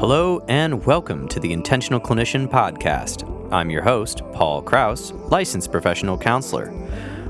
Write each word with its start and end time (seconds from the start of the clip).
Hello, 0.00 0.44
and 0.46 0.86
welcome 0.86 1.26
to 1.26 1.40
the 1.40 1.52
Intentional 1.52 1.98
Clinician 1.98 2.46
Podcast. 2.46 3.28
I'm 3.52 3.68
your 3.68 3.82
host, 3.82 4.22
Paul 4.32 4.62
Krauss, 4.62 5.10
licensed 5.10 5.72
professional 5.72 6.16
counselor. 6.16 6.72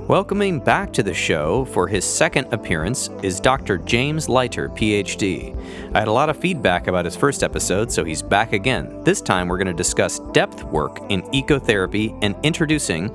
Welcoming 0.06 0.60
back 0.60 0.92
to 0.92 1.02
the 1.02 1.14
show 1.14 1.64
for 1.64 1.88
his 1.88 2.04
second 2.04 2.52
appearance 2.52 3.08
is 3.22 3.40
Dr. 3.40 3.78
James 3.78 4.28
Liter, 4.28 4.68
PhD. 4.68 5.56
I 5.94 6.00
had 6.00 6.08
a 6.08 6.12
lot 6.12 6.28
of 6.28 6.36
feedback 6.36 6.88
about 6.88 7.06
his 7.06 7.16
first 7.16 7.42
episode, 7.42 7.90
so 7.90 8.04
he's 8.04 8.20
back 8.20 8.52
again. 8.52 9.02
This 9.02 9.22
time 9.22 9.48
we're 9.48 9.56
going 9.56 9.68
to 9.68 9.72
discuss 9.72 10.18
depth 10.32 10.62
work 10.64 11.00
in 11.08 11.22
ecotherapy 11.32 12.18
and 12.20 12.36
introducing 12.42 13.10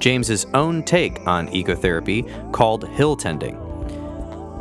James's 0.00 0.46
own 0.52 0.82
take 0.82 1.24
on 1.28 1.46
ecotherapy 1.50 2.50
called 2.50 2.88
hill 2.88 3.14
tending. 3.14 3.65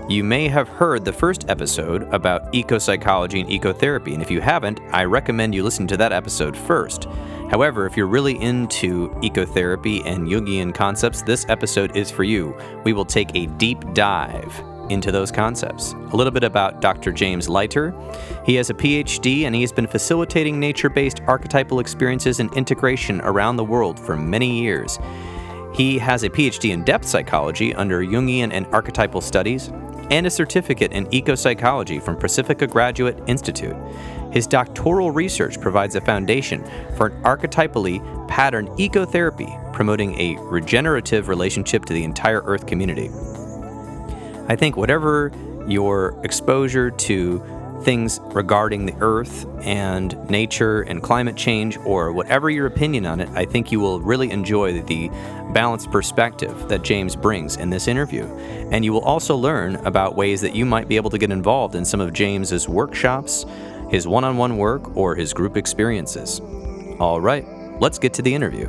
You 0.08 0.24
may 0.24 0.48
have 0.50 0.70
heard 0.70 1.04
the 1.04 1.12
first 1.12 1.50
episode 1.50 2.04
about 2.14 2.54
ecopsychology 2.54 3.42
and 3.42 3.50
ecotherapy, 3.50 4.14
and 4.14 4.22
if 4.22 4.30
you 4.30 4.40
haven't, 4.40 4.80
I 4.92 5.04
recommend 5.04 5.56
you 5.56 5.64
listen 5.64 5.88
to 5.88 5.98
that 5.98 6.14
episode 6.14 6.56
first. 6.56 7.06
However, 7.50 7.88
if 7.88 7.98
you're 7.98 8.06
really 8.06 8.40
into 8.40 9.10
ecotherapy 9.24 10.06
and 10.06 10.28
Jungian 10.28 10.76
concepts, 10.76 11.24
this 11.24 11.48
episode 11.50 11.98
is 11.98 12.12
for 12.12 12.24
you. 12.24 12.56
We 12.84 12.94
will 12.94 13.04
take 13.04 13.36
a 13.36 13.48
deep 13.58 13.80
dive 13.96 14.64
into 14.92 15.12
those 15.12 15.32
concepts. 15.32 15.94
A 15.94 16.16
little 16.16 16.30
bit 16.30 16.44
about 16.44 16.82
Dr. 16.82 17.12
James 17.12 17.50
Liter. 17.50 17.92
He 18.46 18.54
has 18.56 18.70
a 18.70 18.76
PhD 18.76 19.46
and 19.46 19.56
he 19.56 19.62
has 19.62 19.72
been 19.72 19.88
facilitating 19.88 20.60
nature 20.60 20.90
based 20.90 21.22
archetypal 21.26 21.80
experiences 21.80 22.40
and 22.40 22.54
integration 22.54 23.22
around 23.22 23.56
the 23.56 23.64
world 23.64 24.00
for 24.00 24.16
many 24.16 24.62
years. 24.62 25.00
He 25.74 25.98
has 25.98 26.24
a 26.24 26.30
PhD 26.30 26.72
in 26.72 26.84
depth 26.84 27.06
psychology 27.06 27.74
under 27.74 28.02
Jungian 28.02 28.54
and 28.54 28.66
archetypal 28.68 29.20
studies 29.20 29.72
and 30.12 30.26
a 30.26 30.30
certificate 30.30 30.92
in 30.92 31.06
ecopsychology 31.08 32.02
from 32.02 32.18
Pacifica 32.18 32.68
Graduate 32.68 33.18
Institute. 33.28 33.76
His 34.32 34.48
doctoral 34.48 35.12
research 35.12 35.60
provides 35.62 35.96
a 35.96 36.02
foundation 36.02 36.64
for 36.98 37.08
an 37.08 37.24
archetypally 37.24 38.28
patterned 38.28 38.68
ecotherapy, 38.70 39.74
promoting 39.74 40.20
a 40.20 40.36
regenerative 40.42 41.30
relationship 41.30 41.86
to 41.86 41.94
the 41.94 42.04
entire 42.04 42.42
Earth 42.42 42.66
community. 42.66 43.10
I 44.48 44.56
think 44.56 44.78
whatever 44.78 45.32
your 45.68 46.20
exposure 46.24 46.92
to 46.92 47.44
things 47.84 48.20
regarding 48.24 48.86
the 48.86 48.96
earth 49.00 49.46
and 49.62 50.18
nature 50.30 50.82
and 50.82 51.04
climate 51.04 51.36
change, 51.36 51.78
or 51.86 52.12
whatever 52.14 52.50
your 52.50 52.66
opinion 52.68 53.06
on 53.06 53.20
it, 53.20 53.30
I 53.30 53.46
think 53.46 53.72
you 53.72 53.80
will 53.80 54.00
really 54.00 54.32
enjoy 54.32 54.82
the 54.82 55.10
balanced 55.54 55.92
perspective 55.92 56.68
that 56.70 56.84
James 56.84 57.16
brings 57.16 57.58
in 57.58 57.70
this 57.70 57.88
interview. 57.88 58.26
And 58.72 58.84
you 58.84 58.94
will 58.94 59.02
also 59.02 59.36
learn 59.36 59.76
about 59.86 60.16
ways 60.16 60.42
that 60.42 60.56
you 60.56 60.66
might 60.66 60.88
be 60.88 60.96
able 60.96 61.10
to 61.12 61.18
get 61.18 61.32
involved 61.32 61.76
in 61.76 61.86
some 61.86 62.02
of 62.02 62.14
James's 62.14 62.68
workshops, 62.68 63.46
his 63.90 64.08
one 64.08 64.24
on 64.24 64.38
one 64.38 64.58
work, 64.58 64.96
or 64.98 65.16
his 65.16 65.34
group 65.34 65.58
experiences. 65.58 66.42
All 67.00 67.22
right, 67.22 67.46
let's 67.80 68.00
get 68.00 68.14
to 68.16 68.22
the 68.22 68.34
interview. 68.34 68.66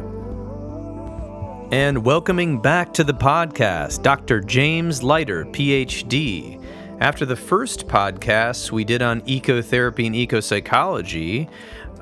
And 1.73 2.05
welcoming 2.05 2.61
back 2.61 2.93
to 2.95 3.03
the 3.03 3.13
podcast, 3.13 4.03
Dr. 4.03 4.41
James 4.41 5.03
Liter, 5.03 5.45
PhD. 5.47 6.63
After 6.99 7.27
the 7.27 7.37
first 7.37 7.87
podcast 7.89 8.73
we 8.73 8.83
did 8.83 9.03
on 9.03 9.21
ecotherapy 9.23 10.07
and 10.07 10.15
ecopsychology, 10.15 11.47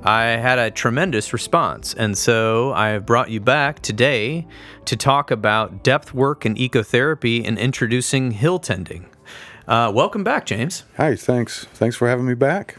I 0.05 0.23
had 0.23 0.61
a 0.61 0.71
tremendous 0.71 1.33
response. 1.33 1.95
And 1.95 2.17
so 2.17 2.73
I 2.75 2.91
have 2.91 3.05
brought 3.05 3.29
you 3.29 3.41
back 3.41 3.81
today 3.81 4.47
to 4.85 4.97
talk 4.97 5.33
about 5.33 5.83
depth 5.83 6.15
work 6.15 6.45
and 6.45 6.57
ecotherapy 6.57 7.45
and 7.45 7.59
introducing 7.59 8.31
hill 8.31 8.61
tending. 8.61 9.07
Uh, 9.67 9.91
welcome 9.93 10.23
back, 10.23 10.47
James. 10.47 10.85
Hi, 10.97 11.17
thanks. 11.17 11.65
Thanks 11.75 11.97
for 11.97 12.09
having 12.09 12.27
me 12.27 12.35
back. 12.35 12.77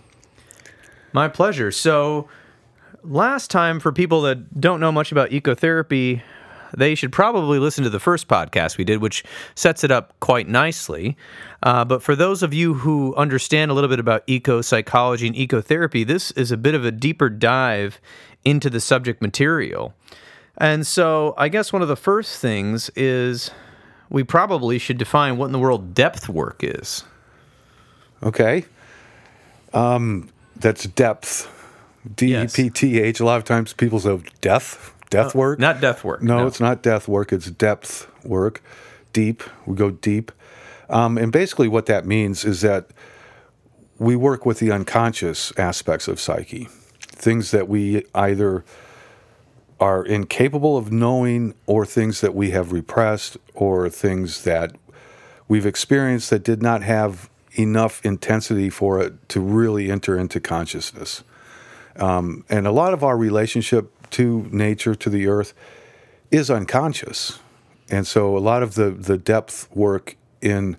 My 1.12 1.28
pleasure. 1.28 1.70
So, 1.70 2.30
last 3.04 3.52
time, 3.52 3.82
for 3.82 3.92
people 3.92 4.22
that 4.22 4.62
don't 4.62 4.80
know 4.80 4.92
much 4.92 5.12
about 5.12 5.32
ecotherapy, 5.32 6.22
they 6.78 6.96
should 6.96 7.12
probably 7.12 7.60
listen 7.60 7.84
to 7.84 7.90
the 7.90 8.00
first 8.00 8.28
podcast 8.28 8.78
we 8.78 8.84
did, 8.84 9.02
which 9.02 9.24
sets 9.56 9.84
it 9.84 9.92
up 9.92 10.14
quite 10.20 10.48
nicely. 10.48 11.18
Uh, 11.66 11.84
but 11.84 12.04
for 12.04 12.16
those 12.16 12.44
of 12.44 12.54
you 12.54 12.76
who 12.76 13.16
understand 13.16 13.72
a 13.72 13.74
little 13.74 13.90
bit 13.90 14.00
about 14.00 14.24
eco 14.28 14.62
psychology 14.62 15.26
and 15.26 15.36
ecotherapy, 15.36 16.06
this 16.06 16.30
is 16.32 16.52
a 16.52 16.58
bit 16.58 16.76
of 16.76 16.86
a 16.86 16.92
deeper 16.92 17.28
dive 17.28 18.00
into 18.46 18.70
the 18.70 18.80
subject 18.80 19.20
material. 19.20 19.94
And 20.58 20.86
so 20.86 21.34
I 21.38 21.50
guess 21.50 21.74
one 21.74 21.82
of 21.82 21.88
the 21.88 21.96
first 21.96 22.40
things 22.40 22.92
is 22.96 23.50
we 24.10 24.24
probably 24.24 24.78
should 24.78 25.00
define 25.00 25.38
what 25.38 25.48
in 25.48 25.52
the 25.52 25.60
world 25.60 25.96
depth 25.96 26.30
work 26.30 26.64
is. 26.64 27.04
Okay. 28.22 28.66
Um, 29.74 30.30
that's 30.56 30.86
depth. 30.86 31.52
D 32.16 32.36
E 32.36 32.48
P 32.48 32.70
T 32.70 33.02
H. 33.02 33.20
A 33.20 33.26
lot 33.26 33.38
of 33.38 33.44
times 33.46 33.74
people 33.74 34.00
say 34.00 34.22
death 34.40 34.94
death 35.10 35.34
work. 35.34 35.58
Not 35.58 35.82
death 35.82 36.04
work. 36.04 36.22
No, 36.22 36.38
no, 36.38 36.48
it's 36.48 36.60
not 36.60 36.84
death 36.84 37.08
work. 37.08 37.34
It's 37.34 37.50
depth 37.50 38.08
work. 38.24 38.62
Deep. 39.12 39.42
We 39.66 39.76
go 39.76 39.90
deep. 39.90 40.32
Um, 40.90 41.18
and 41.18 41.32
basically, 41.32 41.68
what 41.68 41.86
that 41.88 42.06
means 42.06 42.46
is 42.46 42.62
that 42.62 42.88
we 43.98 44.16
work 44.16 44.46
with 44.46 44.60
the 44.60 44.72
unconscious 44.72 45.52
aspects 45.58 46.08
of 46.08 46.20
psyche, 46.20 46.68
things 47.00 47.52
that 47.52 47.68
we 47.68 48.04
either 48.14 48.64
are 49.80 50.06
incapable 50.06 50.78
of 50.78 50.92
knowing, 50.92 51.54
or 51.66 51.86
things 51.86 52.22
that 52.22 52.34
we 52.34 52.52
have 52.52 52.72
repressed, 52.72 53.38
or 53.54 53.90
things 53.90 54.44
that 54.44 54.76
we've 55.48 55.66
experienced 55.66 56.30
that 56.30 56.44
did 56.44 56.62
not 56.62 56.82
have 56.82 57.30
enough 57.54 58.04
intensity 58.06 58.70
for 58.70 59.02
it 59.02 59.30
to 59.30 59.40
really 59.40 59.90
enter 59.92 60.18
into 60.18 60.40
consciousness. 60.40 61.24
Um, 61.98 62.44
and 62.50 62.68
a 62.68 62.72
lot 62.72 62.94
of 62.94 63.04
our 63.04 63.18
relationship 63.18 63.92
to 64.12 64.48
nature, 64.52 64.96
to 64.96 65.10
the 65.10 65.28
earth, 65.28 65.54
is 66.32 66.50
unconscious. 66.50 67.40
And 67.90 68.06
so 68.06 68.38
a 68.38 68.40
lot 68.40 68.64
of 68.64 68.76
the, 68.76 68.90
the 68.92 69.18
depth 69.18 69.70
work 69.74 70.18
in 70.42 70.78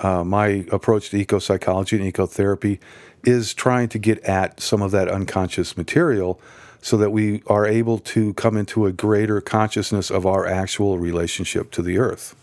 uh, 0.00 0.24
my 0.24 0.66
approach 0.70 1.10
to 1.10 1.16
eco 1.16 1.38
psychology 1.38 2.00
and 2.00 2.12
ecotherapy 2.12 2.78
is 3.24 3.52
trying 3.54 3.88
to 3.88 3.98
get 3.98 4.20
at 4.20 4.60
some 4.60 4.80
of 4.80 4.90
that 4.92 5.08
unconscious 5.08 5.76
material 5.76 6.40
so 6.80 6.96
that 6.96 7.10
we 7.10 7.42
are 7.48 7.66
able 7.66 7.98
to 7.98 8.32
come 8.34 8.56
into 8.56 8.86
a 8.86 8.92
greater 8.92 9.40
consciousness 9.40 10.10
of 10.10 10.24
our 10.24 10.46
actual 10.46 10.98
relationship 10.98 11.70
to 11.72 11.82
the 11.82 11.98
earth. 11.98 12.36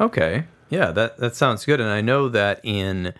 Okay. 0.00 0.44
Yeah, 0.70 0.92
that, 0.92 1.16
that 1.18 1.34
sounds 1.34 1.64
good. 1.64 1.80
And 1.80 1.90
I 1.90 2.00
know 2.00 2.28
that 2.28 2.60
in 2.62 3.14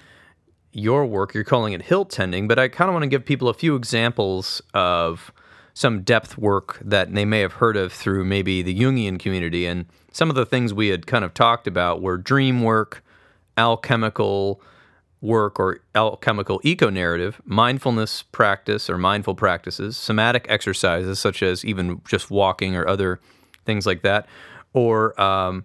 your 0.73 1.07
work, 1.07 1.35
you're 1.35 1.45
calling 1.45 1.73
it 1.73 1.83
hill 1.83 2.05
tending, 2.05 2.47
but 2.47 2.59
I 2.59 2.69
kind 2.69 2.89
of 2.89 2.95
want 2.95 3.03
to 3.03 3.09
give 3.09 3.25
people 3.25 3.49
a 3.49 3.55
few 3.55 3.75
examples 3.75 4.63
of 4.75 5.33
some 5.79 6.03
depth 6.03 6.37
work 6.37 6.77
that 6.85 7.15
they 7.15 7.25
may 7.25 7.39
have 7.39 7.53
heard 7.53 7.77
of 7.77 7.93
through 7.93 8.25
maybe 8.25 8.63
the 8.63 8.77
Jungian 8.77 9.17
community. 9.17 9.65
And 9.65 9.87
some 10.11 10.29
of 10.29 10.35
the 10.35 10.45
things 10.45 10.75
we 10.75 10.89
had 10.89 11.07
kind 11.07 11.25
of 11.25 11.33
talked 11.35 11.69
about 11.69 12.03
were 12.03 12.19
dream 12.19 12.65
work, 12.65 13.05
alchemical 13.57 14.61
work 15.21 15.61
or 15.61 15.79
alchemical 15.95 16.61
eco 16.65 16.91
narrative, 16.91 17.41
mindfulness 17.45 18.25
practice 18.25 18.91
or 18.91 18.99
mindful 18.99 19.37
practices, 19.37 19.97
somatic 19.97 20.47
exercises 20.49 21.21
such 21.21 21.45
as 21.45 21.65
even 21.65 22.01
just 22.09 22.29
walking 22.29 22.75
or 22.75 22.85
other 22.89 23.21
things 23.65 23.87
like 23.87 24.03
that, 24.03 24.27
or 24.73 25.19
um, 25.21 25.65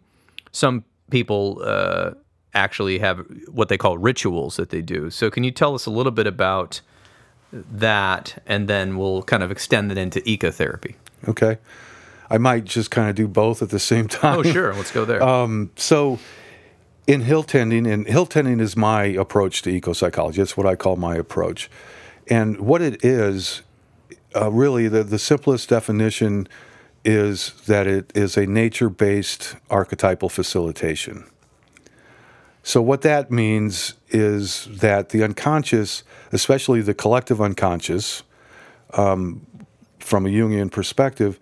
some 0.51 0.83
people 1.09 1.59
uh, 1.65 2.11
actually 2.53 2.99
have 2.99 3.25
what 3.51 3.67
they 3.67 3.79
call 3.79 3.97
rituals 3.97 4.57
that 4.57 4.69
they 4.69 4.83
do. 4.83 5.09
So, 5.09 5.31
can 5.31 5.43
you 5.43 5.49
tell 5.49 5.73
us 5.73 5.87
a 5.87 5.91
little 5.91 6.11
bit 6.11 6.27
about 6.27 6.81
that, 7.53 8.41
and 8.45 8.67
then 8.67 8.97
we'll 8.97 9.23
kind 9.23 9.43
of 9.43 9.51
extend 9.51 9.91
it 9.91 9.97
into 9.97 10.19
ecotherapy. 10.21 10.95
Okay. 11.27 11.57
I 12.29 12.37
might 12.37 12.65
just 12.65 12.89
kind 12.89 13.09
of 13.09 13.15
do 13.15 13.27
both 13.27 13.61
at 13.61 13.69
the 13.69 13.79
same 13.79 14.07
time. 14.09 14.39
Oh, 14.39 14.43
sure. 14.43 14.73
Let's 14.73 14.91
go 14.91 15.05
there. 15.05 15.21
Um, 15.21 15.71
so, 15.75 16.19
in 17.05 17.21
hill 17.21 17.43
tending, 17.43 17.85
and 17.85 18.07
hill 18.07 18.25
tending 18.25 18.59
is 18.59 18.75
my 18.75 19.03
approach 19.03 19.61
to 19.63 19.69
eco 19.69 19.93
psychology. 19.93 20.41
That's 20.41 20.57
what 20.57 20.65
I 20.65 20.75
call 20.75 20.95
my 20.95 21.15
approach. 21.15 21.69
And 22.27 22.59
what 22.61 22.81
it 22.81 23.03
is, 23.03 23.61
uh, 24.35 24.51
really, 24.51 24.87
the, 24.87 25.03
the 25.03 25.19
simplest 25.19 25.69
definition 25.69 26.47
is 27.05 27.53
that 27.67 27.85
it 27.85 28.11
is 28.15 28.37
a 28.37 28.47
nature 28.47 28.89
based 28.89 29.55
archetypal 29.69 30.29
facilitation. 30.29 31.25
So, 32.65 32.81
what 32.81 33.01
that 33.01 33.29
means 33.29 33.95
is 34.09 34.69
that 34.71 35.09
the 35.09 35.21
unconscious, 35.21 36.03
especially 36.31 36.81
the 36.81 36.93
collective 36.93 37.41
unconscious, 37.41 38.23
um, 38.93 39.45
from 39.99 40.25
a 40.25 40.29
Jungian 40.29 40.71
perspective, 40.71 41.39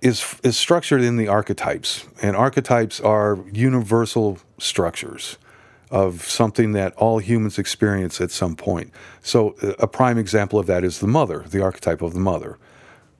is, 0.00 0.34
is 0.42 0.56
structured 0.56 1.02
in 1.02 1.18
the 1.18 1.28
archetypes. 1.28 2.06
And 2.22 2.34
archetypes 2.34 3.00
are 3.00 3.38
universal 3.52 4.38
structures 4.58 5.36
of 5.90 6.22
something 6.22 6.72
that 6.72 6.94
all 6.94 7.18
humans 7.18 7.58
experience 7.58 8.18
at 8.18 8.30
some 8.30 8.56
point. 8.56 8.92
So, 9.20 9.56
a 9.78 9.86
prime 9.86 10.16
example 10.16 10.58
of 10.58 10.66
that 10.68 10.84
is 10.84 11.00
the 11.00 11.06
mother, 11.06 11.44
the 11.50 11.62
archetype 11.62 12.00
of 12.00 12.14
the 12.14 12.20
mother. 12.20 12.56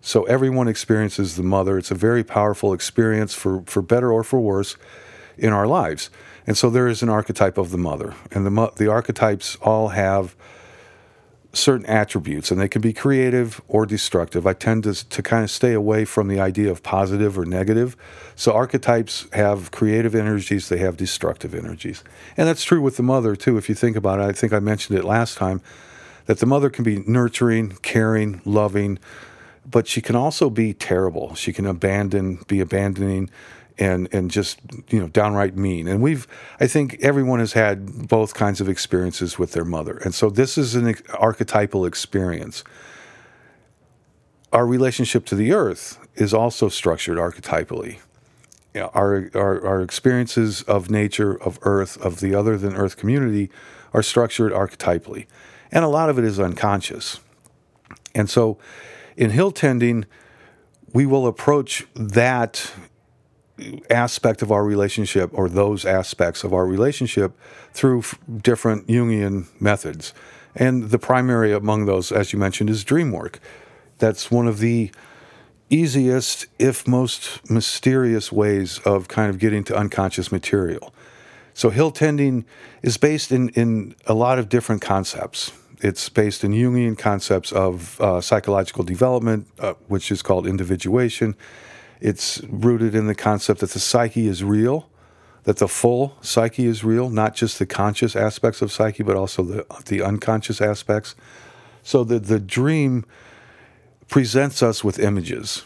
So, 0.01 0.25
everyone 0.25 0.69
experiences 0.69 1.37
the 1.37 1.43
mother. 1.43 1.77
It's 1.77 1.91
a 1.91 1.95
very 1.95 2.25
powerful 2.25 2.73
experience 2.73 3.35
for, 3.35 3.63
for 3.67 3.83
better 3.83 4.11
or 4.11 4.25
for 4.25 4.41
worse 4.41 4.79
in 5.41 5.53
our 5.53 5.67
lives. 5.67 6.11
And 6.47 6.57
so 6.57 6.71
there 6.71 6.89
is 6.89 7.03
an 7.03 7.09
archetype 7.09 7.59
of 7.59 7.71
the 7.71 7.79
mother, 7.79 8.15
and 8.31 8.47
the 8.47 8.73
the 8.77 8.91
archetypes 8.91 9.57
all 9.63 9.89
have 9.89 10.37
certain 11.53 11.87
attributes, 11.87 12.51
and 12.51 12.61
they 12.61 12.69
can 12.69 12.81
be 12.81 12.93
creative 12.93 13.61
or 13.67 13.85
destructive. 13.85 14.47
I 14.47 14.53
tend 14.53 14.85
to, 14.85 15.09
to 15.09 15.23
kind 15.23 15.43
of 15.43 15.51
stay 15.51 15.73
away 15.73 16.05
from 16.05 16.29
the 16.29 16.39
idea 16.39 16.71
of 16.71 16.83
positive 16.83 17.37
or 17.37 17.45
negative. 17.45 17.97
So 18.37 18.53
archetypes 18.53 19.27
have 19.33 19.71
creative 19.73 20.15
energies, 20.15 20.69
they 20.69 20.79
have 20.79 20.97
destructive 20.97 21.55
energies. 21.55 22.05
And 22.37 22.47
that's 22.47 22.63
true 22.63 22.81
with 22.81 22.97
the 22.97 23.03
mother, 23.03 23.35
too, 23.35 23.59
if 23.59 23.69
you 23.69 23.75
think 23.75 23.97
about 23.97 24.21
it. 24.21 24.25
I 24.25 24.33
think 24.33 24.53
I 24.53 24.61
mentioned 24.61 24.97
it 24.99 25.05
last 25.05 25.37
time 25.39 25.61
that 26.27 26.39
the 26.39 26.47
mother 26.47 26.71
can 26.71 26.85
be 26.85 27.03
nurturing, 27.07 27.77
caring, 27.83 28.41
loving, 28.45 28.99
but 29.69 29.89
she 29.89 30.01
can 30.01 30.15
also 30.15 30.51
be 30.51 30.73
terrible. 30.73 31.35
She 31.35 31.53
can 31.53 31.67
abandon, 31.67 32.45
be 32.47 32.61
abandoning, 32.61 33.29
and 33.81 34.09
and 34.13 34.31
just 34.31 34.61
you 34.91 35.01
know 35.01 35.09
downright 35.09 35.57
mean. 35.57 35.89
And 35.89 36.01
we've 36.01 36.29
I 36.61 36.67
think 36.67 36.99
everyone 37.01 37.41
has 37.41 37.55
had 37.55 38.09
both 38.09 38.35
kinds 38.35 38.61
of 38.61 38.69
experiences 38.69 39.39
with 39.39 39.53
their 39.53 39.65
mother, 39.65 39.97
and 39.97 40.15
so 40.15 40.31
this 40.31 40.57
is 40.57 40.75
an 40.77 40.95
archetypal 41.15 41.85
experience. 41.87 42.63
Our 44.53 44.67
relationship 44.67 45.25
to 45.27 45.35
the 45.35 45.53
earth 45.53 45.99
is 46.17 46.35
also 46.35 46.69
structured 46.69 47.19
archetypally. 47.19 47.99
You 48.75 48.83
know, 48.83 48.91
our, 48.95 49.31
our 49.35 49.67
our 49.67 49.83
experiences 49.83 50.63
of 50.63 50.91
nature, 50.91 51.41
of 51.43 51.59
earth, 51.63 51.97
of 52.05 52.21
the 52.21 52.35
other 52.35 52.57
than 52.57 52.77
earth 52.77 52.97
community 52.97 53.51
are 53.93 54.03
structured 54.03 54.53
archetypally, 54.53 55.27
and 55.73 55.85
a 55.85 55.89
lot 55.89 56.11
of 56.11 56.19
it 56.19 56.25
is 56.25 56.39
unconscious. 56.39 57.19
And 58.15 58.29
so, 58.29 58.59
in 59.17 59.31
hill 59.31 59.51
tending, 59.51 60.05
we 60.93 61.07
will 61.07 61.27
approach 61.27 61.87
that 61.95 62.73
aspect 63.91 64.43
of 64.43 64.51
our 64.51 64.65
relationship 64.65 65.31
or 65.33 65.49
those 65.49 65.85
aspects 65.85 66.45
of 66.45 66.53
our 66.53 66.67
relationship 66.67 67.39
through 67.73 68.01
f- 68.01 68.19
different 68.43 68.87
Jungian 68.87 69.47
methods. 69.61 70.13
And 70.55 70.91
the 70.91 70.99
primary 70.99 71.53
among 71.53 71.87
those, 71.87 72.11
as 72.11 72.33
you 72.33 72.39
mentioned, 72.39 72.71
is 72.71 72.85
dream 72.85 73.13
work. 73.13 73.39
That's 73.99 74.31
one 74.31 74.49
of 74.49 74.59
the 74.59 74.91
easiest, 75.69 76.47
if 76.59 76.87
most 76.89 77.49
mysterious 77.49 78.33
ways 78.33 78.81
of 78.81 79.09
kind 79.09 79.31
of 79.31 79.39
getting 79.39 79.63
to 79.65 79.77
unconscious 79.77 80.33
material. 80.33 80.93
So, 81.55 81.71
hill 81.71 81.91
tending 81.91 82.45
is 82.83 82.97
based 82.97 83.31
in, 83.31 83.51
in 83.51 83.95
a 84.07 84.15
lot 84.15 84.39
of 84.39 84.49
different 84.49 84.83
concepts. 84.83 85.53
It's 85.83 86.09
based 86.09 86.45
in 86.45 86.53
Jungian 86.53 86.99
concepts 86.99 87.53
of 87.53 88.01
uh, 88.01 88.21
psychological 88.21 88.85
development, 88.85 89.47
uh, 89.59 89.75
which 89.89 90.11
is 90.11 90.23
called 90.23 90.47
individuation 90.47 91.37
it's 92.01 92.41
rooted 92.49 92.95
in 92.95 93.07
the 93.07 93.15
concept 93.15 93.61
that 93.61 93.71
the 93.71 93.81
psyche 93.81 94.27
is 94.27 94.43
real, 94.43 94.89
that 95.45 95.59
the 95.59 95.69
full 95.69 96.17
psyche 96.21 96.67
is 96.67 96.85
real, 96.85 97.11
not 97.11 97.35
just 97.35 97.59
the 97.59 97.67
conscious 97.67 98.17
aspects 98.17 98.63
of 98.63 98.73
psyche, 98.73 99.03
but 99.03 99.17
also 99.17 99.43
the, 99.43 99.67
the 99.87 100.03
unconscious 100.03 100.61
aspects. 100.61 101.15
So 101.83 102.05
the, 102.05 102.19
the 102.19 102.41
dream 102.41 103.05
presents 104.09 104.63
us 104.63 104.83
with 104.85 104.99
images. 104.99 105.65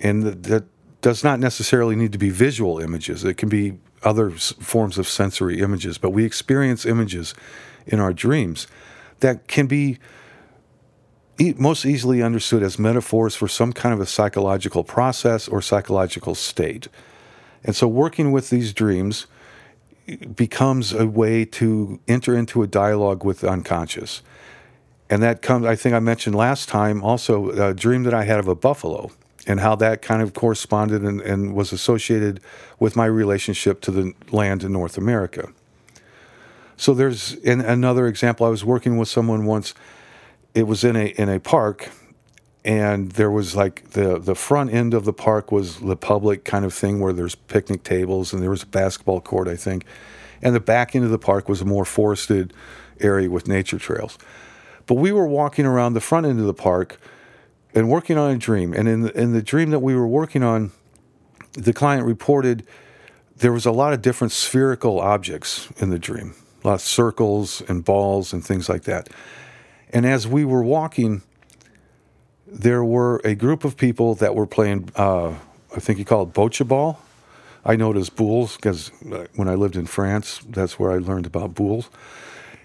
And 0.00 0.24
that 0.24 0.64
does 1.00 1.22
not 1.22 1.38
necessarily 1.38 1.96
need 1.96 2.12
to 2.12 2.18
be 2.18 2.30
visual 2.30 2.80
images, 2.80 3.24
it 3.24 3.34
can 3.34 3.48
be 3.48 3.78
other 4.02 4.30
forms 4.30 4.98
of 4.98 5.08
sensory 5.08 5.60
images, 5.60 5.98
but 5.98 6.10
we 6.10 6.24
experience 6.24 6.84
images 6.84 7.34
in 7.86 7.98
our 8.00 8.12
dreams 8.12 8.66
that 9.20 9.48
can 9.48 9.66
be 9.66 9.98
most 11.38 11.84
easily 11.84 12.22
understood 12.22 12.62
as 12.62 12.78
metaphors 12.78 13.34
for 13.34 13.48
some 13.48 13.72
kind 13.72 13.92
of 13.92 14.00
a 14.00 14.06
psychological 14.06 14.84
process 14.84 15.48
or 15.48 15.60
psychological 15.60 16.34
state. 16.34 16.88
And 17.64 17.74
so, 17.74 17.88
working 17.88 18.32
with 18.32 18.50
these 18.50 18.72
dreams 18.72 19.26
becomes 20.34 20.92
a 20.92 21.06
way 21.06 21.44
to 21.44 21.98
enter 22.06 22.36
into 22.36 22.62
a 22.62 22.66
dialogue 22.66 23.24
with 23.24 23.40
the 23.40 23.48
unconscious. 23.48 24.22
And 25.10 25.22
that 25.22 25.42
comes, 25.42 25.66
I 25.66 25.76
think 25.76 25.94
I 25.94 26.00
mentioned 26.00 26.34
last 26.34 26.68
time, 26.68 27.02
also 27.02 27.50
a 27.50 27.74
dream 27.74 28.04
that 28.04 28.14
I 28.14 28.24
had 28.24 28.38
of 28.38 28.48
a 28.48 28.54
buffalo 28.54 29.10
and 29.46 29.60
how 29.60 29.76
that 29.76 30.02
kind 30.02 30.22
of 30.22 30.34
corresponded 30.34 31.02
and, 31.02 31.20
and 31.20 31.54
was 31.54 31.72
associated 31.72 32.40
with 32.80 32.96
my 32.96 33.06
relationship 33.06 33.80
to 33.82 33.90
the 33.90 34.12
land 34.30 34.64
in 34.64 34.72
North 34.72 34.96
America. 34.96 35.52
So, 36.76 36.94
there's 36.94 37.34
another 37.44 38.06
example, 38.06 38.46
I 38.46 38.50
was 38.50 38.64
working 38.64 38.96
with 38.96 39.08
someone 39.08 39.44
once 39.44 39.74
it 40.56 40.66
was 40.66 40.82
in 40.82 40.96
a 40.96 41.06
in 41.18 41.28
a 41.28 41.38
park 41.38 41.90
and 42.64 43.12
there 43.12 43.30
was 43.30 43.54
like 43.54 43.90
the 43.90 44.18
the 44.18 44.34
front 44.34 44.72
end 44.72 44.94
of 44.94 45.04
the 45.04 45.12
park 45.12 45.52
was 45.52 45.78
the 45.78 45.96
public 45.96 46.44
kind 46.44 46.64
of 46.64 46.72
thing 46.72 46.98
where 46.98 47.12
there's 47.12 47.34
picnic 47.34 47.84
tables 47.84 48.32
and 48.32 48.42
there 48.42 48.50
was 48.50 48.62
a 48.62 48.66
basketball 48.66 49.20
court 49.20 49.46
I 49.46 49.54
think. 49.54 49.84
And 50.42 50.54
the 50.54 50.60
back 50.60 50.96
end 50.96 51.04
of 51.04 51.10
the 51.10 51.18
park 51.18 51.48
was 51.48 51.60
a 51.60 51.64
more 51.64 51.84
forested 51.84 52.52
area 53.00 53.30
with 53.30 53.48
nature 53.48 53.78
trails. 53.78 54.18
But 54.86 54.94
we 54.94 55.12
were 55.12 55.26
walking 55.26 55.66
around 55.66 55.94
the 55.94 56.00
front 56.00 56.26
end 56.26 56.40
of 56.40 56.46
the 56.46 56.54
park 56.54 56.98
and 57.74 57.88
working 57.88 58.16
on 58.16 58.30
a 58.30 58.38
dream. 58.38 58.72
And 58.72 58.88
in 58.88 59.00
the, 59.02 59.20
in 59.20 59.32
the 59.32 59.42
dream 59.42 59.70
that 59.70 59.80
we 59.80 59.94
were 59.94 60.06
working 60.06 60.42
on 60.42 60.72
the 61.52 61.72
client 61.72 62.06
reported 62.06 62.66
there 63.36 63.52
was 63.52 63.66
a 63.66 63.72
lot 63.72 63.92
of 63.92 64.00
different 64.00 64.32
spherical 64.32 64.98
objects 65.00 65.68
in 65.78 65.90
the 65.90 65.98
dream. 65.98 66.34
A 66.64 66.68
lot 66.68 66.74
of 66.74 66.80
circles 66.80 67.62
and 67.68 67.84
balls 67.84 68.32
and 68.32 68.42
things 68.42 68.70
like 68.70 68.84
that 68.84 69.10
and 69.96 70.04
as 70.04 70.28
we 70.28 70.44
were 70.44 70.62
walking, 70.62 71.22
there 72.46 72.84
were 72.84 73.22
a 73.24 73.34
group 73.34 73.64
of 73.64 73.78
people 73.78 74.14
that 74.16 74.34
were 74.34 74.46
playing, 74.46 74.90
uh, 74.94 75.28
I 75.74 75.80
think 75.80 75.98
you 75.98 76.04
call 76.04 76.24
it 76.24 76.34
bocce 76.34 76.68
ball. 76.68 77.00
I 77.64 77.76
know 77.76 77.92
it 77.92 77.96
as 77.96 78.10
boules 78.10 78.56
because 78.56 78.90
uh, 79.10 79.24
when 79.36 79.48
I 79.48 79.54
lived 79.54 79.74
in 79.74 79.86
France, 79.86 80.42
that's 80.50 80.78
where 80.78 80.92
I 80.92 80.98
learned 80.98 81.24
about 81.24 81.54
boules. 81.54 81.88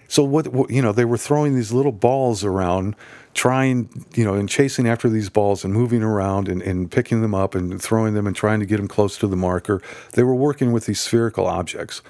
So 0.10 0.26
what, 0.26 0.50
what, 0.50 0.72
you 0.72 0.82
know, 0.82 0.92
they 0.92 1.06
were 1.06 1.18
throwing 1.18 1.56
these 1.56 1.72
little 1.72 1.94
balls 1.94 2.44
around, 2.44 2.98
trying, 3.34 3.88
you 4.14 4.26
know, 4.26 4.34
and 4.34 4.50
chasing 4.50 4.86
after 4.86 5.08
these 5.08 5.30
balls 5.30 5.64
and 5.64 5.74
moving 5.74 6.04
around 6.04 6.50
and, 6.50 6.62
and 6.62 6.92
picking 6.92 7.22
them 7.22 7.34
up 7.34 7.56
and 7.56 7.82
throwing 7.82 8.14
them 8.14 8.28
and 8.28 8.36
trying 8.36 8.60
to 8.60 8.66
get 8.66 8.76
them 8.76 8.90
close 8.90 9.18
to 9.20 9.28
the 9.28 9.38
marker. 9.38 9.82
They 10.16 10.24
were 10.24 10.36
working 10.36 10.74
with 10.74 10.86
these 10.86 11.00
spherical 11.00 11.48
objects. 11.48 12.02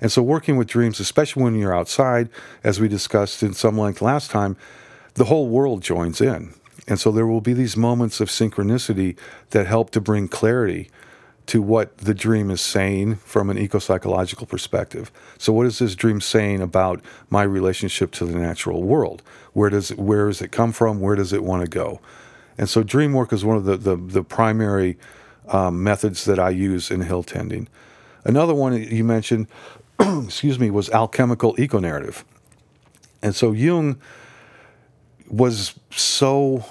And 0.00 0.12
so, 0.12 0.22
working 0.22 0.56
with 0.56 0.68
dreams, 0.68 1.00
especially 1.00 1.42
when 1.42 1.54
you're 1.54 1.76
outside, 1.76 2.28
as 2.62 2.80
we 2.80 2.88
discussed 2.88 3.42
in 3.42 3.52
some 3.54 3.78
length 3.78 4.00
last 4.00 4.30
time, 4.30 4.56
the 5.14 5.24
whole 5.24 5.48
world 5.48 5.82
joins 5.82 6.20
in. 6.20 6.54
And 6.86 7.00
so, 7.00 7.10
there 7.10 7.26
will 7.26 7.40
be 7.40 7.52
these 7.52 7.76
moments 7.76 8.20
of 8.20 8.28
synchronicity 8.28 9.16
that 9.50 9.66
help 9.66 9.90
to 9.90 10.00
bring 10.00 10.28
clarity 10.28 10.90
to 11.46 11.62
what 11.62 11.96
the 11.96 12.12
dream 12.12 12.50
is 12.50 12.60
saying 12.60 13.16
from 13.16 13.48
an 13.48 13.56
eco 13.56 13.78
psychological 13.78 14.46
perspective. 14.46 15.10
So, 15.38 15.52
what 15.52 15.66
is 15.66 15.78
this 15.80 15.94
dream 15.94 16.20
saying 16.20 16.60
about 16.60 17.00
my 17.30 17.42
relationship 17.42 18.12
to 18.12 18.26
the 18.26 18.38
natural 18.38 18.82
world? 18.82 19.22
Where 19.54 19.70
does 19.70 19.90
it, 19.90 19.98
where 19.98 20.28
does 20.28 20.40
it 20.40 20.52
come 20.52 20.72
from? 20.72 21.00
Where 21.00 21.16
does 21.16 21.32
it 21.32 21.42
want 21.42 21.64
to 21.64 21.68
go? 21.68 22.00
And 22.56 22.68
so, 22.68 22.82
dream 22.82 23.14
work 23.14 23.32
is 23.32 23.44
one 23.44 23.56
of 23.56 23.64
the 23.64 23.76
the, 23.76 23.96
the 23.96 24.22
primary 24.22 24.96
um, 25.48 25.82
methods 25.82 26.24
that 26.26 26.38
I 26.38 26.50
use 26.50 26.90
in 26.90 27.00
hill 27.00 27.22
tending. 27.22 27.68
Another 28.24 28.54
one 28.54 28.74
you 28.74 29.04
mentioned 29.04 29.46
excuse 30.24 30.58
me, 30.58 30.70
was 30.70 30.90
alchemical 30.90 31.54
eco 31.58 31.78
narrative. 31.78 32.24
And 33.22 33.34
so 33.34 33.52
Jung 33.52 34.00
was 35.28 35.78
so 35.90 36.64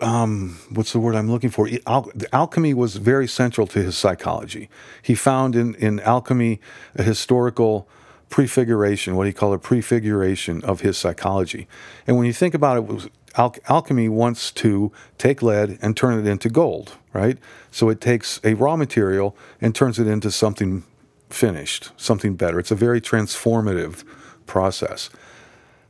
um, 0.00 0.58
what's 0.70 0.92
the 0.92 1.00
word 1.00 1.14
I'm 1.16 1.30
looking 1.30 1.50
for? 1.50 1.68
Al- 1.86 2.10
alchemy 2.32 2.74
was 2.74 2.96
very 2.96 3.26
central 3.26 3.66
to 3.68 3.82
his 3.82 3.96
psychology. 3.96 4.68
He 5.02 5.14
found 5.14 5.56
in, 5.56 5.74
in 5.76 6.00
alchemy 6.00 6.60
a 6.94 7.02
historical 7.02 7.88
prefiguration, 8.28 9.16
what 9.16 9.26
he 9.26 9.32
called 9.32 9.54
a 9.54 9.58
prefiguration 9.58 10.62
of 10.64 10.80
his 10.80 10.98
psychology. 10.98 11.66
And 12.06 12.16
when 12.16 12.26
you 12.26 12.32
think 12.32 12.54
about 12.54 12.76
it, 12.76 13.10
al- 13.38 13.54
alchemy 13.68 14.08
wants 14.08 14.50
to 14.50 14.92
take 15.16 15.40
lead 15.42 15.78
and 15.80 15.96
turn 15.96 16.18
it 16.18 16.28
into 16.28 16.50
gold, 16.50 16.96
right? 17.12 17.38
So 17.70 17.88
it 17.88 18.00
takes 18.00 18.40
a 18.44 18.54
raw 18.54 18.76
material 18.76 19.36
and 19.60 19.74
turns 19.74 19.98
it 19.98 20.06
into 20.06 20.30
something 20.30 20.84
finished, 21.30 21.92
something 21.96 22.34
better. 22.34 22.58
It's 22.58 22.70
a 22.70 22.76
very 22.76 23.00
transformative 23.00 24.04
process. 24.46 25.10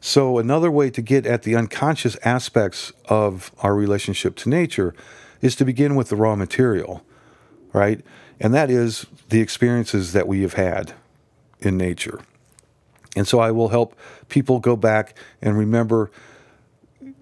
So, 0.01 0.39
another 0.39 0.71
way 0.71 0.91
to 0.91 1.03
get 1.03 1.27
at 1.27 1.43
the 1.43 1.57
unconscious 1.57 2.17
aspects 2.25 2.93
of 3.07 3.51
our 3.59 3.75
relationship 3.75 4.37
to 4.37 4.49
nature 4.49 4.95
is 5.41 5.57
to 5.57 5.65
begin 5.65 5.97
with 5.97 6.09
the 6.09 6.15
raw 6.15 6.37
material, 6.37 7.05
right? 7.73 8.01
And 8.39 8.55
that 8.55 8.71
is 8.71 9.07
the 9.31 9.41
experiences 9.41 10.13
that 10.13 10.29
we 10.29 10.43
have 10.43 10.53
had 10.53 10.93
in 11.59 11.77
nature. 11.77 12.21
And 13.17 13.27
so 13.27 13.41
I 13.41 13.51
will 13.51 13.71
help 13.71 13.99
people 14.29 14.61
go 14.61 14.77
back 14.77 15.17
and 15.43 15.59
remember 15.59 16.13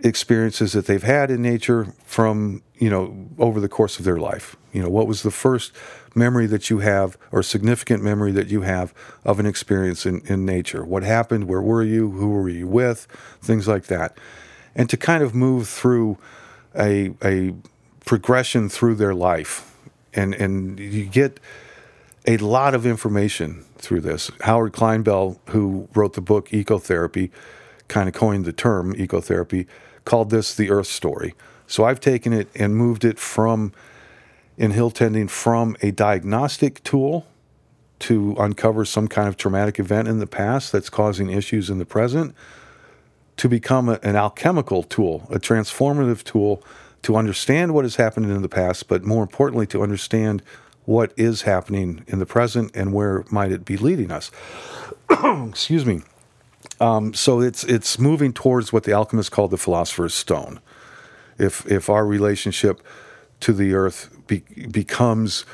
experiences 0.00 0.72
that 0.72 0.86
they've 0.86 1.02
had 1.02 1.30
in 1.30 1.42
nature 1.42 1.94
from 2.04 2.62
you 2.78 2.90
know 2.90 3.28
over 3.38 3.60
the 3.60 3.68
course 3.68 3.98
of 3.98 4.04
their 4.04 4.18
life. 4.18 4.56
You 4.72 4.82
know 4.82 4.88
what 4.88 5.06
was 5.06 5.22
the 5.22 5.30
first 5.30 5.72
memory 6.14 6.46
that 6.46 6.70
you 6.70 6.78
have 6.80 7.16
or 7.32 7.42
significant 7.42 8.02
memory 8.02 8.32
that 8.32 8.48
you 8.48 8.62
have 8.62 8.94
of 9.24 9.38
an 9.40 9.46
experience 9.46 10.06
in, 10.06 10.20
in 10.26 10.44
nature? 10.44 10.84
What 10.84 11.02
happened? 11.02 11.48
Where 11.48 11.62
were 11.62 11.82
you? 11.82 12.10
Who 12.10 12.30
were 12.30 12.48
you 12.48 12.66
with? 12.66 13.06
Things 13.40 13.66
like 13.68 13.84
that. 13.84 14.16
And 14.74 14.90
to 14.90 14.96
kind 14.96 15.22
of 15.22 15.34
move 15.34 15.68
through 15.68 16.18
a, 16.74 17.14
a 17.24 17.54
progression 18.04 18.68
through 18.68 18.96
their 18.96 19.14
life 19.14 19.74
and 20.12 20.34
and 20.34 20.78
you 20.78 21.04
get 21.04 21.40
a 22.26 22.36
lot 22.38 22.74
of 22.74 22.84
information 22.84 23.64
through 23.78 24.00
this. 24.00 24.30
Howard 24.40 24.72
Clinebell, 24.72 25.40
who 25.50 25.88
wrote 25.94 26.14
the 26.14 26.20
book 26.20 26.48
Ecotherapy, 26.48 27.30
kind 27.88 28.08
of 28.08 28.14
coined 28.14 28.44
the 28.44 28.52
term 28.52 28.94
ecotherapy, 28.94 29.66
called 30.06 30.30
this 30.30 30.54
the 30.54 30.70
Earth 30.70 30.86
story. 30.86 31.34
So 31.66 31.84
I've 31.84 32.00
taken 32.00 32.32
it 32.32 32.48
and 32.54 32.74
moved 32.74 33.04
it 33.04 33.18
from 33.18 33.72
in 34.56 34.70
hill 34.70 34.90
tending 34.90 35.28
from 35.28 35.76
a 35.82 35.90
diagnostic 35.90 36.82
tool 36.82 37.26
to 37.98 38.34
uncover 38.38 38.86
some 38.86 39.08
kind 39.08 39.28
of 39.28 39.36
traumatic 39.36 39.78
event 39.78 40.08
in 40.08 40.18
the 40.18 40.26
past 40.26 40.72
that's 40.72 40.88
causing 40.88 41.28
issues 41.30 41.68
in 41.68 41.78
the 41.78 41.84
present 41.84 42.34
to 43.36 43.48
become 43.48 43.88
a, 43.88 43.98
an 44.02 44.16
alchemical 44.16 44.82
tool, 44.82 45.26
a 45.30 45.38
transformative 45.38 46.24
tool 46.24 46.62
to 47.02 47.16
understand 47.16 47.74
what 47.74 47.84
has 47.84 47.96
happened 47.96 48.30
in 48.30 48.42
the 48.42 48.48
past, 48.48 48.88
but 48.88 49.04
more 49.04 49.22
importantly, 49.22 49.66
to 49.66 49.82
understand 49.82 50.42
what 50.84 51.12
is 51.16 51.42
happening 51.42 52.02
in 52.06 52.18
the 52.18 52.26
present 52.26 52.74
and 52.74 52.92
where 52.92 53.24
might 53.30 53.52
it 53.52 53.64
be 53.64 53.76
leading 53.76 54.10
us. 54.10 54.30
Excuse 55.48 55.84
me. 55.84 56.02
Um, 56.80 57.14
so 57.14 57.40
it's 57.40 57.64
it's 57.64 57.98
moving 57.98 58.32
towards 58.32 58.72
what 58.72 58.84
the 58.84 58.92
alchemists 58.92 59.30
called 59.30 59.50
the 59.50 59.58
philosopher's 59.58 60.14
stone. 60.14 60.60
If 61.38 61.66
if 61.70 61.88
our 61.88 62.06
relationship 62.06 62.82
to 63.40 63.52
the 63.52 63.74
earth 63.74 64.10
be, 64.26 64.42
becomes 64.70 65.44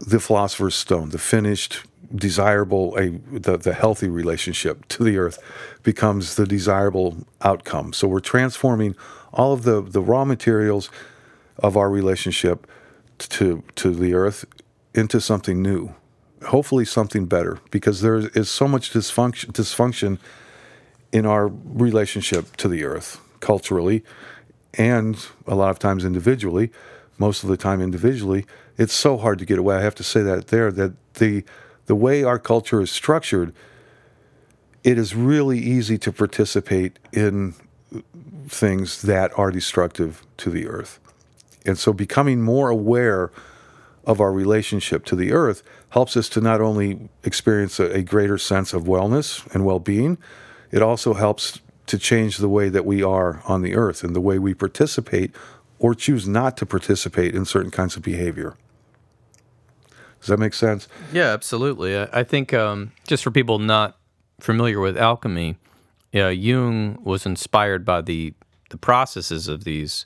the 0.00 0.20
philosopher's 0.20 0.74
stone, 0.74 1.10
the 1.10 1.18
finished, 1.18 1.82
desirable, 2.14 2.96
a 2.98 3.10
the, 3.38 3.56
the 3.56 3.72
healthy 3.72 4.08
relationship 4.08 4.86
to 4.88 5.04
the 5.04 5.18
earth 5.18 5.38
becomes 5.82 6.36
the 6.36 6.46
desirable 6.46 7.26
outcome. 7.42 7.92
So 7.92 8.08
we're 8.08 8.20
transforming 8.20 8.94
all 9.32 9.52
of 9.52 9.62
the, 9.64 9.82
the 9.82 10.00
raw 10.00 10.24
materials 10.24 10.90
of 11.58 11.76
our 11.76 11.90
relationship 11.90 12.66
to 13.18 13.62
to 13.76 13.90
the 13.90 14.14
earth 14.14 14.44
into 14.94 15.20
something 15.20 15.62
new, 15.62 15.94
hopefully 16.46 16.84
something 16.84 17.26
better, 17.26 17.58
because 17.70 18.00
there 18.00 18.16
is 18.34 18.50
so 18.50 18.68
much 18.68 18.92
dysfunction 18.92 19.52
dysfunction 19.52 20.18
in 21.16 21.24
our 21.24 21.48
relationship 21.48 22.56
to 22.56 22.68
the 22.68 22.84
earth 22.84 23.20
culturally 23.40 24.04
and 24.74 25.26
a 25.46 25.54
lot 25.54 25.70
of 25.70 25.78
times 25.78 26.04
individually 26.04 26.70
most 27.18 27.42
of 27.42 27.48
the 27.48 27.56
time 27.56 27.80
individually 27.80 28.44
it's 28.78 28.92
so 28.92 29.16
hard 29.16 29.38
to 29.38 29.46
get 29.46 29.58
away. 29.58 29.76
I 29.76 29.80
have 29.80 29.94
to 29.94 30.04
say 30.04 30.22
that 30.22 30.48
there 30.48 30.70
that 30.72 30.92
the 31.14 31.44
the 31.86 31.94
way 31.94 32.24
our 32.24 32.38
culture 32.38 32.80
is 32.80 32.90
structured 32.90 33.54
it 34.84 34.98
is 34.98 35.14
really 35.14 35.58
easy 35.58 35.98
to 35.98 36.12
participate 36.12 36.98
in 37.12 37.54
things 38.48 39.02
that 39.02 39.36
are 39.36 39.50
destructive 39.50 40.24
to 40.36 40.50
the 40.50 40.68
earth. 40.68 41.00
And 41.64 41.76
so 41.76 41.92
becoming 41.92 42.42
more 42.42 42.68
aware 42.68 43.32
of 44.04 44.20
our 44.20 44.32
relationship 44.32 45.04
to 45.06 45.16
the 45.16 45.32
earth 45.32 45.64
helps 45.90 46.16
us 46.16 46.28
to 46.28 46.40
not 46.40 46.60
only 46.60 47.08
experience 47.24 47.80
a, 47.80 47.86
a 47.96 48.02
greater 48.02 48.38
sense 48.38 48.72
of 48.72 48.84
wellness 48.84 49.44
and 49.52 49.64
well-being 49.64 50.18
it 50.76 50.82
also 50.82 51.14
helps 51.14 51.60
to 51.86 51.96
change 51.96 52.36
the 52.36 52.50
way 52.50 52.68
that 52.68 52.84
we 52.84 53.02
are 53.02 53.42
on 53.46 53.62
the 53.62 53.74
earth 53.74 54.04
and 54.04 54.14
the 54.14 54.20
way 54.20 54.38
we 54.38 54.52
participate 54.52 55.34
or 55.78 55.94
choose 55.94 56.28
not 56.28 56.54
to 56.58 56.66
participate 56.66 57.34
in 57.34 57.46
certain 57.46 57.70
kinds 57.70 57.96
of 57.96 58.02
behavior. 58.02 58.54
Does 60.20 60.28
that 60.28 60.38
make 60.38 60.52
sense? 60.52 60.86
Yeah, 61.14 61.32
absolutely. 61.32 61.98
I, 61.98 62.24
think 62.24 62.52
um, 62.52 62.92
just 63.06 63.24
for 63.24 63.30
people 63.30 63.58
not 63.58 63.96
familiar 64.38 64.78
with 64.78 64.98
alchemy, 64.98 65.56
yeah, 66.12 66.28
Jung 66.28 66.98
was 67.02 67.24
inspired 67.24 67.84
by 67.86 68.02
the 68.02 68.34
the 68.68 68.76
processes 68.76 69.48
of 69.48 69.64
these 69.64 70.04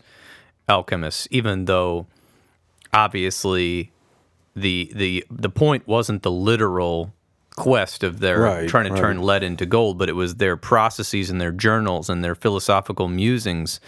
alchemists, 0.68 1.26
even 1.30 1.64
though 1.64 2.06
obviously 2.92 3.90
the 4.54 4.92
the 4.94 5.24
the 5.30 5.50
point 5.50 5.88
wasn't 5.88 6.22
the 6.22 6.30
literal 6.30 7.12
quest 7.60 8.02
of 8.02 8.20
their 8.20 8.40
right, 8.40 8.68
trying 8.68 8.86
to 8.86 8.92
right. 8.92 9.00
turn 9.00 9.20
lead 9.20 9.42
into 9.42 9.66
gold, 9.66 9.98
but 9.98 10.08
it 10.08 10.14
was 10.14 10.36
their 10.36 10.56
processes 10.56 11.28
and 11.28 11.38
their 11.38 11.52
journals 11.52 12.08
and 12.08 12.24
their 12.24 12.34
philosophical 12.34 13.06
musings 13.06 13.80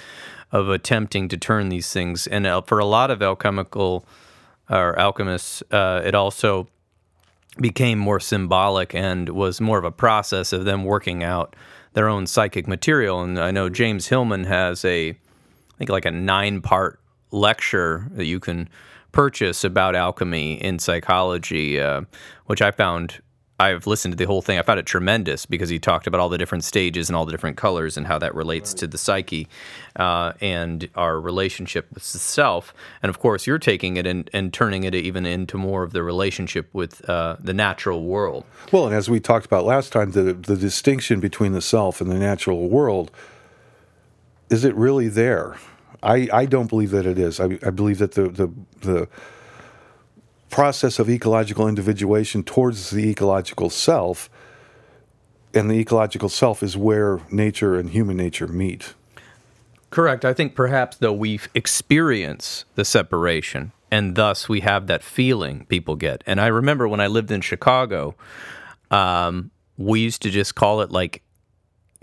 of 0.52 0.68
attempting 0.68 1.26
to 1.26 1.38
turn 1.38 1.70
these 1.70 1.90
things. 1.90 2.26
And 2.26 2.46
uh, 2.46 2.60
for 2.60 2.78
a 2.78 2.84
lot 2.84 3.10
of 3.10 3.22
alchemical 3.22 4.04
or 4.68 4.98
alchemists, 4.98 5.62
uh, 5.70 6.02
it 6.04 6.14
also 6.14 6.68
became 7.58 7.98
more 7.98 8.20
symbolic 8.20 8.94
and 8.94 9.30
was 9.30 9.58
more 9.58 9.78
of 9.78 9.84
a 9.84 9.90
process 9.90 10.52
of 10.52 10.66
them 10.66 10.84
working 10.84 11.24
out 11.24 11.56
their 11.94 12.08
own 12.08 12.26
psychic 12.26 12.68
material. 12.68 13.22
And 13.22 13.38
I 13.38 13.52
know 13.52 13.70
James 13.70 14.08
Hillman 14.08 14.44
has 14.44 14.84
a, 14.84 15.10
I 15.10 15.16
think 15.78 15.88
like 15.88 16.04
a 16.04 16.10
nine 16.10 16.60
part 16.60 17.00
lecture 17.30 18.06
that 18.12 18.26
you 18.26 18.38
can 18.38 18.68
purchase 19.12 19.64
about 19.64 19.96
alchemy 19.96 20.62
in 20.62 20.78
psychology, 20.78 21.80
uh, 21.80 22.02
which 22.44 22.60
I 22.60 22.70
found 22.70 23.22
I've 23.62 23.86
listened 23.86 24.12
to 24.12 24.16
the 24.16 24.26
whole 24.26 24.42
thing. 24.42 24.58
I 24.58 24.62
found 24.62 24.80
it 24.80 24.86
tremendous 24.86 25.46
because 25.46 25.68
he 25.68 25.78
talked 25.78 26.06
about 26.06 26.20
all 26.20 26.28
the 26.28 26.38
different 26.38 26.64
stages 26.64 27.08
and 27.08 27.16
all 27.16 27.24
the 27.24 27.30
different 27.30 27.56
colors 27.56 27.96
and 27.96 28.06
how 28.06 28.18
that 28.18 28.34
relates 28.34 28.72
right. 28.72 28.78
to 28.78 28.86
the 28.88 28.98
psyche 28.98 29.48
uh, 29.96 30.32
and 30.40 30.88
our 30.96 31.20
relationship 31.20 31.86
with 31.94 32.10
the 32.12 32.18
self. 32.18 32.74
And 33.02 33.10
of 33.10 33.20
course, 33.20 33.46
you're 33.46 33.58
taking 33.58 33.96
it 33.96 34.06
and, 34.06 34.28
and 34.32 34.52
turning 34.52 34.84
it 34.84 34.94
even 34.94 35.26
into 35.26 35.56
more 35.56 35.82
of 35.84 35.92
the 35.92 36.02
relationship 36.02 36.68
with 36.72 37.08
uh, 37.08 37.36
the 37.38 37.54
natural 37.54 38.02
world. 38.04 38.44
Well, 38.72 38.86
and 38.86 38.94
as 38.94 39.08
we 39.08 39.20
talked 39.20 39.46
about 39.46 39.64
last 39.64 39.92
time, 39.92 40.10
the, 40.10 40.32
the 40.32 40.56
distinction 40.56 41.20
between 41.20 41.52
the 41.52 41.62
self 41.62 42.00
and 42.00 42.10
the 42.10 42.18
natural 42.18 42.68
world 42.68 43.10
is 44.52 44.66
it 44.66 44.74
really 44.74 45.08
there? 45.08 45.56
I, 46.02 46.28
I 46.30 46.44
don't 46.44 46.68
believe 46.68 46.90
that 46.90 47.06
it 47.06 47.18
is. 47.18 47.40
I, 47.40 47.58
I 47.64 47.70
believe 47.70 47.98
that 47.98 48.12
the, 48.12 48.28
the, 48.28 48.52
the 48.80 49.08
process 50.52 50.98
of 50.98 51.10
ecological 51.10 51.66
individuation 51.66 52.44
towards 52.44 52.90
the 52.90 53.08
ecological 53.08 53.70
self, 53.70 54.30
and 55.54 55.68
the 55.68 55.80
ecological 55.80 56.28
self 56.28 56.62
is 56.62 56.76
where 56.76 57.20
nature 57.30 57.76
and 57.76 57.90
human 57.90 58.16
nature 58.16 58.46
meet. 58.46 58.94
Correct. 59.90 60.24
I 60.24 60.32
think 60.32 60.54
perhaps 60.54 60.98
though 60.98 61.12
we 61.12 61.40
experience 61.54 62.64
the 62.76 62.84
separation, 62.84 63.72
and 63.90 64.14
thus 64.14 64.48
we 64.48 64.60
have 64.60 64.86
that 64.86 65.02
feeling 65.02 65.66
people 65.66 65.96
get. 65.96 66.22
And 66.26 66.40
I 66.40 66.46
remember 66.46 66.86
when 66.86 67.00
I 67.00 67.08
lived 67.08 67.30
in 67.30 67.40
Chicago, 67.40 68.14
um, 68.90 69.50
we 69.76 70.00
used 70.00 70.22
to 70.22 70.30
just 70.30 70.54
call 70.54 70.82
it 70.82 70.90
like 70.90 71.22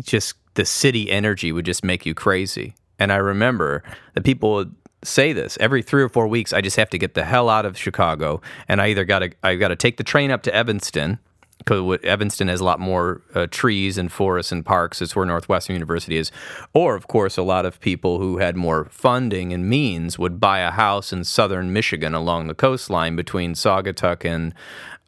just 0.03 0.35
the 0.55 0.65
city 0.65 1.09
energy 1.09 1.51
would 1.51 1.65
just 1.65 1.83
make 1.83 2.05
you 2.05 2.13
crazy. 2.13 2.73
And 2.97 3.11
I 3.11 3.17
remember 3.17 3.83
that 4.13 4.23
people 4.23 4.53
would 4.53 4.75
say 5.03 5.33
this 5.33 5.57
every 5.59 5.81
three 5.81 6.03
or 6.03 6.09
four 6.09 6.27
weeks. 6.27 6.53
I 6.53 6.61
just 6.61 6.77
have 6.77 6.89
to 6.91 6.97
get 6.97 7.13
the 7.13 7.25
hell 7.25 7.49
out 7.49 7.65
of 7.65 7.77
Chicago, 7.77 8.41
and 8.67 8.81
I 8.81 8.87
either 8.87 9.05
got 9.05 9.19
to 9.19 9.31
I 9.43 9.55
got 9.55 9.69
to 9.69 9.75
take 9.75 9.97
the 9.97 10.03
train 10.03 10.31
up 10.31 10.43
to 10.43 10.53
Evanston 10.53 11.19
because 11.59 11.99
Evanston 12.03 12.47
has 12.47 12.61
a 12.61 12.63
lot 12.63 12.79
more 12.79 13.21
uh, 13.35 13.45
trees 13.51 13.97
and 13.97 14.11
forests 14.11 14.51
and 14.51 14.65
parks. 14.65 15.01
It's 15.01 15.15
where 15.15 15.25
Northwestern 15.25 15.75
University 15.75 16.17
is. 16.17 16.31
Or, 16.73 16.95
of 16.95 17.07
course, 17.07 17.37
a 17.37 17.43
lot 17.43 17.65
of 17.65 17.79
people 17.81 18.17
who 18.17 18.37
had 18.37 18.55
more 18.55 18.85
funding 18.85 19.53
and 19.53 19.69
means 19.69 20.17
would 20.17 20.39
buy 20.39 20.59
a 20.59 20.71
house 20.71 21.11
in 21.11 21.25
southern 21.25 21.73
Michigan 21.73 22.15
along 22.15 22.47
the 22.47 22.55
coastline 22.55 23.17
between 23.17 23.53
Saugatuck 23.55 24.23
and 24.23 24.53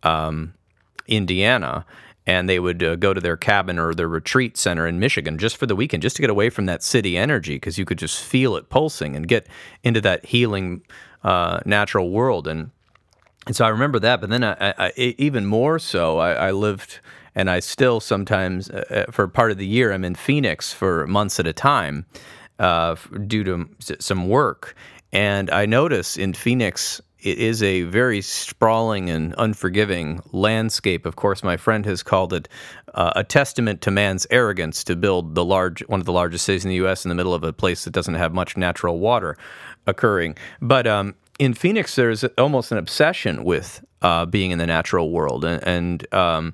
um, 0.03 0.53
Indiana 1.07 1.85
and 2.27 2.47
they 2.47 2.59
would 2.59 2.83
uh, 2.83 2.95
go 2.95 3.13
to 3.13 3.21
their 3.21 3.37
cabin 3.37 3.79
or 3.79 3.93
their 3.93 4.07
retreat 4.07 4.57
center 4.57 4.87
in 4.87 4.99
Michigan 4.99 5.37
just 5.37 5.57
for 5.57 5.65
the 5.65 5.75
weekend, 5.75 6.03
just 6.03 6.15
to 6.17 6.21
get 6.21 6.29
away 6.29 6.49
from 6.49 6.65
that 6.65 6.83
city 6.83 7.17
energy 7.17 7.55
because 7.55 7.77
you 7.77 7.85
could 7.85 7.97
just 7.97 8.23
feel 8.23 8.55
it 8.55 8.69
pulsing 8.69 9.15
and 9.15 9.27
get 9.27 9.47
into 9.83 10.01
that 10.01 10.25
healing 10.25 10.83
uh, 11.23 11.59
natural 11.65 12.09
world. 12.11 12.47
And 12.47 12.71
and 13.47 13.55
so 13.55 13.65
I 13.65 13.69
remember 13.69 13.97
that. 13.99 14.21
But 14.21 14.29
then 14.29 14.43
I, 14.43 14.55
I, 14.77 14.91
even 14.95 15.47
more 15.47 15.79
so, 15.79 16.19
I, 16.19 16.33
I, 16.33 16.51
lived 16.51 16.99
and 17.33 17.49
I 17.49 17.59
still 17.59 17.99
sometimes 17.99 18.69
uh, 18.69 19.05
uh 19.07 19.11
for 19.11 19.27
part 19.27 19.49
of 19.49 19.57
the 19.57 19.65
year 19.65 19.91
I'm 19.91 20.05
in 20.05 20.13
Phoenix 20.13 20.71
for 20.71 21.07
months 21.07 21.39
at 21.39 21.47
a 21.47 21.53
time 21.53 22.05
uh, 22.59 22.95
due 23.25 23.43
to 23.43 23.67
some 23.99 24.29
work. 24.29 24.75
And 25.11 25.49
I 25.49 25.65
notice 25.65 26.17
in 26.17 26.33
Phoenix 26.33 27.01
it 27.21 27.37
is 27.37 27.61
a 27.61 27.83
very 27.83 28.21
sprawling 28.21 29.09
and 29.09 29.35
unforgiving 29.37 30.21
landscape. 30.31 31.05
Of 31.05 31.15
course, 31.15 31.43
my 31.43 31.57
friend 31.57 31.85
has 31.85 32.01
called 32.03 32.33
it 32.33 32.49
uh, 32.93 33.13
a 33.15 33.23
testament 33.23 33.81
to 33.81 33.91
man's 33.91 34.25
arrogance 34.31 34.83
to 34.85 34.95
build 34.95 35.35
the 35.35 35.45
large 35.45 35.81
one 35.87 35.99
of 35.99 36.05
the 36.05 36.13
largest 36.13 36.45
cities 36.45 36.65
in 36.65 36.69
the 36.69 36.75
U.S. 36.75 37.05
in 37.05 37.09
the 37.09 37.15
middle 37.15 37.33
of 37.33 37.43
a 37.43 37.53
place 37.53 37.83
that 37.83 37.91
doesn't 37.91 38.15
have 38.15 38.33
much 38.33 38.57
natural 38.57 38.99
water 38.99 39.37
occurring. 39.85 40.35
But 40.61 40.87
um, 40.87 41.15
in 41.39 41.53
Phoenix, 41.53 41.95
there's 41.95 42.23
almost 42.37 42.71
an 42.71 42.77
obsession 42.77 43.43
with 43.43 43.83
uh, 44.01 44.25
being 44.25 44.51
in 44.51 44.57
the 44.57 44.67
natural 44.67 45.11
world, 45.11 45.45
and, 45.45 45.63
and 45.63 46.13
um, 46.13 46.53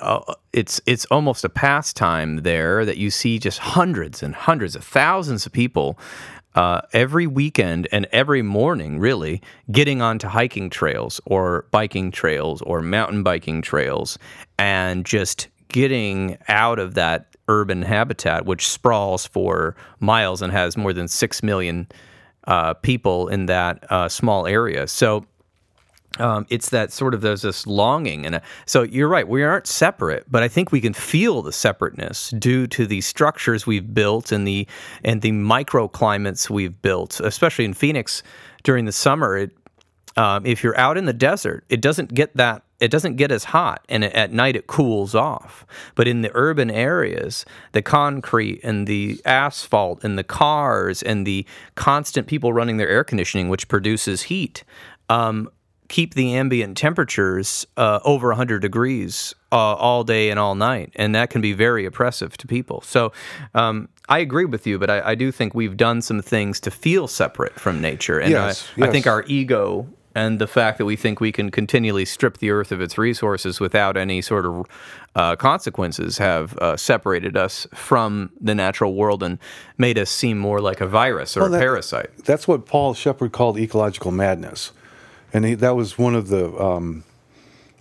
uh, 0.00 0.20
it's 0.52 0.80
it's 0.86 1.04
almost 1.06 1.44
a 1.44 1.48
pastime 1.48 2.38
there 2.38 2.84
that 2.84 2.96
you 2.96 3.10
see 3.10 3.38
just 3.38 3.58
hundreds 3.58 4.22
and 4.22 4.34
hundreds 4.34 4.74
of 4.74 4.82
thousands 4.82 5.46
of 5.46 5.52
people 5.52 5.98
uh, 6.54 6.80
every 6.92 7.26
weekend 7.26 7.88
and 7.92 8.06
every 8.12 8.42
morning, 8.42 8.98
really, 8.98 9.40
getting 9.70 10.02
onto 10.02 10.28
hiking 10.28 10.70
trails 10.70 11.20
or 11.26 11.66
biking 11.70 12.10
trails 12.10 12.60
or 12.62 12.80
mountain 12.80 13.22
biking 13.22 13.62
trails 13.62 14.18
and 14.58 15.04
just 15.04 15.48
getting 15.68 16.36
out 16.48 16.78
of 16.78 16.94
that 16.94 17.26
urban 17.48 17.82
habitat, 17.82 18.46
which 18.46 18.68
sprawls 18.68 19.26
for 19.26 19.76
miles 20.00 20.42
and 20.42 20.52
has 20.52 20.76
more 20.76 20.92
than 20.92 21.08
6 21.08 21.42
million 21.42 21.86
uh, 22.46 22.74
people 22.74 23.28
in 23.28 23.46
that 23.46 23.84
uh, 23.90 24.08
small 24.08 24.46
area. 24.46 24.86
So 24.86 25.24
um, 26.18 26.46
it's 26.50 26.70
that 26.70 26.92
sort 26.92 27.14
of 27.14 27.20
there's 27.20 27.42
this 27.42 27.66
longing 27.66 28.26
and 28.26 28.40
so 28.66 28.82
you're 28.82 29.08
right 29.08 29.28
we 29.28 29.42
aren't 29.42 29.66
separate 29.66 30.24
but 30.30 30.42
i 30.42 30.48
think 30.48 30.72
we 30.72 30.80
can 30.80 30.92
feel 30.92 31.40
the 31.40 31.52
separateness 31.52 32.30
due 32.30 32.66
to 32.66 32.86
the 32.86 33.00
structures 33.00 33.66
we've 33.66 33.94
built 33.94 34.32
and 34.32 34.46
the 34.46 34.66
and 35.04 35.22
the 35.22 35.30
microclimates 35.30 36.50
we've 36.50 36.80
built 36.82 37.20
especially 37.20 37.64
in 37.64 37.74
phoenix 37.74 38.22
during 38.62 38.84
the 38.84 38.92
summer. 38.92 39.36
It, 39.36 39.56
um, 40.16 40.44
if 40.44 40.64
you're 40.64 40.76
out 40.76 40.98
in 40.98 41.04
the 41.04 41.12
desert 41.12 41.64
it 41.68 41.80
doesn't 41.80 42.12
get 42.12 42.36
that 42.36 42.64
it 42.80 42.90
doesn't 42.90 43.16
get 43.16 43.30
as 43.30 43.44
hot 43.44 43.84
and 43.88 44.02
at 44.02 44.32
night 44.32 44.56
it 44.56 44.66
cools 44.66 45.14
off. 45.14 45.66
But 45.94 46.08
in 46.08 46.22
the 46.22 46.30
urban 46.34 46.70
areas 46.70 47.44
the 47.72 47.80
concrete 47.80 48.60
and 48.64 48.88
the 48.88 49.20
asphalt 49.24 50.02
and 50.02 50.18
the 50.18 50.24
cars 50.24 51.02
and 51.02 51.26
the 51.26 51.46
constant 51.76 52.26
people 52.26 52.52
running 52.52 52.76
their 52.76 52.88
air 52.88 53.04
conditioning 53.04 53.48
which 53.48 53.68
produces 53.68 54.22
heat 54.22 54.64
um, 55.08 55.48
keep 55.90 56.14
the 56.14 56.34
ambient 56.34 56.76
temperatures 56.76 57.66
uh, 57.76 57.98
over 58.04 58.28
100 58.28 58.60
degrees 58.60 59.34
uh, 59.52 59.56
all 59.56 60.04
day 60.04 60.30
and 60.30 60.38
all 60.38 60.54
night, 60.54 60.92
and 60.94 61.14
that 61.14 61.28
can 61.28 61.42
be 61.42 61.52
very 61.52 61.84
oppressive 61.84 62.36
to 62.38 62.46
people. 62.46 62.80
So 62.82 63.12
um, 63.54 63.88
I 64.08 64.20
agree 64.20 64.46
with 64.46 64.66
you, 64.66 64.78
but 64.78 64.88
I, 64.88 65.10
I, 65.10 65.14
do 65.16 65.30
think 65.32 65.52
we've 65.52 65.76
done 65.76 66.00
some 66.00 66.22
things 66.22 66.60
to 66.60 66.70
feel 66.70 67.08
separate 67.08 67.58
from 67.58 67.80
nature, 67.80 68.20
and 68.20 68.30
yes, 68.30 68.68
I, 68.76 68.80
yes. 68.80 68.88
I 68.88 68.92
think 68.92 69.06
our 69.06 69.24
ego 69.26 69.86
and 70.14 70.38
the 70.38 70.46
fact 70.46 70.78
that 70.78 70.84
we 70.84 70.96
think 70.96 71.20
we 71.20 71.32
can 71.32 71.50
continually 71.50 72.04
strip 72.04 72.38
the 72.38 72.50
earth 72.50 72.72
of 72.72 72.80
its 72.80 72.96
resources 72.96 73.60
without 73.60 73.96
any 73.96 74.20
sort 74.22 74.46
of 74.46 74.66
uh, 75.14 75.36
consequences 75.36 76.18
have 76.18 76.56
uh, 76.58 76.76
separated 76.76 77.36
us 77.36 77.66
from 77.74 78.30
the 78.40 78.54
natural 78.54 78.94
world 78.94 79.22
and 79.22 79.38
made 79.78 79.98
us 79.98 80.10
seem 80.10 80.38
more 80.38 80.60
like 80.60 80.80
a 80.80 80.86
virus 80.86 81.36
or 81.36 81.40
well, 81.40 81.48
a 81.48 81.52
that, 81.52 81.60
parasite. 81.60 82.10
That's 82.24 82.46
what 82.46 82.66
Paul 82.66 82.94
Shepard 82.94 83.32
called 83.32 83.58
ecological 83.58 84.10
madness 84.10 84.72
and 85.32 85.44
he, 85.44 85.54
that 85.54 85.76
was 85.76 85.98
one 85.98 86.14
of 86.14 86.28
the 86.28 86.52
um, 86.60 87.04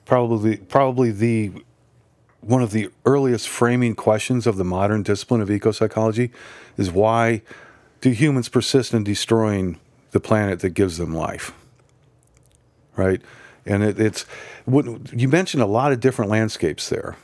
probably 0.05 0.57
probably 0.57 1.11
the 1.11 1.51
one 2.41 2.61
of 2.61 2.71
the 2.71 2.89
earliest 3.05 3.49
framing 3.49 3.95
questions 3.95 4.47
of 4.47 4.57
the 4.57 4.63
modern 4.63 5.03
discipline 5.03 5.41
of 5.41 5.49
ecopsychology 5.49 6.31
is 6.77 6.89
why 6.89 7.41
do 8.01 8.11
humans 8.11 8.47
persist 8.47 8.93
in 8.93 9.03
destroying 9.03 9.77
the 10.11 10.19
planet 10.19 10.61
that 10.61 10.69
gives 10.69 10.97
them 10.97 11.13
life? 11.13 11.51
Right? 12.95 13.21
And 13.65 13.83
it, 13.83 13.99
it's 13.99 14.25
you 15.13 15.27
mentioned 15.27 15.61
a 15.61 15.67
lot 15.67 15.91
of 15.91 15.99
different 15.99 16.31
landscapes 16.31 16.89
there 16.89 17.17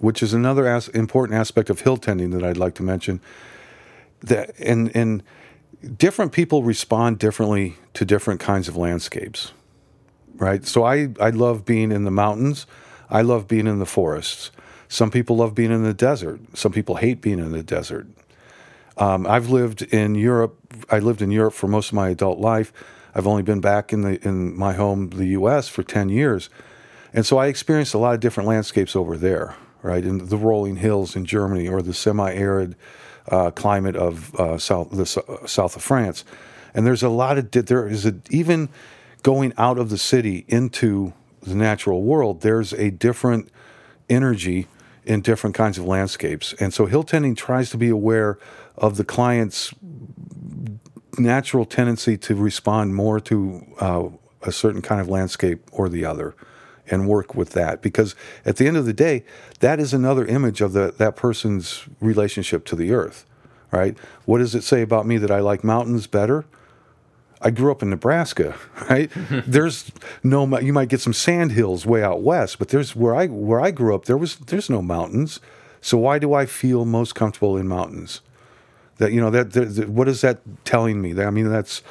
which 0.00 0.22
is 0.22 0.32
another 0.32 0.66
as, 0.66 0.88
important 0.88 1.38
aspect 1.38 1.70
of 1.70 1.80
hill 1.80 1.96
tending 1.96 2.30
that 2.30 2.42
i'd 2.42 2.56
like 2.56 2.74
to 2.74 2.82
mention. 2.82 3.20
That 4.22 4.58
and 4.58 4.94
and 4.94 5.22
different 5.96 6.32
people 6.32 6.62
respond 6.62 7.18
differently 7.18 7.76
to 7.94 8.04
different 8.04 8.40
kinds 8.40 8.68
of 8.68 8.76
landscapes, 8.76 9.52
right? 10.36 10.64
So 10.66 10.84
I, 10.84 11.08
I 11.20 11.30
love 11.30 11.64
being 11.64 11.92
in 11.92 12.04
the 12.04 12.10
mountains. 12.10 12.66
I 13.08 13.22
love 13.22 13.48
being 13.48 13.66
in 13.66 13.78
the 13.78 13.86
forests. 13.86 14.50
Some 14.88 15.10
people 15.10 15.36
love 15.36 15.54
being 15.54 15.70
in 15.70 15.84
the 15.84 15.94
desert. 15.94 16.40
Some 16.54 16.72
people 16.72 16.96
hate 16.96 17.20
being 17.20 17.38
in 17.38 17.52
the 17.52 17.62
desert. 17.62 18.06
Um, 18.96 19.26
I've 19.26 19.48
lived 19.48 19.82
in 19.82 20.14
Europe. 20.14 20.56
I 20.90 20.98
lived 20.98 21.22
in 21.22 21.30
Europe 21.30 21.54
for 21.54 21.68
most 21.68 21.88
of 21.88 21.94
my 21.94 22.10
adult 22.10 22.38
life. 22.38 22.72
I've 23.14 23.26
only 23.26 23.42
been 23.42 23.60
back 23.60 23.92
in 23.92 24.02
the 24.02 24.26
in 24.26 24.56
my 24.56 24.74
home, 24.74 25.10
the 25.10 25.26
U.S., 25.26 25.68
for 25.68 25.82
ten 25.82 26.08
years, 26.08 26.50
and 27.12 27.24
so 27.24 27.38
I 27.38 27.46
experienced 27.46 27.94
a 27.94 27.98
lot 27.98 28.14
of 28.14 28.20
different 28.20 28.48
landscapes 28.48 28.94
over 28.94 29.16
there, 29.16 29.56
right? 29.82 30.04
In 30.04 30.28
the 30.28 30.36
rolling 30.36 30.76
hills 30.76 31.16
in 31.16 31.24
Germany 31.24 31.68
or 31.68 31.82
the 31.82 31.94
semi-arid 31.94 32.76
uh, 33.28 33.50
climate 33.52 33.96
of 33.96 34.34
uh, 34.34 34.58
south 34.58 34.90
the 34.90 35.06
south 35.06 35.76
of 35.76 35.82
France, 35.82 36.24
and 36.74 36.86
there's 36.86 37.02
a 37.02 37.08
lot 37.08 37.38
of 37.38 37.50
there 37.50 37.86
is 37.86 38.06
a, 38.06 38.14
even 38.30 38.68
going 39.22 39.52
out 39.58 39.78
of 39.78 39.90
the 39.90 39.98
city 39.98 40.44
into 40.48 41.12
the 41.42 41.54
natural 41.54 42.02
world. 42.02 42.42
There's 42.42 42.72
a 42.72 42.90
different 42.90 43.50
energy 44.08 44.66
in 45.04 45.20
different 45.20 45.56
kinds 45.56 45.78
of 45.78 45.84
landscapes, 45.84 46.52
and 46.54 46.72
so 46.72 46.86
hill 46.86 47.02
tending 47.02 47.34
tries 47.34 47.70
to 47.70 47.76
be 47.76 47.88
aware 47.88 48.38
of 48.76 48.96
the 48.96 49.04
client's 49.04 49.74
natural 51.18 51.64
tendency 51.64 52.16
to 52.16 52.34
respond 52.34 52.94
more 52.94 53.20
to 53.20 53.66
uh, 53.80 54.08
a 54.42 54.52
certain 54.52 54.80
kind 54.80 55.00
of 55.00 55.08
landscape 55.08 55.68
or 55.72 55.88
the 55.88 56.04
other 56.04 56.34
and 56.88 57.06
work 57.06 57.34
with 57.34 57.50
that. 57.50 57.82
Because 57.82 58.14
at 58.44 58.56
the 58.56 58.66
end 58.66 58.76
of 58.76 58.86
the 58.86 58.92
day 58.92 59.24
that 59.60 59.80
is 59.80 59.92
another 59.92 60.24
image 60.24 60.60
of 60.60 60.72
the, 60.72 60.94
that 60.98 61.16
person's 61.16 61.84
relationship 62.00 62.64
to 62.66 62.76
the 62.76 62.92
earth 62.92 63.26
right? 63.70 63.96
What 64.24 64.38
does 64.38 64.54
it 64.54 64.64
say 64.64 64.82
about 64.82 65.06
me 65.06 65.18
that 65.18 65.30
i 65.30 65.40
like 65.40 65.64
mountains 65.64 66.06
better 66.06 66.44
i 67.40 67.50
grew 67.50 67.70
up 67.70 67.82
in 67.82 67.90
nebraska 67.90 68.54
right? 68.90 69.10
There's 69.46 69.90
no 70.22 70.58
you 70.58 70.72
might 70.72 70.88
get 70.88 71.00
some 71.00 71.12
sand 71.12 71.52
hills 71.52 71.86
way 71.86 72.02
out 72.02 72.22
west 72.22 72.58
but 72.58 72.68
there's 72.68 72.94
where 72.94 73.14
i 73.14 73.26
where 73.26 73.60
i 73.60 73.70
grew 73.70 73.94
up 73.94 74.04
there 74.04 74.16
was 74.16 74.36
there's 74.36 74.70
no 74.70 74.82
mountains. 74.82 75.40
So 75.80 75.96
why 75.98 76.18
do 76.18 76.34
i 76.34 76.46
feel 76.46 76.84
most 76.84 77.14
comfortable 77.14 77.56
in 77.56 77.68
mountains? 77.68 78.20
That 78.98 79.12
you 79.12 79.20
know 79.20 79.30
that, 79.30 79.52
that, 79.52 79.66
that 79.76 79.88
what 79.88 80.08
is 80.08 80.20
that 80.20 80.40
telling 80.64 81.00
me? 81.00 81.20
I 81.22 81.30
mean 81.30 81.48
that's 81.48 81.82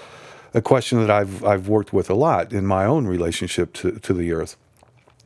a 0.54 0.62
question 0.62 1.00
that 1.00 1.12
i've 1.12 1.44
i've 1.44 1.68
worked 1.68 1.94
with 1.94 2.10
a 2.10 2.14
lot 2.14 2.52
in 2.54 2.66
my 2.66 2.84
own 2.84 3.06
relationship 3.06 3.74
to, 3.74 3.92
to 4.00 4.14
the 4.14 4.32
earth. 4.32 4.58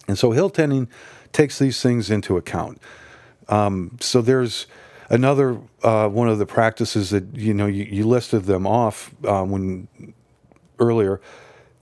And 0.07 0.17
so 0.17 0.31
hill 0.31 0.49
tending 0.49 0.87
takes 1.31 1.59
these 1.59 1.81
things 1.81 2.09
into 2.09 2.37
account. 2.37 2.79
Um, 3.49 3.97
so 3.99 4.21
there's 4.21 4.67
another 5.09 5.59
uh, 5.83 6.07
one 6.07 6.29
of 6.29 6.39
the 6.39 6.45
practices 6.45 7.09
that 7.11 7.35
you 7.35 7.53
know 7.53 7.65
you, 7.65 7.83
you 7.83 8.07
listed 8.07 8.43
them 8.43 8.65
off 8.65 9.13
uh, 9.25 9.43
when 9.43 9.87
earlier. 10.79 11.21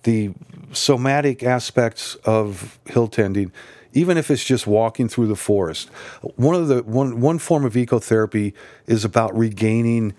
The 0.04 0.32
somatic 0.72 1.44
aspects 1.44 2.16
of 2.26 2.80
hill 2.88 3.08
tending, 3.08 3.52
even 3.94 4.18
if 4.18 4.32
it's 4.32 4.44
just 4.44 4.66
walking 4.66 5.08
through 5.08 5.28
the 5.28 5.36
forest. 5.36 5.90
One 6.36 6.56
of 6.56 6.68
the 6.68 6.82
one 6.84 7.22
one 7.22 7.38
form 7.38 7.66
of 7.66 7.74
ecotherapy 7.74 8.54
is 8.88 9.06
about 9.06 9.38
regaining 9.38 10.16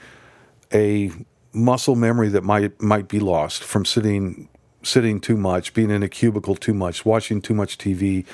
a 0.72 1.10
muscle 1.52 1.96
memory 1.96 2.28
that 2.28 2.44
might 2.44 2.80
might 2.80 3.08
be 3.08 3.18
lost 3.18 3.64
from 3.64 3.84
sitting 3.84 4.48
sitting 4.82 5.20
too 5.20 5.36
much, 5.36 5.74
being 5.74 5.90
in 5.90 6.02
a 6.02 6.08
cubicle 6.08 6.56
too 6.56 6.74
much, 6.74 7.04
watching 7.04 7.40
too 7.40 7.54
much 7.54 7.78
TV, 7.78 8.24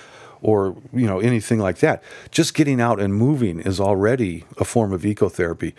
or 0.42 0.76
you 0.92 1.06
know 1.06 1.20
anything 1.20 1.58
like 1.58 1.78
that. 1.78 2.02
Just 2.30 2.54
getting 2.54 2.80
out 2.80 3.00
and 3.00 3.14
moving 3.14 3.60
is 3.60 3.80
already 3.80 4.44
a 4.58 4.64
form 4.64 4.92
of 4.92 5.02
ecotherapy. 5.02 5.74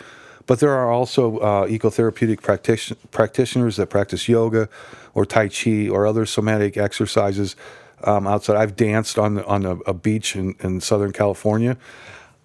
But 0.45 0.59
there 0.59 0.71
are 0.71 0.91
also 0.91 1.37
uh, 1.37 1.67
ecotherapeutic 1.67 2.41
practition- 2.41 2.97
practitioners 3.11 3.75
that 3.75 3.87
practice 3.87 4.27
yoga 4.27 4.67
or 5.13 5.25
tai 5.25 5.47
chi 5.47 5.87
or 5.87 6.07
other 6.07 6.25
somatic 6.25 6.75
exercises 6.75 7.55
um, 8.03 8.25
outside. 8.25 8.55
I've 8.55 8.75
danced 8.75 9.19
on 9.19 9.39
on 9.43 9.65
a, 9.65 9.75
a 9.81 9.93
beach 9.93 10.35
in, 10.35 10.55
in 10.61 10.81
Southern 10.81 11.11
California. 11.11 11.77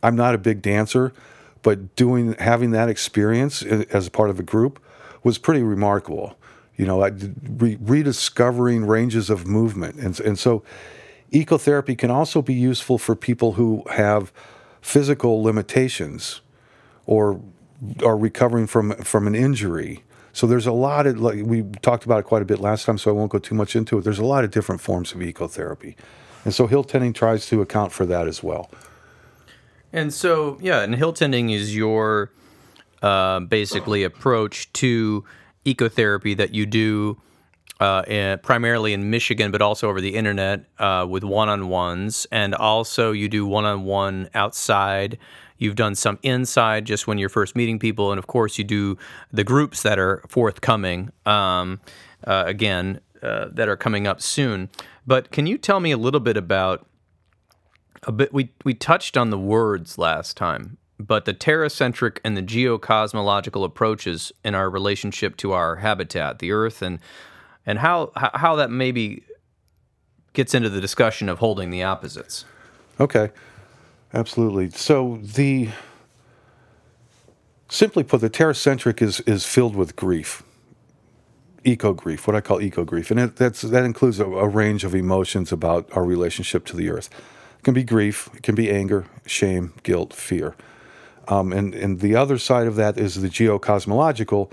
I'm 0.02 0.16
not 0.16 0.34
a 0.34 0.38
big 0.38 0.60
dancer, 0.60 1.14
but 1.62 1.96
doing 1.96 2.34
having 2.34 2.72
that 2.72 2.88
experience 2.88 3.62
as 3.62 4.08
part 4.10 4.28
of 4.28 4.38
a 4.38 4.42
group 4.42 4.78
was 5.22 5.38
pretty 5.38 5.62
remarkable 5.62 6.36
you 6.76 6.86
know, 6.86 7.08
re- 7.58 7.78
rediscovering 7.80 8.84
ranges 8.84 9.30
of 9.30 9.46
movement. 9.46 9.96
And, 9.96 10.18
and 10.20 10.38
so 10.38 10.62
ecotherapy 11.34 11.98
can 11.98 12.10
also 12.10 12.40
be 12.40 12.54
useful 12.54 12.96
for 12.96 13.14
people 13.16 13.52
who 13.52 13.84
have 13.90 14.32
physical 14.80 15.42
limitations 15.42 16.40
or 17.06 17.40
are 18.04 18.16
recovering 18.16 18.66
from, 18.66 18.92
from 19.02 19.26
an 19.26 19.34
injury. 19.34 20.04
So 20.32 20.46
there's 20.46 20.66
a 20.66 20.72
lot 20.72 21.06
of, 21.06 21.20
like, 21.20 21.44
we 21.44 21.62
talked 21.82 22.04
about 22.04 22.20
it 22.20 22.24
quite 22.24 22.42
a 22.42 22.44
bit 22.44 22.60
last 22.60 22.86
time, 22.86 22.98
so 22.98 23.10
I 23.10 23.14
won't 23.14 23.30
go 23.30 23.38
too 23.38 23.54
much 23.54 23.76
into 23.76 23.98
it. 23.98 24.04
There's 24.04 24.18
a 24.18 24.24
lot 24.24 24.44
of 24.44 24.50
different 24.50 24.80
forms 24.80 25.12
of 25.12 25.18
ecotherapy. 25.18 25.96
And 26.44 26.54
so 26.54 26.66
hill 26.66 26.84
tending 26.84 27.12
tries 27.12 27.46
to 27.46 27.60
account 27.62 27.92
for 27.92 28.06
that 28.06 28.26
as 28.26 28.42
well. 28.42 28.70
And 29.92 30.12
so, 30.12 30.58
yeah, 30.60 30.82
and 30.82 30.94
hill 30.94 31.12
tending 31.12 31.50
is 31.50 31.76
your 31.76 32.30
uh, 33.02 33.40
basically 33.40 34.02
approach 34.02 34.72
to 34.74 35.24
ecotherapy 35.64 36.36
that 36.36 36.54
you 36.54 36.66
do 36.66 37.20
uh, 37.80 38.02
in, 38.06 38.38
primarily 38.38 38.92
in 38.92 39.10
Michigan, 39.10 39.50
but 39.50 39.60
also 39.60 39.88
over 39.88 40.00
the 40.00 40.14
internet 40.14 40.64
uh, 40.78 41.06
with 41.08 41.24
one 41.24 41.48
on 41.48 41.68
ones. 41.68 42.26
And 42.30 42.54
also, 42.54 43.12
you 43.12 43.28
do 43.28 43.46
one 43.46 43.64
on 43.64 43.84
one 43.84 44.28
outside. 44.34 45.18
You've 45.58 45.76
done 45.76 45.94
some 45.94 46.18
inside 46.22 46.84
just 46.84 47.06
when 47.06 47.18
you're 47.18 47.28
first 47.28 47.56
meeting 47.56 47.78
people. 47.78 48.10
And 48.10 48.18
of 48.18 48.26
course, 48.26 48.58
you 48.58 48.64
do 48.64 48.98
the 49.32 49.44
groups 49.44 49.82
that 49.82 49.98
are 49.98 50.22
forthcoming 50.28 51.10
um, 51.26 51.80
uh, 52.26 52.44
again, 52.46 53.00
uh, 53.22 53.46
that 53.52 53.68
are 53.68 53.76
coming 53.76 54.06
up 54.06 54.20
soon. 54.20 54.68
But 55.06 55.30
can 55.30 55.46
you 55.46 55.58
tell 55.58 55.80
me 55.80 55.90
a 55.90 55.98
little 55.98 56.20
bit 56.20 56.36
about? 56.36 56.86
A 58.06 58.12
bit, 58.12 58.34
we, 58.34 58.50
we 58.64 58.74
touched 58.74 59.16
on 59.16 59.30
the 59.30 59.38
words 59.38 59.96
last 59.96 60.36
time, 60.36 60.76
but 60.98 61.24
the 61.24 61.32
terracentric 61.32 62.18
and 62.22 62.36
the 62.36 62.42
geocosmological 62.42 63.64
approaches 63.64 64.30
in 64.44 64.54
our 64.54 64.68
relationship 64.68 65.38
to 65.38 65.52
our 65.52 65.76
habitat, 65.76 66.38
the 66.38 66.52
Earth, 66.52 66.82
and 66.82 66.98
and 67.66 67.78
how 67.78 68.12
how 68.14 68.56
that 68.56 68.70
maybe 68.70 69.22
gets 70.32 70.54
into 70.54 70.68
the 70.68 70.80
discussion 70.80 71.28
of 71.28 71.38
holding 71.38 71.70
the 71.70 71.82
opposites. 71.82 72.44
Okay, 73.00 73.30
absolutely. 74.12 74.70
So 74.70 75.18
the 75.22 75.70
simply 77.68 78.04
put, 78.04 78.20
the 78.20 78.30
terracentric 78.30 79.00
is 79.00 79.20
is 79.20 79.46
filled 79.46 79.76
with 79.76 79.96
grief. 79.96 80.42
eco 81.64 81.94
grief, 81.94 82.26
what 82.26 82.36
I 82.36 82.40
call 82.40 82.60
eco 82.60 82.84
grief, 82.84 83.10
and 83.10 83.18
it, 83.18 83.36
that's 83.36 83.62
that 83.62 83.84
includes 83.84 84.20
a, 84.20 84.26
a, 84.26 84.48
range 84.48 84.84
of 84.84 84.94
emotions 84.94 85.50
about 85.50 85.88
our 85.96 86.04
relationship 86.04 86.66
to 86.66 86.76
the 86.76 86.90
earth. 86.90 87.08
It 87.58 87.64
can 87.64 87.74
be 87.74 87.84
grief, 87.84 88.28
it 88.34 88.42
can 88.42 88.54
be 88.54 88.70
anger, 88.70 89.06
shame, 89.24 89.72
guilt, 89.82 90.12
fear, 90.12 90.54
um, 91.26 91.52
and 91.52 91.74
and 91.74 92.00
the 92.00 92.14
other 92.14 92.38
side 92.38 92.66
of 92.66 92.76
that 92.76 92.98
is 92.98 93.20
the 93.20 93.28
geocosmological, 93.28 94.50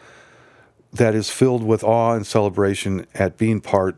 that 0.94 1.16
is 1.16 1.30
filled 1.30 1.64
with 1.64 1.84
awe 1.84 2.14
and 2.14 2.28
celebration 2.28 3.08
at 3.16 3.38
being 3.38 3.62
part 3.62 3.96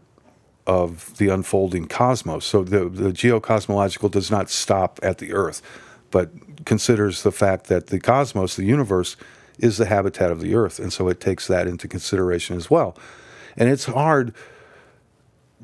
of 0.66 1.18
the 1.18 1.28
unfolding 1.28 1.88
cosmos. 1.88 2.46
So 2.46 2.64
the 2.64 2.88
the 2.88 3.10
geocosmological 3.10 4.12
does 4.12 4.32
not 4.32 4.50
stop 4.50 5.00
at 5.04 5.18
the 5.18 5.34
earth, 5.34 5.62
but 6.12 6.30
considers 6.66 7.24
the 7.24 7.32
fact 7.32 7.68
that 7.68 7.88
the 7.88 8.00
cosmos, 8.00 8.56
the 8.56 8.66
universe 8.66 9.18
is 9.60 9.78
the 9.78 9.86
habitat 9.86 10.32
of 10.32 10.40
the 10.40 10.56
earth. 10.56 10.80
And 10.80 10.92
so 10.92 11.08
it 11.08 11.20
takes 11.20 11.48
that 11.48 11.68
into 11.68 11.88
consideration 11.88 12.56
as 12.56 12.70
well. 12.70 12.98
And 13.58 13.70
it's 13.70 13.86
hard 13.86 14.34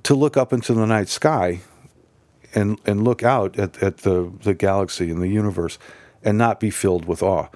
to 0.03 0.15
look 0.15 0.37
up 0.37 0.53
into 0.53 0.73
the 0.73 0.85
night 0.85 1.09
sky 1.09 1.61
and, 2.53 2.79
and 2.85 3.03
look 3.03 3.23
out 3.23 3.57
at, 3.57 3.81
at 3.81 3.97
the, 3.99 4.31
the 4.43 4.53
galaxy 4.53 5.09
and 5.09 5.21
the 5.21 5.27
universe 5.27 5.77
and 6.23 6.37
not 6.37 6.59
be 6.59 6.69
filled 6.69 7.05
with 7.05 7.23
awe. 7.23 7.47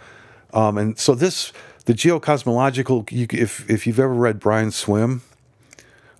Um, 0.53 0.77
and 0.77 0.97
so 0.97 1.15
this, 1.15 1.51
the 1.86 1.93
geocosmological, 1.93 3.12
you, 3.12 3.28
if, 3.32 3.69
if 3.69 3.86
you've 3.86 4.00
ever 4.00 4.13
read 4.13 4.39
Brian 4.39 4.72
Swimme 4.72 5.22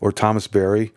or 0.02 0.12
Thomas 0.12 0.48
Berry, 0.48 0.92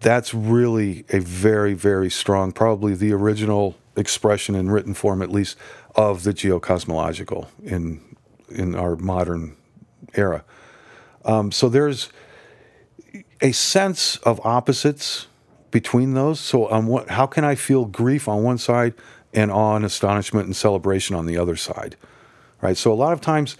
that's 0.00 0.32
really 0.32 1.04
a 1.10 1.20
very, 1.20 1.74
very 1.74 2.10
strong, 2.10 2.52
probably 2.52 2.94
the 2.94 3.12
original 3.12 3.76
expression 3.96 4.54
in 4.54 4.70
written 4.70 4.94
form, 4.94 5.20
at 5.20 5.30
least, 5.30 5.56
of 5.94 6.22
the 6.22 6.32
geocosmological 6.32 7.48
in 7.62 8.00
in 8.50 8.74
our 8.74 8.96
modern 8.96 9.56
era. 10.14 10.44
Um, 11.24 11.52
so 11.52 11.68
there's 11.68 12.10
a 13.40 13.52
sense 13.52 14.16
of 14.18 14.44
opposites 14.44 15.26
between 15.70 16.14
those. 16.14 16.40
So 16.40 16.66
on 16.66 16.86
what, 16.86 17.10
how 17.10 17.26
can 17.26 17.44
I 17.44 17.54
feel 17.54 17.84
grief 17.84 18.28
on 18.28 18.42
one 18.42 18.58
side 18.58 18.94
and 19.32 19.50
awe 19.50 19.76
and 19.76 19.84
astonishment 19.84 20.46
and 20.46 20.56
celebration 20.56 21.14
on 21.14 21.26
the 21.26 21.38
other 21.38 21.56
side, 21.56 21.96
right? 22.60 22.76
So 22.76 22.92
a 22.92 22.94
lot 22.94 23.12
of 23.12 23.20
times, 23.20 23.56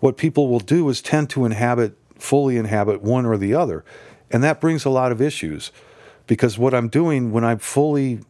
what 0.00 0.16
people 0.16 0.48
will 0.48 0.60
do 0.60 0.88
is 0.88 1.00
tend 1.00 1.30
to 1.30 1.44
inhabit 1.44 1.96
fully 2.18 2.56
inhabit 2.56 3.02
one 3.02 3.26
or 3.26 3.36
the 3.36 3.54
other, 3.54 3.84
and 4.30 4.42
that 4.42 4.60
brings 4.60 4.84
a 4.84 4.90
lot 4.90 5.12
of 5.12 5.20
issues 5.20 5.72
because 6.26 6.58
what 6.58 6.72
I'm 6.72 6.88
doing 6.88 7.32
when 7.32 7.44
I'm 7.44 7.58
fully 7.58 8.20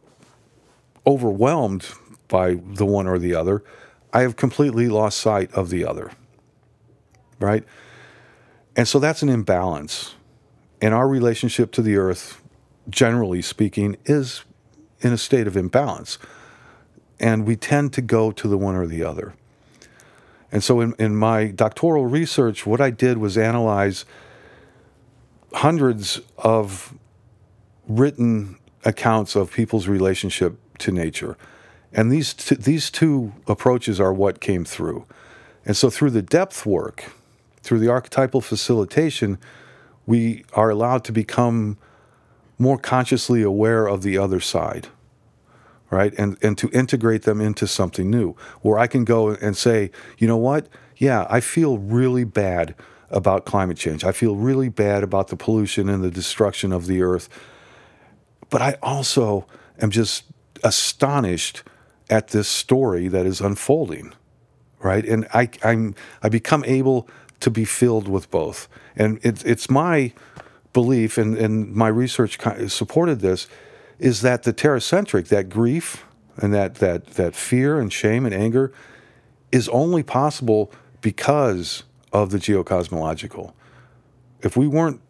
overwhelmed 1.06 1.86
by 2.28 2.54
the 2.54 2.86
one 2.86 3.06
or 3.06 3.18
the 3.18 3.34
other 3.34 3.62
I 4.14 4.22
have 4.22 4.36
completely 4.36 4.88
lost 4.88 5.18
sight 5.18 5.52
of 5.52 5.70
the 5.70 5.84
other. 5.84 6.12
Right? 7.40 7.64
And 8.76 8.86
so 8.86 9.00
that's 9.00 9.22
an 9.22 9.28
imbalance. 9.28 10.14
And 10.80 10.94
our 10.94 11.08
relationship 11.08 11.72
to 11.72 11.82
the 11.82 11.96
earth, 11.96 12.40
generally 12.88 13.42
speaking, 13.42 13.96
is 14.04 14.44
in 15.00 15.12
a 15.12 15.18
state 15.18 15.48
of 15.48 15.56
imbalance. 15.56 16.18
And 17.18 17.44
we 17.44 17.56
tend 17.56 17.92
to 17.94 18.02
go 18.02 18.30
to 18.30 18.46
the 18.46 18.56
one 18.56 18.76
or 18.76 18.86
the 18.86 19.02
other. 19.02 19.34
And 20.52 20.62
so 20.62 20.80
in, 20.80 20.94
in 20.98 21.16
my 21.16 21.46
doctoral 21.46 22.06
research, 22.06 22.66
what 22.66 22.80
I 22.80 22.90
did 22.90 23.18
was 23.18 23.36
analyze 23.36 24.04
hundreds 25.52 26.20
of 26.38 26.94
written 27.88 28.58
accounts 28.84 29.34
of 29.36 29.52
people's 29.52 29.88
relationship 29.88 30.58
to 30.78 30.92
nature 30.92 31.36
and 31.94 32.10
these 32.10 32.34
t- 32.34 32.56
these 32.56 32.90
two 32.90 33.32
approaches 33.46 34.00
are 34.00 34.12
what 34.12 34.40
came 34.40 34.64
through. 34.64 35.06
And 35.64 35.76
so 35.76 35.88
through 35.88 36.10
the 36.10 36.22
depth 36.22 36.66
work, 36.66 37.12
through 37.62 37.78
the 37.78 37.88
archetypal 37.88 38.40
facilitation, 38.40 39.38
we 40.04 40.44
are 40.52 40.68
allowed 40.68 41.04
to 41.04 41.12
become 41.12 41.78
more 42.58 42.76
consciously 42.76 43.42
aware 43.42 43.86
of 43.86 44.02
the 44.02 44.18
other 44.18 44.40
side. 44.40 44.88
Right? 45.94 46.12
And 46.18 46.36
and 46.42 46.58
to 46.58 46.68
integrate 46.70 47.22
them 47.22 47.40
into 47.40 47.66
something 47.66 48.10
new. 48.10 48.34
Where 48.62 48.78
I 48.84 48.88
can 48.88 49.04
go 49.04 49.30
and 49.30 49.56
say, 49.56 49.90
you 50.18 50.26
know 50.26 50.42
what? 50.48 50.68
Yeah, 50.96 51.26
I 51.30 51.40
feel 51.40 51.78
really 51.78 52.24
bad 52.24 52.74
about 53.10 53.44
climate 53.44 53.76
change. 53.76 54.04
I 54.04 54.12
feel 54.12 54.34
really 54.48 54.68
bad 54.68 55.02
about 55.02 55.28
the 55.28 55.36
pollution 55.36 55.88
and 55.88 56.02
the 56.02 56.10
destruction 56.10 56.72
of 56.72 56.86
the 56.86 57.02
earth. 57.02 57.28
But 58.50 58.60
I 58.60 58.76
also 58.82 59.46
am 59.82 59.90
just 59.90 60.24
astonished 60.62 61.62
at 62.10 62.28
this 62.28 62.48
story 62.48 63.08
that 63.08 63.26
is 63.26 63.40
unfolding, 63.40 64.12
right? 64.80 65.04
And 65.04 65.26
I, 65.32 65.48
I'm 65.62 65.94
I 66.22 66.28
become 66.28 66.64
able 66.64 67.08
to 67.40 67.50
be 67.50 67.64
filled 67.64 68.08
with 68.08 68.30
both, 68.30 68.68
and 68.96 69.18
it's 69.22 69.42
it's 69.44 69.70
my 69.70 70.12
belief, 70.72 71.18
and 71.18 71.36
and 71.36 71.74
my 71.74 71.88
research 71.88 72.38
supported 72.68 73.20
this, 73.20 73.48
is 74.04 74.20
that 74.20 74.42
the 74.42 74.52
terracentric, 74.52 75.28
that 75.28 75.48
grief 75.48 76.04
and 76.36 76.52
that 76.52 76.74
that 76.74 77.06
that 77.14 77.34
fear 77.34 77.80
and 77.80 77.90
shame 77.90 78.26
and 78.26 78.34
anger, 78.34 78.70
is 79.50 79.66
only 79.70 80.02
possible 80.02 80.70
because 81.00 81.84
of 82.12 82.30
the 82.30 82.36
geocosmological. 82.36 83.54
If 84.42 84.58
we 84.58 84.68
weren't 84.68 85.00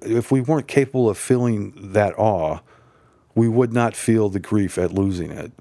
if 0.00 0.32
we 0.32 0.40
weren't 0.40 0.68
capable 0.68 1.10
of 1.10 1.18
feeling 1.18 1.92
that 1.92 2.18
awe, 2.18 2.60
we 3.34 3.46
would 3.46 3.74
not 3.74 3.94
feel 3.94 4.30
the 4.30 4.40
grief 4.40 4.78
at 4.78 4.90
losing 4.90 5.30
it. 5.30 5.52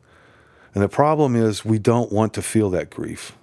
And 0.73 0.81
the 0.81 0.87
problem 0.87 1.35
is 1.35 1.65
we 1.65 1.79
don't 1.79 2.13
want 2.13 2.33
to 2.35 2.41
feel 2.41 2.69
that 2.69 2.89
grief. 2.89 3.33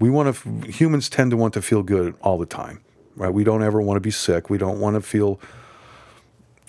We 0.00 0.10
want 0.10 0.34
to 0.34 0.72
humans 0.72 1.08
tend 1.08 1.30
to 1.30 1.36
want 1.36 1.54
to 1.54 1.62
feel 1.62 1.84
good 1.84 2.16
all 2.22 2.38
the 2.38 2.46
time, 2.46 2.80
right? 3.14 3.32
We 3.32 3.44
don't 3.44 3.62
ever 3.62 3.80
want 3.80 3.98
to 3.98 4.00
be 4.00 4.10
sick. 4.10 4.50
We 4.50 4.58
don't 4.58 4.80
want 4.80 4.96
to 4.96 5.00
feel 5.00 5.38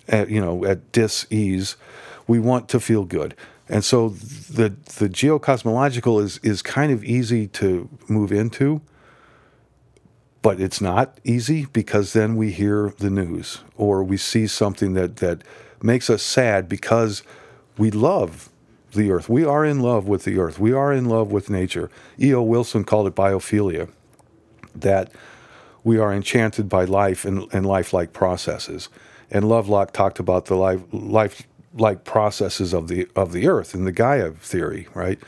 at, 0.08 0.30
you 0.30 0.41
know, 0.41 0.65
at 0.65 0.91
dis-ease. 0.91 1.76
We 2.28 2.39
want 2.39 2.70
to 2.70 2.80
feel 2.80 3.06
good. 3.06 3.36
And 3.68 3.84
so 3.84 4.10
the 4.10 4.70
the 5.00 5.10
geocosmological 5.10 6.22
is 6.22 6.39
is 6.44 6.62
kind 6.62 6.91
of 6.91 7.04
easy 7.04 7.48
to 7.48 7.89
move 8.08 8.32
into, 8.32 8.82
but 10.41 10.60
it's 10.60 10.80
not 10.80 11.20
easy 11.24 11.65
because 11.74 12.13
then 12.13 12.36
we 12.36 12.52
hear 12.52 12.94
the 13.00 13.10
news 13.10 13.62
or 13.76 14.04
we 14.04 14.18
see 14.18 14.46
something 14.46 14.94
that 14.94 15.18
that 15.18 15.44
makes 15.82 16.10
us 16.10 16.22
sad 16.22 16.70
because 16.70 17.24
we 17.78 17.89
love 17.89 18.50
the 18.94 19.12
earth. 19.12 19.30
We 19.30 19.44
are 19.44 19.65
in 19.65 19.80
love 19.80 20.08
with 20.08 20.24
the 20.24 20.38
earth. 20.39 20.60
We 20.60 20.72
are 20.72 20.94
in 20.94 21.06
love 21.06 21.32
with 21.32 21.50
nature. 21.50 21.89
E.O. 22.20 22.41
Wilson 22.41 22.84
called 22.84 23.08
it 23.08 23.15
biophilia, 23.15 23.89
that 24.74 25.12
we 25.84 25.98
are 25.98 26.13
enchanted 26.13 26.70
by 26.70 26.86
life 26.86 27.26
and, 27.26 27.52
and 27.54 27.65
lifelike 27.65 28.13
processes. 28.13 28.89
And 29.31 29.47
Lovelock 29.47 29.91
talked 29.91 30.19
about 30.19 30.45
the 30.45 30.55
life-like 30.55 32.03
processes 32.03 32.73
of 32.73 32.88
the, 32.88 33.07
of 33.15 33.31
the 33.31 33.47
earth 33.47 33.73
in 33.73 33.85
the 33.85 33.91
Gaia 33.91 34.31
theory, 34.31 34.88
right? 34.93 35.19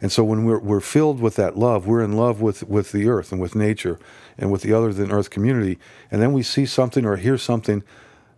And 0.00 0.12
so 0.12 0.22
when 0.22 0.44
we're, 0.44 0.60
we're 0.60 0.80
filled 0.80 1.20
with 1.20 1.36
that 1.36 1.58
love, 1.58 1.86
we're 1.86 2.02
in 2.02 2.12
love 2.12 2.40
with, 2.40 2.62
with 2.64 2.92
the 2.92 3.08
earth 3.08 3.32
and 3.32 3.40
with 3.40 3.54
nature 3.54 3.98
and 4.36 4.52
with 4.52 4.62
the 4.62 4.72
other 4.72 4.92
than 4.92 5.10
earth 5.10 5.30
community. 5.30 5.78
And 6.10 6.22
then 6.22 6.32
we 6.32 6.42
see 6.42 6.66
something 6.66 7.04
or 7.04 7.16
hear 7.16 7.36
something 7.36 7.82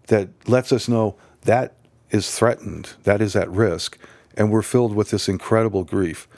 that 0.07 0.29
lets 0.49 0.73
us 0.73 0.89
know 0.89 1.17
that 1.43 1.75
is 2.11 2.35
threatened, 2.35 2.95
that 3.05 3.21
is 3.21 3.37
at 3.37 3.51
risk 3.51 3.99
and 4.37 4.51
we're 4.51 4.63
filled 4.63 4.95
with 4.95 5.11
this 5.11 5.29
incredible 5.29 5.85
grief. 5.85 6.29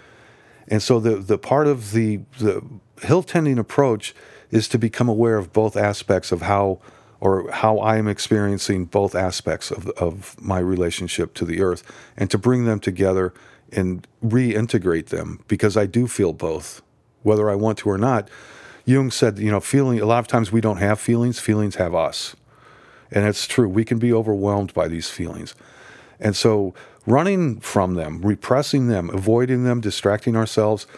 And 0.68 0.82
so 0.82 1.00
the 1.00 1.16
the 1.16 1.38
part 1.38 1.66
of 1.66 1.92
the 1.92 2.20
the 2.38 2.64
hill 3.02 3.22
tending 3.22 3.58
approach 3.58 4.14
is 4.50 4.68
to 4.68 4.78
become 4.78 5.08
aware 5.08 5.38
of 5.38 5.52
both 5.52 5.76
aspects 5.76 6.32
of 6.32 6.42
how 6.42 6.80
or 7.22 7.48
how 7.52 7.78
I 7.78 7.98
am 7.98 8.08
experiencing 8.08 8.86
both 8.86 9.14
aspects 9.14 9.70
of, 9.70 9.86
of 9.90 10.34
my 10.42 10.58
relationship 10.58 11.34
to 11.34 11.44
the 11.44 11.62
earth 11.62 11.84
and 12.16 12.28
to 12.32 12.36
bring 12.36 12.64
them 12.64 12.80
together 12.80 13.32
and 13.70 14.08
reintegrate 14.24 15.06
them 15.06 15.38
because 15.46 15.76
I 15.76 15.86
do 15.86 16.08
feel 16.08 16.32
both, 16.32 16.82
whether 17.22 17.48
I 17.48 17.54
want 17.54 17.78
to 17.78 17.90
or 17.90 17.96
not. 17.96 18.28
Jung 18.86 19.12
said, 19.12 19.38
you 19.38 19.52
know, 19.52 19.60
feeling, 19.60 20.00
a 20.00 20.04
lot 20.04 20.18
of 20.18 20.26
times 20.26 20.50
we 20.50 20.60
don't 20.60 20.78
have 20.78 20.98
feelings, 20.98 21.38
feelings 21.38 21.76
have 21.76 21.94
us. 21.94 22.34
And 23.12 23.24
it's 23.24 23.46
true. 23.46 23.68
We 23.68 23.84
can 23.84 24.00
be 24.00 24.12
overwhelmed 24.12 24.74
by 24.74 24.88
these 24.88 25.08
feelings. 25.08 25.54
And 26.18 26.34
so 26.34 26.74
running 27.06 27.60
from 27.60 27.94
them, 27.94 28.20
repressing 28.22 28.88
them, 28.88 29.10
avoiding 29.10 29.62
them, 29.62 29.80
distracting 29.80 30.34
ourselves 30.34 30.88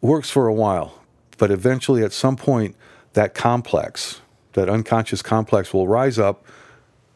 works 0.00 0.28
for 0.28 0.48
a 0.48 0.54
while. 0.54 1.00
But 1.36 1.52
eventually, 1.52 2.02
at 2.02 2.12
some 2.12 2.34
point, 2.34 2.74
that 3.12 3.32
complex, 3.32 4.22
that 4.58 4.68
unconscious 4.68 5.22
complex 5.22 5.72
will 5.72 5.86
rise 5.86 6.18
up 6.18 6.44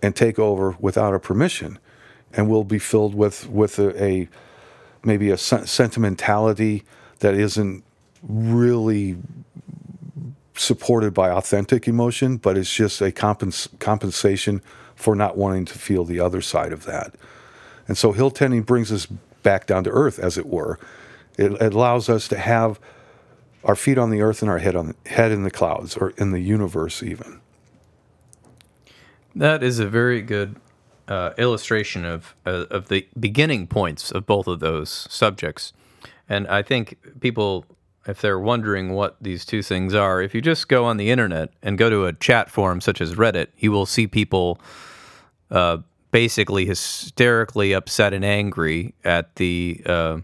and 0.01 0.15
take 0.15 0.39
over 0.39 0.77
without 0.79 1.15
a 1.15 1.19
permission. 1.19 1.79
And 2.33 2.49
we'll 2.49 2.65
be 2.65 2.79
filled 2.79 3.15
with, 3.15 3.49
with 3.49 3.79
a, 3.79 4.03
a 4.03 4.29
maybe 5.03 5.31
a 5.31 5.37
sentimentality 5.37 6.85
that 7.19 7.35
isn't 7.35 7.85
really 8.23 9.17
supported 10.55 11.13
by 11.13 11.31
authentic 11.31 11.89
emotion, 11.89 12.37
but 12.37 12.57
it's 12.57 12.73
just 12.73 13.01
a 13.01 13.11
compens- 13.11 13.69
compensation 13.81 14.63
for 14.95 15.17
not 15.17 15.37
wanting 15.37 15.65
to 15.65 15.79
feel 15.79 16.05
the 16.05 16.21
other 16.21 16.41
side 16.41 16.73
of 16.73 16.85
that. 16.85 17.15
And 17.89 17.99
so 17.99 18.13
hill 18.13 18.31
tending 18.31 18.63
brings 18.63 18.93
us 18.93 19.07
back 19.43 19.67
down 19.67 19.83
to 19.85 19.91
earth, 19.91 20.19
as 20.19 20.39
it 20.39 20.47
were. 20.47 20.79
It, 21.37 21.53
it 21.53 21.75
allows 21.75 22.09
us 22.09 22.29
to 22.29 22.39
have 22.39 22.79
our 23.65 23.77
feet 23.77 23.99
on 23.99 24.11
the 24.11 24.21
earth 24.21 24.43
and 24.43 24.51
our 24.51 24.59
head 24.59 24.75
on 24.77 24.95
head 25.07 25.33
in 25.33 25.43
the 25.43 25.51
clouds 25.51 25.97
or 25.97 26.11
in 26.17 26.31
the 26.31 26.41
universe 26.41 27.03
even. 27.03 27.41
That 29.35 29.63
is 29.63 29.79
a 29.79 29.87
very 29.87 30.21
good 30.21 30.57
uh, 31.09 31.33
illustration 31.39 32.05
of 32.05 32.35
uh, 32.47 32.67
of 32.71 32.89
the 32.89 33.07
beginning 33.19 33.67
points 33.67 34.11
of 34.11 34.27
both 34.27 34.47
of 34.47 34.61
those 34.61 35.07
subjects, 35.11 35.73
and 36.29 36.47
I 36.49 36.63
think 36.63 36.97
people, 37.21 37.65
if 38.07 38.21
they're 38.21 38.39
wondering 38.39 38.93
what 38.93 39.17
these 39.21 39.45
two 39.45 39.63
things 39.63 39.95
are, 39.95 40.21
if 40.21 40.35
you 40.35 40.41
just 40.41 40.69
go 40.69 40.85
on 40.85 40.97
the 40.97 41.11
internet 41.11 41.51
and 41.63 41.79
go 41.79 41.89
to 41.89 42.07
a 42.07 42.13
chat 42.13 42.51
forum 42.51 42.81
such 42.81 43.01
as 43.01 43.15
Reddit, 43.15 43.49
you 43.59 43.73
will 43.73 43.87
see 43.87 44.07
people. 44.07 44.61
Uh, 45.51 45.79
basically 46.13 46.67
hysterically 46.67 47.73
upset 47.73 48.13
and 48.13 48.25
angry 48.25 48.95
at 49.03 49.35
the 49.37 49.81
uh, 49.87 50.19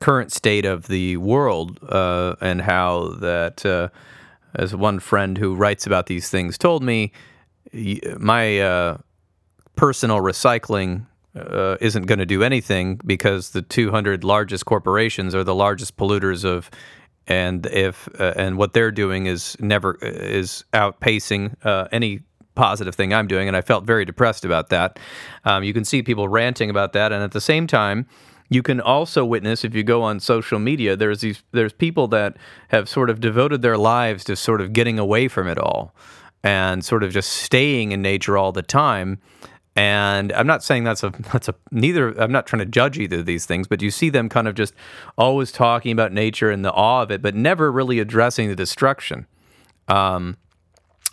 current 0.00 0.32
state 0.32 0.64
of 0.64 0.88
the 0.88 1.16
world 1.16 1.78
uh, 1.88 2.36
and 2.40 2.62
how 2.62 3.08
that, 3.20 3.64
uh, 3.66 3.88
as 4.54 4.74
one 4.74 4.98
friend 5.00 5.38
who 5.38 5.54
writes 5.54 5.86
about 5.86 6.06
these 6.06 6.28
things 6.30 6.56
told 6.56 6.82
me, 6.82 7.12
my 8.18 8.60
uh, 8.60 8.98
personal 9.76 10.18
recycling 10.18 11.06
uh, 11.36 11.76
isn't 11.80 12.06
going 12.06 12.18
to 12.18 12.26
do 12.26 12.42
anything 12.42 13.00
because 13.04 13.50
the 13.50 13.62
200 13.62 14.24
largest 14.24 14.64
corporations 14.64 15.34
are 15.34 15.44
the 15.44 15.54
largest 15.54 15.96
polluters 15.96 16.44
of 16.44 16.70
and 17.26 17.66
if 17.66 18.08
uh, 18.18 18.32
and 18.36 18.56
what 18.56 18.72
they're 18.72 18.90
doing 18.90 19.26
is 19.26 19.56
never 19.60 19.98
is 20.00 20.64
outpacing 20.72 21.54
uh, 21.64 21.86
any 21.92 22.20
positive 22.54 22.94
thing 22.94 23.12
I'm 23.12 23.28
doing 23.28 23.46
and 23.46 23.56
I 23.56 23.60
felt 23.60 23.84
very 23.84 24.04
depressed 24.04 24.44
about 24.44 24.70
that. 24.70 24.98
Um, 25.44 25.62
you 25.62 25.72
can 25.72 25.84
see 25.84 26.02
people 26.02 26.28
ranting 26.28 26.70
about 26.70 26.92
that 26.94 27.12
and 27.12 27.22
at 27.22 27.32
the 27.32 27.40
same 27.40 27.66
time 27.66 28.06
you 28.50 28.62
can 28.62 28.80
also 28.80 29.24
witness 29.24 29.64
if 29.64 29.74
you 29.74 29.82
go 29.82 30.02
on 30.02 30.18
social 30.20 30.58
media 30.58 30.96
there's 30.96 31.20
these 31.20 31.42
there's 31.52 31.72
people 31.72 32.08
that 32.08 32.36
have 32.68 32.88
sort 32.88 33.10
of 33.10 33.20
devoted 33.20 33.62
their 33.62 33.76
lives 33.76 34.24
to 34.24 34.34
sort 34.34 34.60
of 34.60 34.72
getting 34.72 34.98
away 34.98 35.28
from 35.28 35.46
it 35.46 35.58
all 35.58 35.94
and 36.42 36.84
sort 36.84 37.02
of 37.02 37.12
just 37.12 37.30
staying 37.30 37.92
in 37.92 38.02
nature 38.02 38.38
all 38.38 38.52
the 38.52 38.62
time. 38.62 39.20
And 39.76 40.32
I'm 40.32 40.46
not 40.46 40.62
saying 40.64 40.84
that's 40.84 41.02
a 41.02 41.10
that's 41.32 41.48
a 41.48 41.54
neither. 41.70 42.10
I'm 42.20 42.32
not 42.32 42.46
trying 42.46 42.60
to 42.60 42.66
judge 42.66 42.98
either 42.98 43.18
of 43.18 43.26
these 43.26 43.46
things, 43.46 43.68
but 43.68 43.80
you 43.80 43.90
see 43.90 44.10
them 44.10 44.28
kind 44.28 44.48
of 44.48 44.54
just 44.54 44.74
always 45.16 45.52
talking 45.52 45.92
about 45.92 46.12
nature 46.12 46.50
and 46.50 46.64
the 46.64 46.72
awe 46.72 47.02
of 47.02 47.10
it, 47.10 47.22
but 47.22 47.34
never 47.34 47.70
really 47.70 48.00
addressing 48.00 48.48
the 48.48 48.56
destruction, 48.56 49.26
um, 49.86 50.36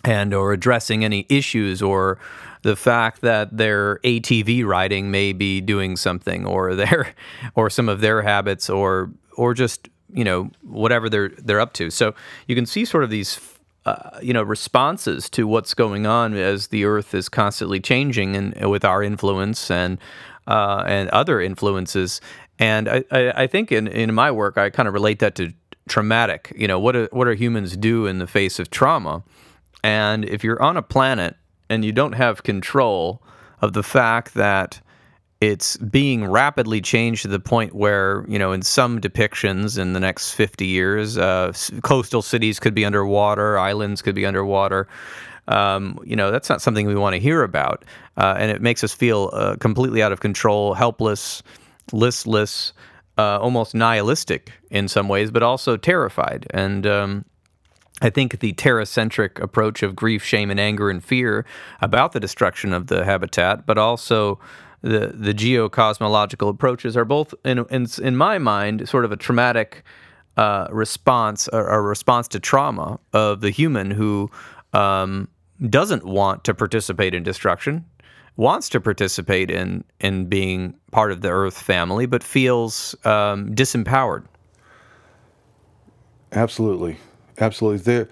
and 0.03 0.33
or 0.33 0.51
addressing 0.51 1.05
any 1.05 1.27
issues 1.29 1.81
or 1.81 2.17
the 2.65 2.75
fact 2.75 3.21
that 3.21 3.55
their 3.55 3.99
ATV 3.99 4.65
riding 4.65 5.11
may 5.11 5.33
be 5.33 5.61
doing 5.61 5.95
something, 5.95 6.47
or 6.47 6.73
their 6.83 7.13
or 7.53 7.69
some 7.69 7.87
of 7.87 8.01
their 8.01 8.23
habits, 8.23 8.69
or 8.69 9.11
or 9.37 9.53
just 9.53 9.87
you 10.11 10.23
know 10.23 10.49
whatever 10.63 11.07
they're 11.07 11.29
they're 11.29 11.59
up 11.59 11.73
to. 11.73 11.91
So 11.91 12.15
you 12.47 12.55
can 12.55 12.65
see 12.65 12.83
sort 12.83 13.03
of 13.03 13.11
these 13.11 13.39
uh, 13.85 14.19
you 14.19 14.33
know 14.33 14.41
responses 14.41 15.29
to 15.29 15.47
what's 15.47 15.75
going 15.75 16.07
on 16.07 16.33
as 16.33 16.67
the 16.67 16.85
Earth 16.85 17.13
is 17.13 17.29
constantly 17.29 17.79
changing 17.79 18.35
and 18.35 18.71
with 18.71 18.83
our 18.83 19.03
influence 19.03 19.69
and 19.69 19.99
uh, 20.47 20.83
and 20.87 21.07
other 21.09 21.39
influences. 21.39 22.19
And 22.57 22.89
I, 22.89 23.03
I, 23.11 23.43
I 23.43 23.47
think 23.47 23.71
in, 23.71 23.87
in 23.87 24.11
my 24.11 24.31
work 24.31 24.57
I 24.57 24.71
kind 24.71 24.87
of 24.87 24.93
relate 24.95 25.19
that 25.19 25.35
to 25.35 25.53
traumatic. 25.87 26.51
You 26.57 26.67
know 26.67 26.79
what 26.79 26.93
do, 26.93 27.07
what 27.11 27.25
do 27.25 27.31
humans 27.33 27.77
do 27.77 28.07
in 28.07 28.17
the 28.17 28.27
face 28.27 28.57
of 28.57 28.71
trauma? 28.71 29.23
And 29.83 30.25
if 30.25 30.43
you're 30.43 30.59
on 30.63 30.77
a 30.77 30.81
planet 30.81 31.35
and 31.69 31.83
you 31.83 31.91
don't 31.91 32.13
have 32.13 32.43
control 32.43 33.21
of 33.61 33.73
the 33.73 33.83
fact 33.83 34.33
that 34.33 34.81
it's 35.41 35.77
being 35.77 36.25
rapidly 36.25 36.81
changed 36.81 37.23
to 37.23 37.27
the 37.27 37.39
point 37.39 37.73
where 37.73 38.25
you 38.27 38.39
know 38.39 38.51
in 38.51 38.61
some 38.61 38.99
depictions 38.99 39.77
in 39.77 39.93
the 39.93 39.99
next 39.99 40.33
50 40.33 40.65
years 40.65 41.17
uh, 41.17 41.51
coastal 41.83 42.21
cities 42.21 42.59
could 42.59 42.73
be 42.73 42.85
underwater 42.85 43.57
islands 43.57 44.01
could 44.01 44.15
be 44.15 44.25
underwater. 44.25 44.87
Um, 45.47 45.99
you 46.03 46.15
know 46.15 46.31
that's 46.31 46.49
not 46.49 46.61
something 46.61 46.87
we 46.87 46.95
want 46.95 47.13
to 47.13 47.19
hear 47.19 47.43
about 47.43 47.85
uh, 48.17 48.35
and 48.39 48.49
it 48.49 48.61
makes 48.61 48.83
us 48.83 48.93
feel 48.93 49.29
uh, 49.33 49.55
completely 49.57 50.01
out 50.01 50.11
of 50.11 50.19
control 50.19 50.73
helpless 50.73 51.43
listless 51.91 52.73
uh, 53.17 53.39
almost 53.39 53.75
nihilistic 53.75 54.51
in 54.71 54.87
some 54.87 55.07
ways 55.07 55.31
but 55.31 55.43
also 55.43 55.77
terrified. 55.77 56.47
And 56.51 56.87
um, 56.87 57.25
I 58.01 58.09
think 58.09 58.39
the 58.39 58.53
terracentric 58.53 59.39
approach 59.39 59.81
of 59.81 59.95
grief, 59.95 60.23
shame, 60.23 60.51
and 60.51 60.59
anger 60.59 60.89
and 60.89 61.03
fear 61.03 61.45
about 61.81 62.11
the 62.11 62.19
destruction 62.19 62.73
of 62.73 62.87
the 62.87 63.05
habitat, 63.05 63.65
but 63.65 63.77
also 63.77 64.39
the 64.81 65.13
the 65.15 65.33
geocosmological 65.33 66.49
approaches 66.49 66.95
are 66.95 67.05
both 67.05 67.33
in 67.43 67.65
in, 67.69 67.87
in 68.01 68.15
my 68.15 68.37
mind 68.37 68.87
sort 68.87 69.05
of 69.05 69.11
a 69.11 69.17
traumatic 69.17 69.83
uh, 70.37 70.67
response 70.69 71.49
a 71.53 71.81
response 71.81 72.27
to 72.27 72.39
trauma 72.39 72.99
of 73.13 73.41
the 73.41 73.49
human 73.49 73.89
who 73.91 74.29
um, 74.73 75.27
doesn't 75.69 76.03
want 76.03 76.43
to 76.43 76.53
participate 76.53 77.13
in 77.13 77.23
destruction, 77.23 77.85
wants 78.35 78.67
to 78.69 78.81
participate 78.81 79.49
in 79.49 79.83
in 80.01 80.25
being 80.25 80.75
part 80.91 81.11
of 81.11 81.21
the 81.21 81.29
Earth 81.29 81.59
family, 81.59 82.05
but 82.05 82.21
feels 82.21 82.93
um, 83.05 83.55
disempowered. 83.55 84.25
Absolutely, 86.33 86.97
absolutely. 87.39 87.79
There, 87.79 88.09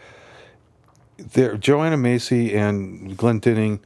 there. 1.17 1.57
Joanna 1.57 1.97
Macy 1.97 2.55
and 2.55 3.17
Glenn 3.17 3.39
Glendinning 3.39 3.79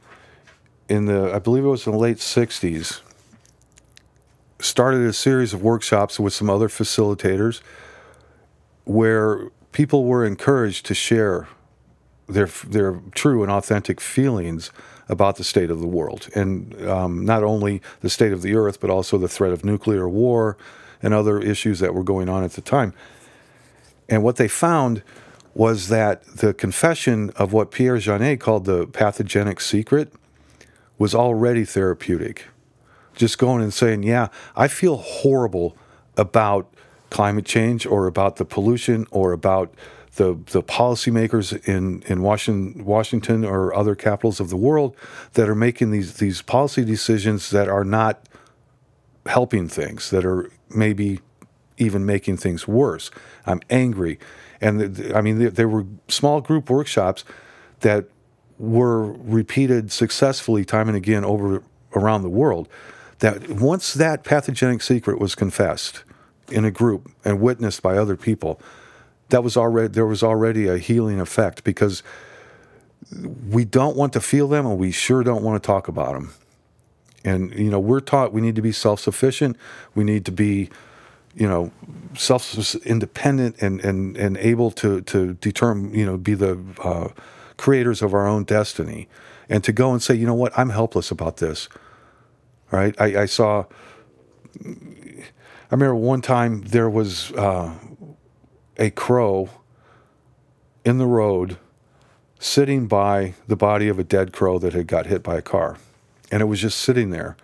in 0.88 1.04
the, 1.04 1.32
I 1.34 1.38
believe 1.38 1.64
it 1.64 1.68
was 1.68 1.86
in 1.86 1.92
the 1.92 1.98
late 1.98 2.16
60s, 2.16 3.00
started 4.58 5.02
a 5.02 5.12
series 5.12 5.52
of 5.52 5.62
workshops 5.62 6.18
with 6.18 6.32
some 6.32 6.50
other 6.50 6.68
facilitators 6.68 7.60
where 8.84 9.50
people 9.72 10.04
were 10.04 10.24
encouraged 10.24 10.86
to 10.86 10.94
share 10.94 11.46
their 12.28 12.46
their 12.66 13.00
true 13.14 13.42
and 13.42 13.50
authentic 13.50 14.00
feelings 14.00 14.70
about 15.08 15.36
the 15.36 15.44
state 15.44 15.70
of 15.70 15.80
the 15.80 15.86
world, 15.86 16.28
and 16.34 16.74
um, 16.86 17.24
not 17.24 17.42
only 17.42 17.80
the 18.00 18.10
state 18.10 18.32
of 18.32 18.42
the 18.42 18.54
earth, 18.54 18.80
but 18.80 18.90
also 18.90 19.16
the 19.16 19.28
threat 19.28 19.52
of 19.52 19.64
nuclear 19.64 20.08
war 20.08 20.56
and 21.02 21.14
other 21.14 21.38
issues 21.38 21.78
that 21.78 21.94
were 21.94 22.02
going 22.02 22.28
on 22.28 22.44
at 22.44 22.52
the 22.52 22.60
time. 22.60 22.92
And 24.08 24.22
what 24.22 24.36
they 24.36 24.48
found 24.48 25.02
was 25.58 25.88
that 25.88 26.24
the 26.24 26.54
confession 26.54 27.30
of 27.30 27.52
what 27.52 27.72
Pierre 27.72 27.98
Janet 27.98 28.38
called 28.38 28.64
the 28.64 28.86
pathogenic 28.86 29.60
secret 29.60 30.12
was 30.98 31.16
already 31.16 31.64
therapeutic. 31.64 32.46
Just 33.16 33.38
going 33.38 33.60
and 33.60 33.74
saying, 33.74 34.04
yeah, 34.04 34.28
I 34.54 34.68
feel 34.68 34.98
horrible 34.98 35.76
about 36.16 36.72
climate 37.10 37.44
change 37.44 37.86
or 37.86 38.06
about 38.06 38.36
the 38.36 38.44
pollution 38.44 39.04
or 39.10 39.32
about 39.32 39.74
the, 40.14 40.38
the 40.46 40.62
policymakers 40.62 41.52
in, 41.66 42.04
in 42.06 42.22
Washington, 42.22 42.84
Washington 42.84 43.44
or 43.44 43.74
other 43.74 43.96
capitals 43.96 44.38
of 44.38 44.50
the 44.50 44.56
world 44.56 44.94
that 45.32 45.48
are 45.48 45.56
making 45.56 45.90
these, 45.90 46.14
these 46.14 46.40
policy 46.40 46.84
decisions 46.84 47.50
that 47.50 47.68
are 47.68 47.84
not 47.84 48.28
helping 49.26 49.68
things, 49.68 50.10
that 50.10 50.24
are 50.24 50.52
maybe 50.70 51.18
even 51.78 52.06
making 52.06 52.36
things 52.36 52.68
worse. 52.68 53.10
I'm 53.44 53.60
angry. 53.70 54.20
And 54.60 55.12
I 55.14 55.20
mean, 55.20 55.38
there, 55.38 55.50
there 55.50 55.68
were 55.68 55.86
small 56.08 56.40
group 56.40 56.70
workshops 56.70 57.24
that 57.80 58.06
were 58.58 59.12
repeated 59.12 59.92
successfully 59.92 60.64
time 60.64 60.88
and 60.88 60.96
again 60.96 61.24
over 61.24 61.62
around 61.94 62.22
the 62.22 62.28
world 62.28 62.68
that 63.20 63.48
once 63.48 63.94
that 63.94 64.24
pathogenic 64.24 64.82
secret 64.82 65.20
was 65.20 65.34
confessed 65.34 66.02
in 66.50 66.64
a 66.64 66.70
group 66.70 67.10
and 67.24 67.40
witnessed 67.40 67.82
by 67.82 67.96
other 67.96 68.16
people 68.16 68.60
that 69.28 69.44
was 69.44 69.56
already 69.56 69.88
there 69.88 70.06
was 70.06 70.24
already 70.24 70.66
a 70.66 70.76
healing 70.76 71.20
effect 71.20 71.62
because 71.62 72.02
we 73.48 73.64
don't 73.64 73.96
want 73.96 74.12
to 74.12 74.20
feel 74.20 74.48
them 74.48 74.66
and 74.66 74.76
we 74.76 74.90
sure 74.90 75.22
don't 75.22 75.42
want 75.42 75.62
to 75.62 75.64
talk 75.64 75.86
about 75.86 76.14
them 76.14 76.32
and 77.24 77.54
you 77.54 77.70
know 77.70 77.80
we're 77.80 78.00
taught 78.00 78.32
we 78.32 78.40
need 78.40 78.56
to 78.56 78.62
be 78.62 78.72
self-sufficient. 78.72 79.56
We 79.94 80.04
need 80.04 80.24
to 80.26 80.32
be 80.32 80.70
you 81.38 81.48
know 81.48 81.70
self 82.16 82.74
independent 82.84 83.56
and 83.60 83.80
and 83.84 84.16
and 84.16 84.36
able 84.38 84.70
to 84.72 85.00
to 85.02 85.34
determine 85.34 85.94
you 85.94 86.04
know 86.04 86.16
be 86.16 86.34
the 86.34 86.58
uh, 86.82 87.08
creators 87.58 88.00
of 88.00 88.14
our 88.14 88.26
own 88.26 88.44
destiny. 88.44 89.08
And 89.50 89.62
to 89.64 89.72
go 89.72 89.92
and 89.92 90.02
say, 90.02 90.14
you 90.14 90.26
know 90.26 90.34
what, 90.34 90.56
I'm 90.58 90.70
helpless 90.70 91.10
about 91.10 91.36
this. 91.36 91.68
Right? 92.70 92.94
I, 92.98 93.22
I 93.22 93.26
saw, 93.26 93.64
I 94.64 95.70
remember 95.70 95.94
one 95.94 96.22
time 96.22 96.62
there 96.62 96.88
was 96.88 97.32
uh, 97.32 97.74
a 98.78 98.90
crow 98.90 99.50
in 100.84 100.98
the 100.98 101.06
road 101.06 101.58
sitting 102.38 102.86
by 102.86 103.34
the 103.48 103.56
body 103.56 103.88
of 103.88 103.98
a 103.98 104.04
dead 104.04 104.32
crow 104.32 104.58
that 104.58 104.72
had 104.72 104.86
got 104.86 105.06
hit 105.06 105.22
by 105.22 105.36
a 105.36 105.42
car. 105.42 105.76
And 106.30 106.40
it 106.40 106.44
was 106.44 106.60
just 106.60 106.78
sitting 106.78 107.10
there. 107.10 107.36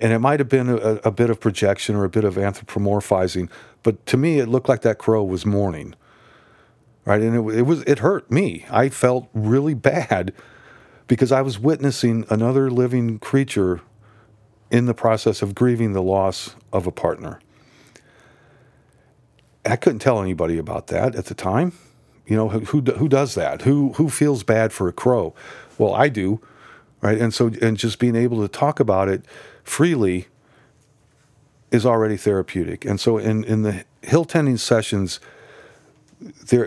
And 0.00 0.12
it 0.12 0.18
might 0.18 0.40
have 0.40 0.48
been 0.48 0.70
a, 0.70 1.00
a, 1.04 1.10
bit 1.10 1.28
of 1.28 1.40
projection 1.40 1.94
or 1.94 2.04
a 2.04 2.08
bit 2.08 2.24
of 2.24 2.36
anthropomorphizing, 2.36 3.50
but 3.82 4.06
to 4.06 4.16
me, 4.16 4.38
it 4.38 4.46
looked 4.46 4.68
like 4.68 4.80
that 4.82 4.96
crow 4.98 5.22
was 5.22 5.44
mourning 5.44 5.94
right? 7.04 7.20
And 7.20 7.34
it, 7.34 7.58
it 7.58 7.62
was 7.62 7.82
it 7.82 8.00
hurt 8.00 8.30
me. 8.30 8.64
I 8.70 8.88
felt 8.88 9.28
really 9.34 9.74
bad 9.74 10.32
because 11.06 11.32
I 11.32 11.42
was 11.42 11.58
witnessing 11.58 12.24
another 12.30 12.70
living 12.70 13.18
creature 13.18 13.80
in 14.70 14.86
the 14.86 14.94
process 14.94 15.42
of 15.42 15.54
grieving 15.54 15.92
the 15.92 16.02
loss 16.02 16.54
of 16.72 16.86
a 16.86 16.92
partner. 16.92 17.40
I 19.64 19.76
couldn't 19.76 19.98
tell 19.98 20.22
anybody 20.22 20.56
about 20.56 20.86
that 20.88 21.16
at 21.16 21.26
the 21.26 21.34
time. 21.34 21.72
You 22.26 22.36
know, 22.36 22.48
who, 22.48 22.80
who, 22.80 23.08
does 23.08 23.34
that? 23.34 23.62
Who, 23.62 23.92
who 23.94 24.08
feels 24.08 24.44
bad 24.44 24.72
for 24.72 24.86
a 24.86 24.92
crow? 24.92 25.34
Well, 25.78 25.92
I 25.92 26.08
do. 26.08 26.40
right? 27.02 27.18
And 27.18 27.34
so, 27.34 27.50
and 27.60 27.76
just 27.76 27.98
being 27.98 28.14
able 28.14 28.40
to 28.40 28.46
talk 28.46 28.78
about 28.78 29.08
it 29.08 29.24
freely 29.64 30.26
is 31.70 31.86
already 31.86 32.16
therapeutic. 32.16 32.84
And 32.84 33.00
so, 33.00 33.18
in 33.18 33.44
in 33.44 33.62
the 33.62 33.84
Hilltending 34.02 34.58
sessions, 34.58 35.20
there 36.20 36.66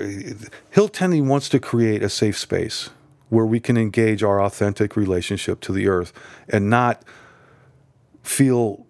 Hilltending 0.74 1.28
wants 1.28 1.50
to 1.50 1.60
create 1.60 2.04
a 2.04 2.10
safe 2.10 2.38
space 2.38 2.90
where 3.30 3.46
we 3.46 3.60
can 3.60 3.78
engage 3.78 4.22
our 4.22 4.42
authentic 4.42 4.96
relationship 4.96 5.60
to 5.62 5.72
the 5.72 5.88
earth 5.88 6.14
and 6.48 6.70
not 6.70 7.04
feel 8.22 8.86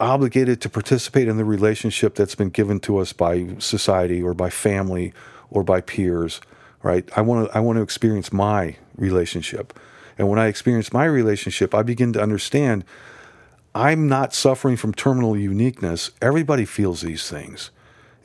obligated 0.00 0.60
to 0.60 0.68
participate 0.68 1.28
in 1.28 1.36
the 1.36 1.44
relationship 1.44 2.14
that's 2.14 2.34
been 2.34 2.50
given 2.50 2.80
to 2.80 2.98
us 2.98 3.12
by 3.12 3.46
society 3.58 4.22
or 4.22 4.34
by 4.34 4.50
family 4.50 5.12
or 5.50 5.62
by 5.62 5.80
peers 5.80 6.40
right 6.82 7.08
i 7.16 7.20
want 7.20 7.48
to 7.48 7.56
i 7.56 7.60
want 7.60 7.76
to 7.76 7.82
experience 7.82 8.32
my 8.32 8.76
relationship 8.96 9.78
and 10.18 10.28
when 10.28 10.38
i 10.38 10.46
experience 10.46 10.92
my 10.92 11.04
relationship 11.04 11.74
i 11.74 11.82
begin 11.82 12.12
to 12.12 12.20
understand 12.20 12.84
i'm 13.74 14.08
not 14.08 14.32
suffering 14.32 14.76
from 14.76 14.92
terminal 14.92 15.36
uniqueness 15.36 16.10
everybody 16.20 16.64
feels 16.64 17.00
these 17.02 17.28
things 17.28 17.70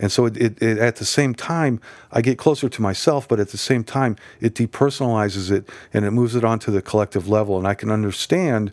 and 0.01 0.13
so 0.13 0.25
it, 0.25 0.37
it, 0.37 0.61
it, 0.61 0.77
at 0.77 0.97
the 0.97 1.05
same 1.05 1.33
time 1.33 1.79
i 2.11 2.21
get 2.21 2.37
closer 2.37 2.69
to 2.69 2.81
myself 2.81 3.27
but 3.27 3.39
at 3.39 3.49
the 3.49 3.57
same 3.57 3.83
time 3.83 4.15
it 4.39 4.53
depersonalizes 4.53 5.51
it 5.51 5.67
and 5.93 6.05
it 6.05 6.11
moves 6.11 6.35
it 6.35 6.43
onto 6.43 6.71
the 6.71 6.81
collective 6.81 7.27
level 7.27 7.57
and 7.57 7.67
i 7.67 7.73
can 7.73 7.89
understand 7.89 8.71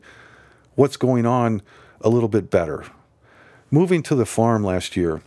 what's 0.76 0.96
going 0.96 1.26
on 1.26 1.62
a 2.00 2.08
little 2.08 2.28
bit 2.28 2.50
better. 2.50 2.84
Moving 3.70 4.02
to 4.04 4.14
the 4.14 4.26
farm 4.26 4.62
last 4.62 4.96
year 4.96 5.22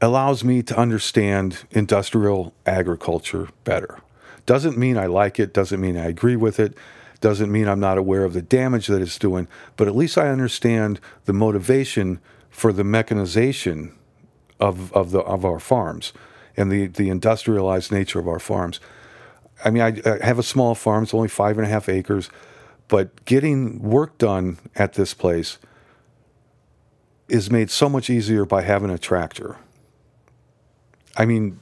allows 0.00 0.42
me 0.42 0.62
to 0.62 0.76
understand 0.76 1.64
industrial 1.70 2.54
agriculture 2.64 3.48
better. 3.64 3.98
Doesn't 4.46 4.78
mean 4.78 4.96
I 4.96 5.06
like 5.06 5.38
it, 5.38 5.52
doesn't 5.52 5.80
mean 5.80 5.96
I 5.96 6.06
agree 6.06 6.36
with 6.36 6.58
it, 6.58 6.74
doesn't 7.24 7.50
mean 7.50 7.66
I'm 7.66 7.80
not 7.80 7.96
aware 7.96 8.26
of 8.26 8.34
the 8.34 8.42
damage 8.42 8.86
that 8.88 9.00
it's 9.00 9.18
doing, 9.18 9.48
but 9.78 9.88
at 9.88 9.96
least 9.96 10.18
I 10.18 10.28
understand 10.28 11.00
the 11.24 11.32
motivation 11.32 12.20
for 12.50 12.70
the 12.70 12.84
mechanization 12.84 13.96
of, 14.60 14.92
of, 14.92 15.10
the, 15.10 15.20
of 15.20 15.42
our 15.42 15.58
farms 15.58 16.12
and 16.54 16.70
the, 16.70 16.86
the 16.86 17.08
industrialized 17.08 17.90
nature 17.90 18.18
of 18.18 18.28
our 18.28 18.38
farms. 18.38 18.78
I 19.64 19.70
mean, 19.70 19.82
I, 19.82 20.02
I 20.04 20.22
have 20.22 20.38
a 20.38 20.42
small 20.42 20.74
farm, 20.74 21.04
it's 21.04 21.14
only 21.14 21.28
five 21.28 21.56
and 21.56 21.66
a 21.66 21.70
half 21.70 21.88
acres. 21.88 22.28
But 22.88 23.24
getting 23.24 23.80
work 23.80 24.18
done 24.18 24.58
at 24.76 24.92
this 24.92 25.14
place 25.14 25.56
is 27.30 27.50
made 27.50 27.70
so 27.70 27.88
much 27.88 28.10
easier 28.10 28.44
by 28.44 28.60
having 28.60 28.90
a 28.90 28.98
tractor. 28.98 29.56
I 31.16 31.24
mean, 31.24 31.58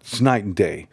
it's 0.00 0.20
night 0.20 0.42
and 0.42 0.56
day. 0.56 0.88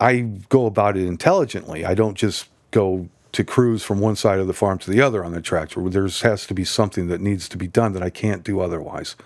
I 0.00 0.22
go 0.48 0.66
about 0.66 0.96
it 0.96 1.06
intelligently. 1.06 1.84
I 1.84 1.94
don't 1.94 2.16
just 2.16 2.48
go 2.78 3.08
to 3.32 3.44
cruise 3.44 3.82
from 3.82 4.00
one 4.00 4.16
side 4.16 4.38
of 4.38 4.46
the 4.46 4.52
farm 4.52 4.78
to 4.78 4.90
the 4.90 5.00
other 5.00 5.24
on 5.24 5.32
the 5.32 5.40
tractor. 5.40 5.88
There 5.88 6.08
has 6.22 6.46
to 6.46 6.54
be 6.54 6.64
something 6.64 7.08
that 7.08 7.20
needs 7.20 7.48
to 7.50 7.56
be 7.56 7.66
done 7.66 7.92
that 7.92 8.02
I 8.02 8.10
can't 8.10 8.42
do 8.42 8.60
otherwise. 8.60 9.16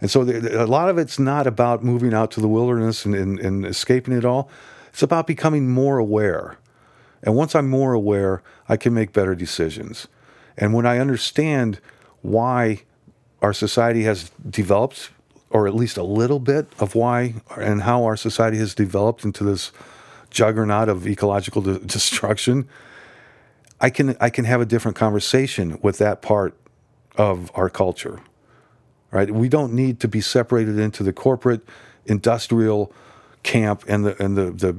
And 0.00 0.10
so 0.10 0.22
a 0.22 0.66
lot 0.66 0.88
of 0.88 0.96
it's 0.96 1.18
not 1.18 1.46
about 1.46 1.84
moving 1.84 2.14
out 2.14 2.30
to 2.32 2.40
the 2.40 2.48
wilderness 2.48 3.04
and, 3.04 3.14
and, 3.14 3.38
and 3.38 3.66
escaping 3.66 4.14
it 4.14 4.24
all. 4.24 4.48
It's 4.88 5.02
about 5.02 5.26
becoming 5.26 5.68
more 5.68 5.98
aware 5.98 6.56
and 7.22 7.34
once 7.34 7.54
I'm 7.54 7.68
more 7.68 7.92
aware, 7.92 8.42
I 8.68 8.76
can 8.76 8.94
make 8.94 9.12
better 9.12 9.34
decisions. 9.34 10.08
And 10.56 10.72
when 10.72 10.86
I 10.86 10.98
understand 10.98 11.80
why 12.22 12.82
our 13.42 13.52
society 13.52 14.04
has 14.04 14.30
developed, 14.48 15.10
or 15.50 15.66
at 15.66 15.74
least 15.74 15.96
a 15.96 16.02
little 16.02 16.38
bit 16.38 16.66
of 16.78 16.94
why 16.94 17.34
and 17.56 17.82
how 17.82 18.04
our 18.04 18.16
society 18.16 18.58
has 18.58 18.74
developed 18.74 19.24
into 19.24 19.44
this 19.44 19.72
juggernaut 20.30 20.88
of 20.88 21.06
ecological 21.06 21.62
de- 21.62 21.78
destruction, 21.86 22.68
I 23.80 23.90
can 23.90 24.16
I 24.20 24.30
can 24.30 24.44
have 24.44 24.60
a 24.60 24.66
different 24.66 24.96
conversation 24.96 25.78
with 25.82 25.98
that 25.98 26.22
part 26.22 26.54
of 27.16 27.50
our 27.54 27.68
culture. 27.68 28.20
Right? 29.10 29.30
We 29.30 29.48
don't 29.48 29.72
need 29.72 29.98
to 30.00 30.08
be 30.08 30.20
separated 30.20 30.78
into 30.78 31.02
the 31.02 31.12
corporate 31.12 31.62
industrial 32.06 32.92
camp 33.42 33.84
and 33.88 34.04
the 34.04 34.22
and 34.22 34.36
the, 34.36 34.50
the 34.52 34.76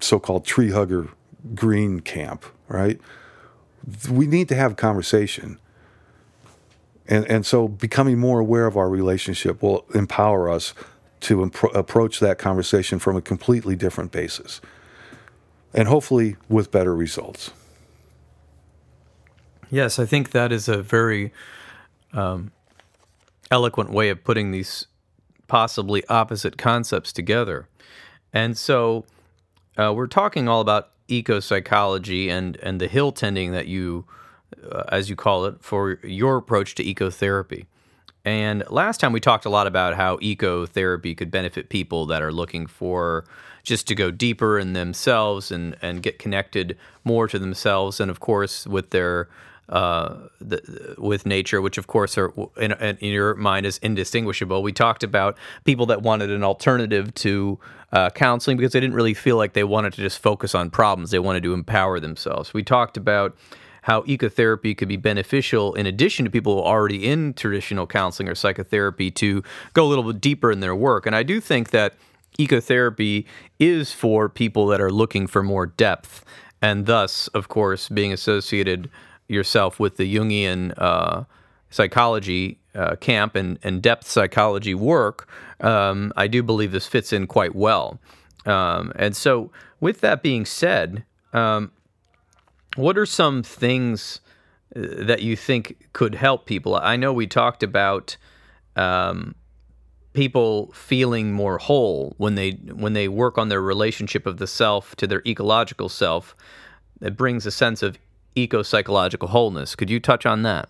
so-called 0.00 0.44
tree 0.44 0.70
hugger 0.70 1.08
green 1.54 2.00
camp, 2.00 2.44
right? 2.68 3.00
We 4.10 4.26
need 4.26 4.48
to 4.48 4.54
have 4.54 4.76
conversation. 4.76 5.58
And, 7.08 7.26
and 7.26 7.46
so 7.46 7.66
becoming 7.66 8.18
more 8.18 8.38
aware 8.38 8.66
of 8.66 8.76
our 8.76 8.88
relationship 8.88 9.62
will 9.62 9.84
empower 9.94 10.50
us 10.50 10.74
to 11.20 11.42
approach 11.42 12.20
that 12.20 12.38
conversation 12.38 12.98
from 12.98 13.16
a 13.16 13.20
completely 13.20 13.76
different 13.76 14.12
basis 14.12 14.60
and 15.74 15.88
hopefully 15.88 16.36
with 16.48 16.70
better 16.70 16.94
results. 16.94 17.50
Yes, 19.70 19.98
I 19.98 20.06
think 20.06 20.30
that 20.32 20.50
is 20.50 20.68
a 20.68 20.82
very 20.82 21.32
um, 22.12 22.50
eloquent 23.50 23.90
way 23.90 24.08
of 24.08 24.24
putting 24.24 24.50
these 24.50 24.86
possibly 25.46 26.04
opposite 26.08 26.58
concepts 26.58 27.12
together. 27.12 27.68
And 28.32 28.56
so 28.56 29.04
uh, 29.76 29.92
we're 29.94 30.06
talking 30.06 30.48
all 30.48 30.60
about 30.60 30.90
eco 31.08 31.40
psychology 31.40 32.28
and 32.30 32.56
and 32.58 32.80
the 32.80 32.88
Hilltending 32.88 33.50
that 33.52 33.66
you, 33.66 34.06
uh, 34.70 34.84
as 34.88 35.10
you 35.10 35.16
call 35.16 35.44
it, 35.44 35.56
for 35.60 35.98
your 36.02 36.36
approach 36.36 36.74
to 36.76 36.84
ecotherapy. 36.84 37.66
And 38.24 38.64
last 38.68 39.00
time 39.00 39.12
we 39.12 39.20
talked 39.20 39.44
a 39.44 39.50
lot 39.50 39.66
about 39.66 39.94
how 39.94 40.18
ecotherapy 40.18 41.16
could 41.16 41.30
benefit 41.30 41.68
people 41.68 42.06
that 42.06 42.22
are 42.22 42.32
looking 42.32 42.66
for 42.66 43.24
just 43.62 43.86
to 43.88 43.94
go 43.94 44.10
deeper 44.10 44.58
in 44.58 44.72
themselves 44.72 45.50
and, 45.50 45.76
and 45.82 46.02
get 46.02 46.18
connected 46.18 46.76
more 47.04 47.28
to 47.28 47.38
themselves, 47.38 48.00
and 48.00 48.10
of 48.10 48.20
course 48.20 48.66
with 48.66 48.90
their 48.90 49.28
uh, 49.70 50.16
the, 50.40 50.96
with 50.98 51.24
nature, 51.24 51.60
which 51.60 51.78
of 51.78 51.86
course 51.86 52.18
are 52.18 52.32
in, 52.56 52.72
in, 52.72 52.96
your 53.00 53.36
mind 53.36 53.64
is 53.64 53.78
indistinguishable. 53.78 54.64
We 54.64 54.72
talked 54.72 55.04
about 55.04 55.38
people 55.64 55.86
that 55.86 56.02
wanted 56.02 56.30
an 56.30 56.42
alternative 56.42 57.14
to 57.14 57.56
uh, 57.92 58.10
counseling 58.10 58.56
because 58.56 58.72
they 58.72 58.80
didn't 58.80 58.96
really 58.96 59.14
feel 59.14 59.36
like 59.36 59.52
they 59.52 59.62
wanted 59.62 59.92
to 59.92 60.02
just 60.02 60.20
focus 60.20 60.56
on 60.56 60.70
problems. 60.70 61.12
They 61.12 61.20
wanted 61.20 61.44
to 61.44 61.54
empower 61.54 62.00
themselves. 62.00 62.52
We 62.52 62.64
talked 62.64 62.96
about 62.96 63.36
how 63.82 64.02
ecotherapy 64.02 64.76
could 64.76 64.88
be 64.88 64.96
beneficial 64.96 65.74
in 65.74 65.86
addition 65.86 66.24
to 66.24 66.30
people 66.30 66.54
who 66.54 66.60
are 66.60 66.76
already 66.76 67.06
in 67.06 67.34
traditional 67.34 67.86
counseling 67.86 68.28
or 68.28 68.34
psychotherapy 68.34 69.10
to 69.10 69.42
go 69.72 69.86
a 69.86 69.88
little 69.88 70.04
bit 70.04 70.20
deeper 70.20 70.50
in 70.50 70.60
their 70.60 70.74
work. 70.74 71.06
And 71.06 71.16
I 71.16 71.22
do 71.22 71.40
think 71.40 71.70
that 71.70 71.94
ecotherapy 72.38 73.26
is 73.58 73.92
for 73.92 74.28
people 74.28 74.66
that 74.68 74.80
are 74.80 74.90
looking 74.90 75.26
for 75.26 75.42
more 75.42 75.66
depth 75.66 76.24
and 76.62 76.86
thus, 76.86 77.28
of 77.28 77.48
course, 77.48 77.88
being 77.88 78.12
associated 78.12 78.90
yourself 79.28 79.80
with 79.80 79.96
the 79.96 80.14
Jungian 80.14 80.74
uh, 80.76 81.24
psychology 81.70 82.58
uh, 82.74 82.96
camp 82.96 83.34
and, 83.34 83.58
and 83.62 83.82
depth 83.82 84.06
psychology 84.06 84.74
work, 84.74 85.28
um, 85.60 86.12
I 86.16 86.26
do 86.26 86.42
believe 86.42 86.72
this 86.72 86.86
fits 86.86 87.12
in 87.12 87.26
quite 87.26 87.54
well. 87.54 87.98
Um, 88.46 88.92
and 88.96 89.16
so, 89.16 89.50
with 89.80 90.00
that 90.00 90.22
being 90.22 90.44
said, 90.44 91.04
um, 91.32 91.72
what 92.80 92.98
are 92.98 93.06
some 93.06 93.42
things 93.42 94.20
uh, 94.74 94.80
that 95.04 95.22
you 95.22 95.36
think 95.36 95.88
could 95.92 96.14
help 96.14 96.46
people? 96.46 96.76
I 96.76 96.96
know 96.96 97.12
we 97.12 97.26
talked 97.26 97.62
about 97.62 98.16
um, 98.76 99.34
people 100.12 100.72
feeling 100.72 101.32
more 101.32 101.58
whole 101.58 102.14
when 102.16 102.34
they 102.34 102.52
when 102.52 102.92
they 102.92 103.08
work 103.08 103.38
on 103.38 103.48
their 103.48 103.60
relationship 103.60 104.26
of 104.26 104.38
the 104.38 104.46
self 104.46 104.96
to 104.96 105.06
their 105.06 105.22
ecological 105.26 105.88
self. 105.88 106.34
It 107.00 107.16
brings 107.16 107.46
a 107.46 107.50
sense 107.50 107.82
of 107.82 107.98
eco 108.34 108.62
psychological 108.62 109.28
wholeness. 109.28 109.74
Could 109.74 109.90
you 109.90 110.00
touch 110.00 110.26
on 110.26 110.42
that? 110.42 110.68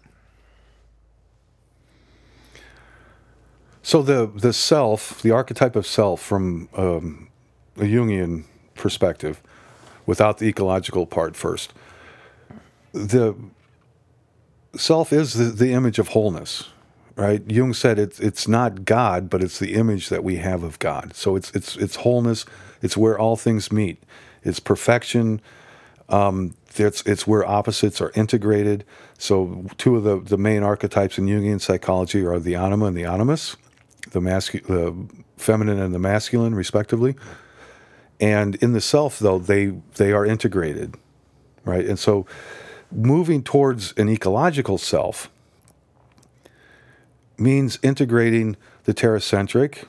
So 3.83 4.03
the 4.03 4.27
the 4.27 4.53
self, 4.53 5.22
the 5.22 5.30
archetype 5.30 5.74
of 5.74 5.87
self, 5.87 6.20
from 6.20 6.68
um, 6.76 7.28
a 7.76 7.84
Jungian 7.84 8.45
perspective, 8.74 9.43
without 10.07 10.39
the 10.39 10.47
ecological 10.47 11.07
part 11.07 11.34
first, 11.34 11.72
the 12.93 13.34
self 14.76 15.12
is 15.12 15.34
the, 15.34 15.45
the 15.45 15.72
image 15.72 15.99
of 15.99 16.09
wholeness, 16.09 16.68
right? 17.16 17.43
Jung 17.51 17.74
said 17.74 17.99
it's 17.99 18.20
it's 18.20 18.49
not 18.49 18.84
God, 18.84 19.30
but 19.30 19.43
it's 19.43 19.59
the 19.59 19.74
image 19.74 20.09
that 20.09 20.24
we 20.24 20.36
have 20.36 20.62
of 20.62 20.78
God. 20.78 21.14
So 21.14 21.36
it's 21.36 21.51
it's 21.53 21.76
it's 21.76 21.97
wholeness. 21.97 22.45
It's 22.82 22.97
where 22.97 23.18
all 23.18 23.36
things 23.36 23.70
meet. 23.70 24.03
It's 24.43 24.61
perfection. 24.61 25.41
Um, 26.09 26.55
it's, 26.76 27.03
it's 27.03 27.26
where 27.26 27.47
opposites 27.47 28.01
are 28.01 28.11
integrated. 28.14 28.84
So, 29.18 29.66
two 29.78 29.97
of 29.97 30.05
the, 30.05 30.18
the 30.18 30.38
main 30.38 30.62
archetypes 30.62 31.18
in 31.18 31.26
Jungian 31.26 31.61
psychology 31.61 32.24
are 32.24 32.38
the 32.38 32.55
anima 32.57 32.86
and 32.86 32.97
the 32.97 33.05
animus, 33.05 33.57
the, 34.11 34.20
mascu- 34.20 34.66
the 34.66 34.95
feminine 35.36 35.78
and 35.78 35.95
the 35.95 35.99
masculine, 35.99 36.55
respectively. 36.55 37.16
And 38.20 38.57
in 38.57 38.72
the 38.72 38.80
self, 38.80 39.18
though, 39.18 39.38
they, 39.38 39.66
they 39.97 40.12
are 40.12 40.26
integrated, 40.26 40.97
right? 41.64 41.84
And 41.84 41.99
so, 41.99 42.26
moving 42.91 43.43
towards 43.43 43.93
an 43.97 44.09
ecological 44.09 44.78
self 44.78 45.30
means 47.38 47.78
integrating 47.82 48.57
the 48.84 48.95
terracentric 48.95 49.84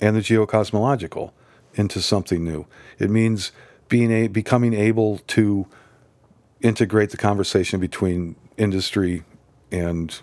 and 0.00 0.16
the 0.16 0.20
geocosmological 0.20 1.32
into 1.74 2.00
something 2.00 2.44
new. 2.44 2.66
It 2.98 3.10
means 3.10 3.52
being 3.88 4.10
a, 4.12 4.28
becoming 4.28 4.74
able 4.74 5.18
to 5.18 5.66
integrate 6.60 7.10
the 7.10 7.16
conversation 7.16 7.80
between 7.80 8.36
industry 8.56 9.22
and 9.70 10.20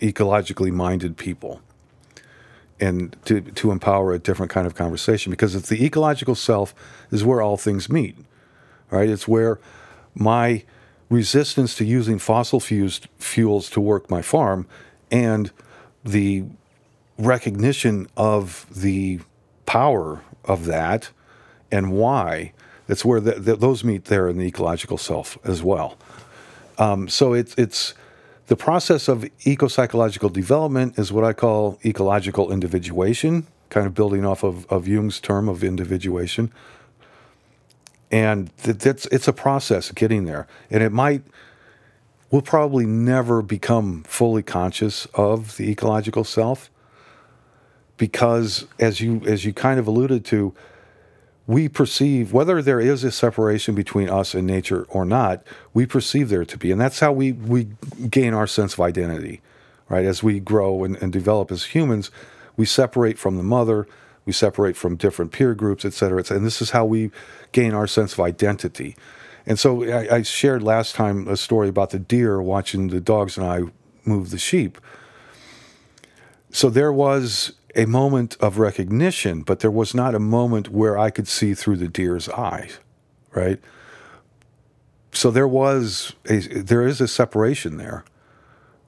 ecologically 0.00 0.72
minded 0.72 1.16
people 1.16 1.60
and 2.78 3.16
to, 3.24 3.40
to 3.40 3.70
empower 3.70 4.12
a 4.12 4.18
different 4.18 4.52
kind 4.52 4.66
of 4.66 4.74
conversation 4.74 5.30
because 5.30 5.54
it's 5.54 5.68
the 5.68 5.84
ecological 5.84 6.34
self 6.34 6.74
is 7.10 7.24
where 7.24 7.40
all 7.40 7.56
things 7.56 7.88
meet 7.88 8.16
right 8.90 9.08
it's 9.08 9.28
where 9.28 9.58
my 10.14 10.62
resistance 11.08 11.76
to 11.76 11.84
using 11.84 12.18
fossil 12.18 12.60
fuels 12.60 13.70
to 13.70 13.80
work 13.80 14.10
my 14.10 14.22
farm 14.22 14.66
and 15.10 15.50
the 16.04 16.44
recognition 17.18 18.06
of 18.16 18.66
the 18.74 19.20
power 19.66 20.22
of 20.44 20.66
that 20.66 21.10
and 21.70 21.92
why 21.92 22.52
it's 22.88 23.04
where 23.04 23.20
the, 23.20 23.32
the, 23.32 23.56
those 23.56 23.82
meet 23.82 24.06
there 24.06 24.28
in 24.28 24.38
the 24.38 24.46
ecological 24.46 24.98
self 24.98 25.38
as 25.44 25.62
well 25.62 25.96
um, 26.78 27.08
so 27.08 27.32
it's 27.32 27.54
it's 27.56 27.94
the 28.48 28.56
process 28.56 29.08
of 29.08 29.28
eco 29.44 29.66
psychological 29.66 30.28
development 30.28 30.98
is 30.98 31.12
what 31.12 31.24
I 31.24 31.32
call 31.32 31.78
ecological 31.84 32.52
individuation, 32.52 33.46
kind 33.70 33.86
of 33.86 33.94
building 33.94 34.24
off 34.24 34.44
of, 34.44 34.66
of 34.66 34.86
Jung's 34.86 35.18
term 35.18 35.48
of 35.48 35.64
individuation. 35.64 36.52
And 38.10 38.48
that's 38.58 39.06
it's 39.06 39.26
a 39.26 39.32
process 39.32 39.90
getting 39.90 40.26
there, 40.26 40.46
and 40.70 40.82
it 40.82 40.92
might 40.92 41.22
we'll 42.30 42.42
probably 42.42 42.86
never 42.86 43.42
become 43.42 44.04
fully 44.04 44.42
conscious 44.42 45.06
of 45.14 45.56
the 45.56 45.70
ecological 45.70 46.24
self 46.24 46.70
because 47.96 48.66
as 48.78 49.00
you 49.00 49.22
as 49.26 49.44
you 49.44 49.52
kind 49.52 49.78
of 49.80 49.86
alluded 49.86 50.24
to 50.24 50.54
we 51.46 51.68
perceive 51.68 52.32
whether 52.32 52.60
there 52.60 52.80
is 52.80 53.04
a 53.04 53.10
separation 53.10 53.74
between 53.74 54.10
us 54.10 54.34
and 54.34 54.46
nature 54.46 54.84
or 54.88 55.04
not 55.04 55.44
we 55.72 55.86
perceive 55.86 56.28
there 56.28 56.44
to 56.44 56.58
be. 56.58 56.70
And 56.70 56.80
that's 56.80 57.00
how 57.00 57.12
we 57.12 57.32
we 57.32 57.68
gain 58.10 58.34
our 58.34 58.46
sense 58.46 58.74
of 58.74 58.80
identity 58.80 59.40
right? 59.88 60.04
As 60.04 60.22
we 60.22 60.40
grow 60.40 60.82
and, 60.84 60.96
and 60.96 61.12
develop 61.12 61.50
as 61.50 61.66
humans 61.66 62.10
we 62.56 62.66
separate 62.66 63.18
from 63.18 63.36
the 63.36 63.42
mother 63.42 63.86
we 64.26 64.32
separate 64.32 64.76
from 64.76 64.96
different 64.96 65.32
peer 65.32 65.54
groups 65.54 65.84
et 65.84 65.94
cetera, 65.94 66.20
et 66.20 66.26
cetera 66.26 66.38
and 66.38 66.46
this 66.46 66.60
is 66.60 66.70
how 66.70 66.84
we 66.84 67.10
gain 67.52 67.72
our 67.72 67.86
sense 67.86 68.12
of 68.12 68.20
identity 68.20 68.94
and 69.46 69.58
so 69.58 69.84
I, 69.84 70.16
I 70.16 70.22
shared 70.22 70.62
last 70.62 70.94
time 70.94 71.26
a 71.28 71.36
story 71.36 71.68
about 71.68 71.90
the 71.90 71.98
deer 71.98 72.42
watching 72.42 72.88
the 72.88 73.00
dogs 73.00 73.38
and 73.38 73.46
i 73.46 73.62
move 74.04 74.30
the 74.30 74.38
sheep 74.38 74.78
so 76.50 76.70
there 76.70 76.92
was 76.92 77.52
a 77.76 77.86
moment 77.86 78.36
of 78.40 78.58
recognition, 78.58 79.42
but 79.42 79.60
there 79.60 79.70
was 79.70 79.94
not 79.94 80.14
a 80.14 80.18
moment 80.18 80.70
where 80.70 80.98
I 80.98 81.10
could 81.10 81.28
see 81.28 81.52
through 81.52 81.76
the 81.76 81.88
deer's 81.88 82.28
eyes, 82.30 82.78
right? 83.32 83.60
So 85.12 85.30
there 85.30 85.46
was 85.46 86.14
a 86.28 86.38
there 86.38 86.86
is 86.86 87.00
a 87.00 87.08
separation 87.08 87.76
there, 87.76 88.04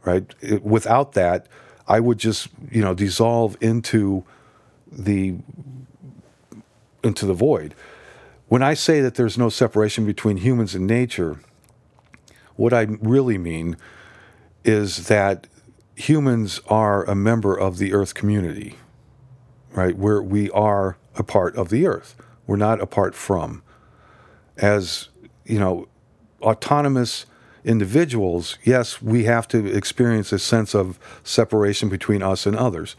right? 0.05 0.35
It, 0.41 0.63
without 0.63 1.13
that, 1.13 1.47
I 1.87 2.01
would 2.01 2.19
just 2.19 2.49
you 2.71 2.81
know 2.81 2.95
dissolve 2.95 3.57
into 3.61 4.25
the 4.91 5.37
into 7.03 7.27
the 7.27 7.35
void. 7.35 7.75
When 8.49 8.63
I 8.63 8.75
say 8.75 9.01
that 9.01 9.15
there's 9.15 9.39
no 9.39 9.49
separation 9.49 10.07
between 10.07 10.39
humans 10.39 10.75
and 10.75 10.87
nature, 10.87 11.41
what 12.57 12.73
I 12.73 12.83
really 12.83 13.39
mean 13.39 13.77
is 14.65 15.07
that 15.07 15.47
humans 15.95 16.61
are 16.69 17.05
a 17.05 17.15
member 17.15 17.55
of 17.55 17.79
the 17.79 17.93
Earth 17.93 18.15
community, 18.15 18.77
right? 19.73 19.97
Where 19.97 20.23
we 20.23 20.51
are 20.51 20.97
a 21.15 21.23
part 21.23 21.57
of 21.57 21.69
the 21.69 21.87
Earth. 21.87 22.17
We're 22.47 22.57
not 22.57 22.81
apart 22.81 23.15
from. 23.15 23.63
As, 24.57 25.09
you 25.45 25.59
know, 25.59 25.89
autonomous 26.41 27.27
individuals, 27.65 28.59
yes, 28.65 29.03
we 29.03 29.25
have 29.25 29.47
to 29.49 29.67
experience 29.67 30.33
a 30.33 30.39
sense 30.39 30.75
of 30.75 30.99
separation 31.23 31.89
between 31.89 32.23
us 32.23 32.47
and 32.47 32.57
others. 32.57 32.97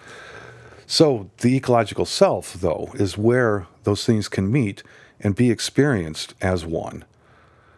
So 0.92 1.30
the 1.42 1.56
ecological 1.56 2.06
self, 2.06 2.54
though, 2.54 2.90
is 2.96 3.16
where 3.16 3.68
those 3.84 4.06
things 4.08 4.28
can 4.28 4.52
meet 4.52 4.82
and 5.20 5.36
be 5.36 5.52
experienced 5.52 6.34
as 6.42 6.66
one. 6.66 7.06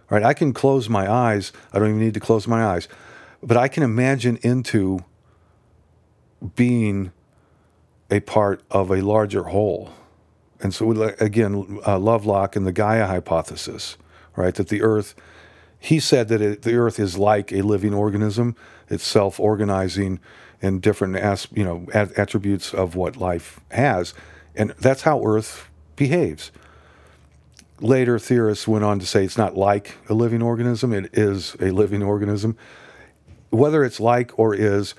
Right? 0.10 0.24
I 0.24 0.34
can 0.34 0.54
close 0.54 0.88
my 0.88 1.12
eyes. 1.12 1.52
I 1.74 1.80
don't 1.80 1.90
even 1.90 2.00
need 2.00 2.14
to 2.14 2.22
close 2.22 2.48
my 2.48 2.64
eyes, 2.64 2.88
but 3.44 3.58
I 3.58 3.68
can 3.68 3.84
imagine 3.84 4.40
into 4.44 5.00
being 6.56 7.12
a 8.10 8.22
part 8.22 8.64
of 8.72 8.90
a 8.90 9.02
larger 9.02 9.44
whole. 9.44 9.92
And 10.62 10.74
so, 10.74 10.90
again, 11.20 11.80
uh, 11.86 12.00
Lovelock 12.00 12.56
and 12.56 12.66
the 12.66 12.72
Gaia 12.72 13.08
hypothesis, 13.08 13.98
right? 14.38 14.56
That 14.56 14.70
the 14.70 14.82
Earth, 14.82 15.16
he 15.78 16.00
said 16.00 16.30
that 16.30 16.42
it, 16.42 16.62
the 16.62 16.76
Earth 16.76 16.98
is 16.98 17.18
like 17.18 17.52
a 17.52 17.62
living 17.62 17.94
organism. 17.94 18.56
It's 18.88 19.06
self-organizing 19.06 20.22
and 20.62 20.82
different, 20.82 21.16
as, 21.16 21.48
you 21.54 21.64
know, 21.64 21.88
attributes 21.94 22.74
of 22.74 22.96
what 22.96 23.18
life 23.18 23.60
has, 23.72 24.14
and 24.56 24.72
that's 24.80 25.02
how 25.02 25.24
Earth 25.26 25.70
behaves. 25.96 26.52
Later, 27.80 28.20
theorists 28.20 28.68
went 28.68 28.84
on 28.84 29.00
to 29.00 29.06
say 29.06 29.24
it's 29.24 29.38
not 29.38 29.58
like 29.58 29.98
a 30.08 30.14
living 30.14 30.42
organism; 30.42 30.94
it 30.94 31.10
is 31.14 31.56
a 31.60 31.72
living 31.72 32.04
organism. 32.04 32.56
Whether 33.50 33.84
it's 33.84 34.00
like 34.00 34.38
or 34.38 34.54
is, 34.54 34.94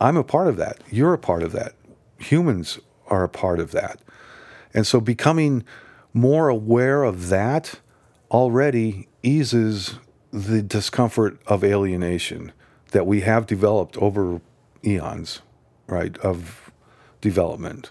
I'm 0.00 0.16
a 0.16 0.24
part 0.24 0.48
of 0.48 0.56
that. 0.56 0.80
You're 0.90 1.14
a 1.14 1.18
part 1.18 1.42
of 1.42 1.52
that. 1.52 1.74
Humans 2.18 2.78
are 3.08 3.24
a 3.24 3.28
part 3.28 3.58
of 3.58 3.72
that. 3.72 4.00
And 4.74 4.86
so 4.86 5.00
becoming 5.00 5.64
more 6.12 6.48
aware 6.48 7.02
of 7.04 7.28
that 7.28 7.80
already 8.30 9.08
eases 9.22 9.98
the 10.32 10.62
discomfort 10.62 11.38
of 11.46 11.64
alienation 11.64 12.52
that 12.90 13.06
we 13.06 13.22
have 13.22 13.46
developed 13.46 13.96
over 13.98 14.40
eons, 14.86 15.40
right, 15.86 16.16
of 16.18 16.70
development. 17.20 17.90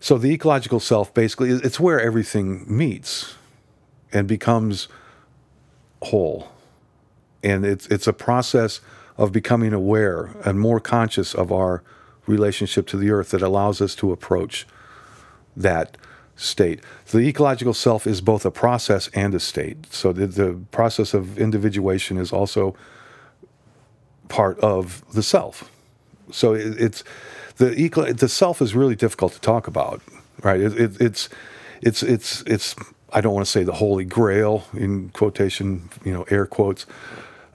So 0.00 0.18
the 0.18 0.32
ecological 0.32 0.80
self 0.80 1.12
basically 1.12 1.50
it's 1.50 1.80
where 1.80 2.00
everything 2.00 2.64
meets 2.68 3.34
and 4.12 4.28
becomes 4.28 4.88
whole. 6.02 6.48
And 7.42 7.64
it's 7.64 7.86
it's 7.86 8.06
a 8.06 8.12
process 8.12 8.80
of 9.16 9.32
becoming 9.32 9.72
aware 9.72 10.30
and 10.44 10.60
more 10.60 10.80
conscious 10.80 11.34
of 11.34 11.50
our 11.50 11.82
relationship 12.26 12.86
to 12.86 12.96
the 12.96 13.10
earth 13.10 13.30
that 13.30 13.42
allows 13.42 13.80
us 13.80 13.94
to 13.96 14.12
approach 14.12 14.66
that 15.56 15.96
state. 16.36 16.80
The 17.10 17.18
ecological 17.18 17.74
self 17.74 18.06
is 18.06 18.20
both 18.20 18.46
a 18.46 18.50
process 18.50 19.08
and 19.08 19.34
a 19.34 19.40
state. 19.40 19.92
So 19.92 20.12
the, 20.12 20.26
the 20.28 20.60
process 20.70 21.14
of 21.14 21.36
individuation 21.38 22.16
is 22.16 22.32
also 22.32 22.76
part 24.28 24.58
of 24.60 25.02
the 25.12 25.22
self. 25.22 25.70
So 26.30 26.54
it, 26.54 26.80
it's 26.80 27.04
the 27.56 27.78
eco, 27.78 28.12
the 28.12 28.28
self 28.28 28.62
is 28.62 28.74
really 28.74 28.96
difficult 28.96 29.32
to 29.34 29.40
talk 29.40 29.66
about, 29.66 30.00
right? 30.42 30.60
It, 30.60 30.80
it, 30.80 31.00
it's 31.00 31.28
it's 31.82 32.02
it's 32.02 32.42
it's 32.42 32.74
I 33.12 33.20
don't 33.20 33.34
want 33.34 33.46
to 33.46 33.50
say 33.50 33.64
the 33.64 33.72
holy 33.72 34.04
grail 34.04 34.64
in 34.72 35.10
quotation, 35.10 35.90
you 36.04 36.12
know, 36.12 36.24
air 36.30 36.46
quotes, 36.46 36.86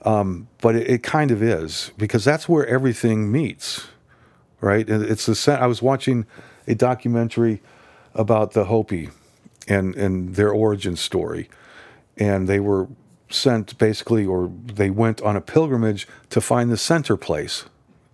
um, 0.04 0.48
but 0.60 0.76
it, 0.76 1.02
kind 1.02 1.30
of 1.30 1.42
is 1.42 1.92
because 1.96 2.24
that's 2.24 2.48
where 2.48 2.66
everything 2.66 3.30
meets, 3.30 3.86
right? 4.60 4.88
It's 4.88 5.26
the 5.26 5.58
I 5.60 5.66
was 5.66 5.80
watching 5.80 6.26
a 6.66 6.74
documentary 6.74 7.62
about 8.14 8.52
the 8.52 8.64
Hopi 8.64 9.10
and 9.68 9.94
and 9.94 10.34
their 10.34 10.50
origin 10.50 10.96
story, 10.96 11.48
and 12.16 12.48
they 12.48 12.60
were 12.60 12.88
sent 13.30 13.76
basically, 13.78 14.26
or 14.26 14.50
they 14.64 14.90
went 14.90 15.22
on 15.22 15.36
a 15.36 15.40
pilgrimage 15.40 16.06
to 16.30 16.40
find 16.40 16.70
the 16.70 16.76
center 16.76 17.16
place 17.16 17.64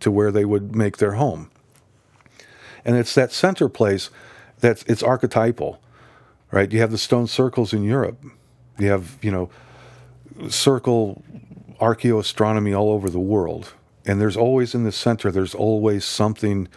to 0.00 0.10
where 0.10 0.32
they 0.32 0.44
would 0.44 0.74
make 0.74 0.98
their 0.98 1.12
home. 1.12 1.50
And 2.84 2.96
it's 2.96 3.14
that 3.14 3.32
center 3.32 3.68
place 3.68 4.10
that's 4.58 4.82
it's 4.84 5.02
archetypal, 5.02 5.80
right? 6.50 6.70
You 6.70 6.80
have 6.80 6.90
the 6.90 6.98
stone 6.98 7.26
circles 7.26 7.72
in 7.72 7.84
Europe. 7.84 8.22
You 8.78 8.88
have 8.90 9.18
you 9.22 9.30
know 9.30 9.50
circle 10.48 11.22
archaeoastronomy 11.80 12.78
all 12.78 12.90
over 12.90 13.10
the 13.10 13.20
world. 13.20 13.72
And 14.06 14.20
there's 14.20 14.36
always 14.36 14.74
in 14.74 14.84
the 14.84 14.92
center, 14.92 15.30
there's 15.30 15.54
always 15.54 16.04
something, 16.04 16.68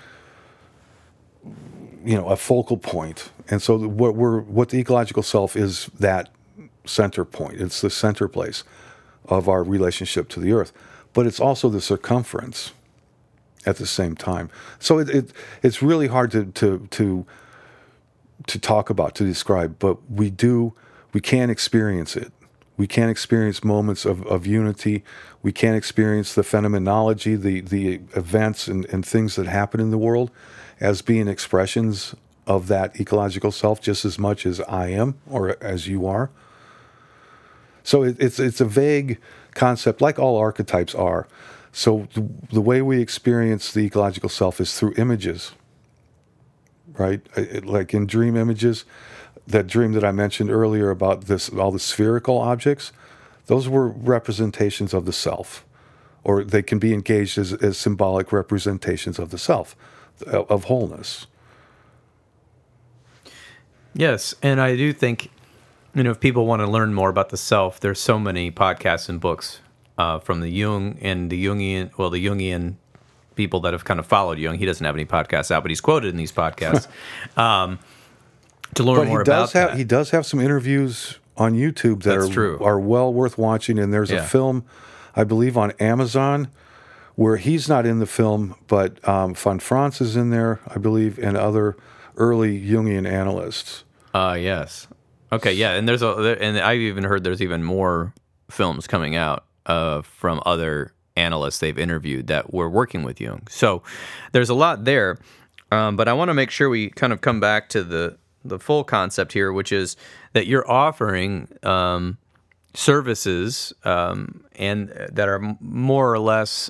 you 2.05 2.15
know, 2.15 2.27
a 2.27 2.35
focal 2.35 2.77
point. 2.77 3.31
And 3.49 3.61
so 3.61 3.77
what 3.77 4.15
we're 4.15 4.41
what 4.41 4.69
the 4.69 4.79
ecological 4.79 5.23
self 5.23 5.55
is 5.55 5.87
that 5.99 6.29
center 6.85 7.25
point. 7.25 7.61
It's 7.61 7.81
the 7.81 7.89
center 7.89 8.27
place 8.27 8.63
of 9.25 9.47
our 9.47 9.63
relationship 9.63 10.27
to 10.29 10.39
the 10.39 10.51
earth. 10.51 10.73
But 11.13 11.27
it's 11.27 11.39
also 11.39 11.69
the 11.69 11.81
circumference 11.81 12.71
at 13.65 13.77
the 13.77 13.85
same 13.85 14.15
time. 14.15 14.49
So 14.79 14.99
it, 14.99 15.09
it 15.09 15.33
it's 15.61 15.81
really 15.81 16.07
hard 16.07 16.31
to 16.31 16.45
to 16.45 16.87
to 16.91 17.25
to 18.47 18.59
talk 18.59 18.89
about, 18.89 19.15
to 19.15 19.23
describe, 19.23 19.79
but 19.79 19.97
we 20.09 20.29
do 20.29 20.73
we 21.13 21.21
can 21.21 21.49
experience 21.49 22.15
it 22.15 22.31
we 22.75 22.87
can't 22.87 23.11
experience 23.11 23.63
moments 23.63 24.05
of, 24.05 24.25
of 24.25 24.47
unity. 24.47 25.03
We 25.41 25.51
can't 25.51 25.77
experience 25.77 26.33
the 26.33 26.43
phenomenology, 26.43 27.35
the, 27.35 27.61
the 27.61 28.01
events 28.15 28.67
and, 28.67 28.85
and 28.85 29.05
things 29.05 29.35
that 29.35 29.45
happen 29.45 29.79
in 29.79 29.91
the 29.91 29.97
world 29.97 30.31
as 30.79 31.01
being 31.01 31.27
expressions 31.27 32.15
of 32.47 32.67
that 32.67 32.99
ecological 32.99 33.51
self 33.51 33.79
just 33.79 34.03
as 34.05 34.17
much 34.17 34.45
as 34.45 34.59
I 34.61 34.87
am 34.87 35.19
or 35.29 35.55
as 35.61 35.87
you 35.87 36.07
are. 36.07 36.29
So 37.83 38.03
it, 38.03 38.17
it's 38.19 38.39
it's 38.39 38.61
a 38.61 38.65
vague 38.65 39.19
concept, 39.53 40.01
like 40.01 40.17
all 40.17 40.37
archetypes 40.37 40.95
are. 40.95 41.27
So 41.75 42.07
the, 42.13 42.29
the 42.51 42.61
way 42.61 42.83
we 42.83 43.01
experience 43.01 43.73
the 43.73 43.81
ecological 43.81 44.29
self 44.29 44.61
is 44.61 44.77
through 44.77 44.93
images, 44.95 45.53
right? 46.93 47.19
It, 47.35 47.65
like 47.65 47.95
in 47.95 48.05
dream 48.05 48.37
images, 48.37 48.85
that 49.47 49.65
dream 49.65 49.93
that 49.93 50.03
I 50.03 50.11
mentioned 50.11 50.51
earlier 50.51 50.91
about 50.91 51.25
this 51.25 51.49
all 51.49 51.71
the 51.71 51.79
spherical 51.79 52.37
objects, 52.37 52.93
those 53.47 53.67
were 53.67 53.87
representations 53.87 54.93
of 54.93 55.05
the 55.05 55.11
self, 55.11 55.65
or 56.23 56.43
they 56.43 56.61
can 56.61 56.77
be 56.77 56.93
engaged 56.93 57.39
as, 57.39 57.53
as 57.53 57.75
symbolic 57.75 58.31
representations 58.31 59.17
of 59.17 59.31
the 59.31 59.39
self, 59.39 59.75
of 60.27 60.65
wholeness. 60.65 61.25
Yes, 63.95 64.35
and 64.43 64.61
I 64.61 64.75
do 64.75 64.93
think, 64.93 65.31
you 65.95 66.03
know, 66.03 66.11
if 66.11 66.19
people 66.19 66.45
want 66.45 66.61
to 66.61 66.67
learn 66.67 66.93
more 66.93 67.09
about 67.09 67.29
the 67.29 67.37
self, 67.37 67.79
there's 67.79 67.99
so 67.99 68.19
many 68.19 68.51
podcasts 68.51 69.09
and 69.09 69.19
books 69.19 69.59
uh, 69.97 70.19
from 70.19 70.41
the 70.41 70.49
Jung 70.49 70.97
and 71.01 71.29
the 71.29 71.45
Jungian, 71.45 71.91
well, 71.97 72.09
the 72.09 72.25
Jungian 72.25 72.75
people 73.35 73.59
that 73.61 73.73
have 73.73 73.83
kind 73.85 73.99
of 73.99 74.05
followed 74.05 74.37
Jung. 74.39 74.57
He 74.57 74.65
doesn't 74.65 74.85
have 74.85 74.95
any 74.95 75.05
podcasts 75.05 75.49
out, 75.51 75.63
but 75.63 75.71
he's 75.71 75.81
quoted 75.81 76.09
in 76.09 76.17
these 76.17 76.31
podcasts 76.31 76.87
um, 77.37 77.79
to 78.75 78.83
learn 78.83 78.97
but 78.99 79.07
more 79.07 79.19
he 79.19 79.23
does 79.25 79.51
about 79.51 79.59
have 79.61 79.69
that. 79.71 79.77
he 79.77 79.83
does 79.83 80.11
have 80.11 80.25
some 80.25 80.39
interviews 80.39 81.19
on 81.37 81.53
YouTube 81.53 82.03
that 82.03 82.17
That's 82.17 82.29
are 82.29 82.33
true. 82.33 82.59
are 82.63 82.79
well 82.79 83.11
worth 83.13 83.37
watching. 83.37 83.79
And 83.79 83.91
there's 83.91 84.11
Yeah. 84.11 84.19
a 84.19 84.23
film, 84.27 84.65
I 85.15 85.23
believe, 85.23 85.57
on 85.57 85.71
Amazon 85.79 86.47
where 87.15 87.37
he's 87.37 87.69
not 87.69 87.85
in 87.85 87.99
the 87.99 88.05
film, 88.07 88.55
but 88.67 89.07
um, 89.07 89.35
Von 89.35 89.59
Franz 89.59 90.01
is 90.01 90.15
in 90.15 90.31
there, 90.31 90.59
I 90.67 90.79
believe, 90.79 91.19
and 91.19 91.37
other 91.37 91.75
early 92.17 92.59
Jungian 92.59 93.07
analysts. 93.07 93.83
Uh, 94.15 94.35
yes. 94.39 94.87
Okay, 95.31 95.53
yeah, 95.53 95.71
and 95.73 95.87
there's 95.89 96.01
a 96.03 96.37
and 96.39 96.59
I've 96.59 96.79
even 96.79 97.03
heard 97.03 97.23
there's 97.23 97.41
even 97.41 97.63
more 97.63 98.13
films 98.51 98.85
coming 98.85 99.15
out 99.15 99.45
uh, 99.65 100.01
from 100.01 100.41
other 100.45 100.93
analysts 101.15 101.59
they've 101.59 101.77
interviewed 101.77 102.27
that 102.27 102.53
were 102.53 102.69
working 102.69 103.03
with 103.03 103.21
Jung. 103.21 103.45
So 103.49 103.83
there's 104.31 104.49
a 104.49 104.55
lot 104.55 104.85
there, 104.85 105.19
um, 105.71 105.95
but 105.95 106.07
I 106.07 106.13
want 106.13 106.29
to 106.29 106.33
make 106.33 106.49
sure 106.51 106.69
we 106.69 106.89
kind 106.89 107.13
of 107.13 107.21
come 107.21 107.39
back 107.39 107.69
to 107.69 107.83
the 107.83 108.17
the 108.45 108.59
full 108.59 108.83
concept 108.83 109.31
here, 109.31 109.53
which 109.53 109.71
is 109.71 109.95
that 110.33 110.47
you're 110.47 110.69
offering 110.69 111.47
um, 111.63 112.17
services 112.73 113.71
um, 113.85 114.43
and 114.57 114.89
that 115.11 115.29
are 115.29 115.55
more 115.61 116.11
or 116.11 116.19
less 116.19 116.69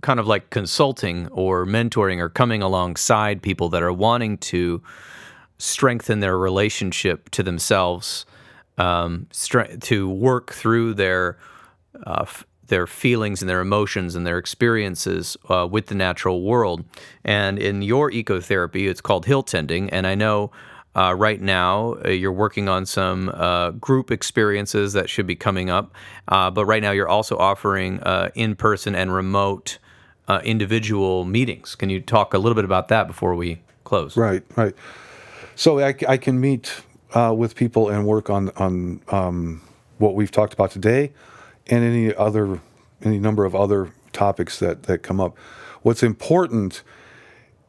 kind 0.00 0.20
of 0.20 0.26
like 0.26 0.50
consulting 0.50 1.26
or 1.28 1.66
mentoring 1.66 2.18
or 2.18 2.28
coming 2.28 2.62
alongside 2.62 3.42
people 3.42 3.68
that 3.68 3.82
are 3.82 3.92
wanting 3.92 4.38
to 4.38 4.80
strengthen 5.58 6.20
their 6.20 6.38
relationship 6.38 7.28
to 7.30 7.42
themselves, 7.42 8.24
um, 8.76 9.26
stre- 9.32 9.80
to 9.82 10.08
work 10.08 10.52
through 10.52 10.94
their 10.94 11.36
uh, 12.06 12.22
f- 12.22 12.46
their 12.66 12.86
feelings 12.86 13.42
and 13.42 13.48
their 13.48 13.60
emotions 13.60 14.14
and 14.14 14.26
their 14.26 14.38
experiences 14.38 15.36
uh, 15.48 15.66
with 15.70 15.86
the 15.86 15.94
natural 15.94 16.42
world. 16.42 16.84
And 17.24 17.58
in 17.58 17.82
your 17.82 18.10
ecotherapy, 18.10 18.88
it's 18.88 19.00
called 19.00 19.26
Hilltending. 19.26 19.88
And 19.90 20.06
I 20.06 20.14
know 20.14 20.50
uh, 20.94 21.14
right 21.14 21.40
now 21.40 21.96
uh, 22.04 22.08
you're 22.08 22.32
working 22.32 22.68
on 22.68 22.84
some 22.84 23.28
uh, 23.30 23.70
group 23.72 24.10
experiences 24.10 24.92
that 24.94 25.08
should 25.08 25.26
be 25.26 25.36
coming 25.36 25.70
up. 25.70 25.94
Uh, 26.26 26.50
but 26.50 26.66
right 26.66 26.82
now 26.82 26.90
you're 26.90 27.08
also 27.08 27.36
offering 27.36 28.00
uh, 28.00 28.30
in 28.34 28.54
person 28.54 28.94
and 28.94 29.14
remote 29.14 29.78
individual 30.44 31.24
meetings. 31.24 31.74
Can 31.74 31.88
you 31.88 32.00
talk 32.02 32.34
a 32.34 32.38
little 32.38 32.54
bit 32.54 32.66
about 32.66 32.88
that 32.88 33.06
before 33.06 33.34
we 33.34 33.62
close? 33.84 34.14
Right, 34.14 34.42
right. 34.56 34.74
So 35.54 35.80
I, 35.80 35.94
I 36.06 36.18
can 36.18 36.38
meet 36.38 36.82
with 37.14 37.54
people 37.54 37.88
and 37.88 38.06
work 38.06 38.28
on 38.28 38.50
on 38.56 39.00
um, 39.08 39.62
what 39.96 40.14
we've 40.14 40.30
talked 40.30 40.52
about 40.52 40.70
today, 40.70 41.12
and 41.68 41.84
any 41.84 42.14
other 42.14 42.60
any 43.02 43.18
number 43.18 43.44
of 43.44 43.54
other 43.54 43.92
topics 44.12 44.58
that 44.58 44.84
that 44.84 44.98
come 44.98 45.20
up. 45.20 45.36
What's 45.82 46.02
important 46.02 46.82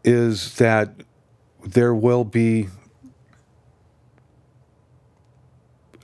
is 0.03 0.55
that 0.55 0.93
there 1.63 1.93
will 1.93 2.23
be 2.23 2.69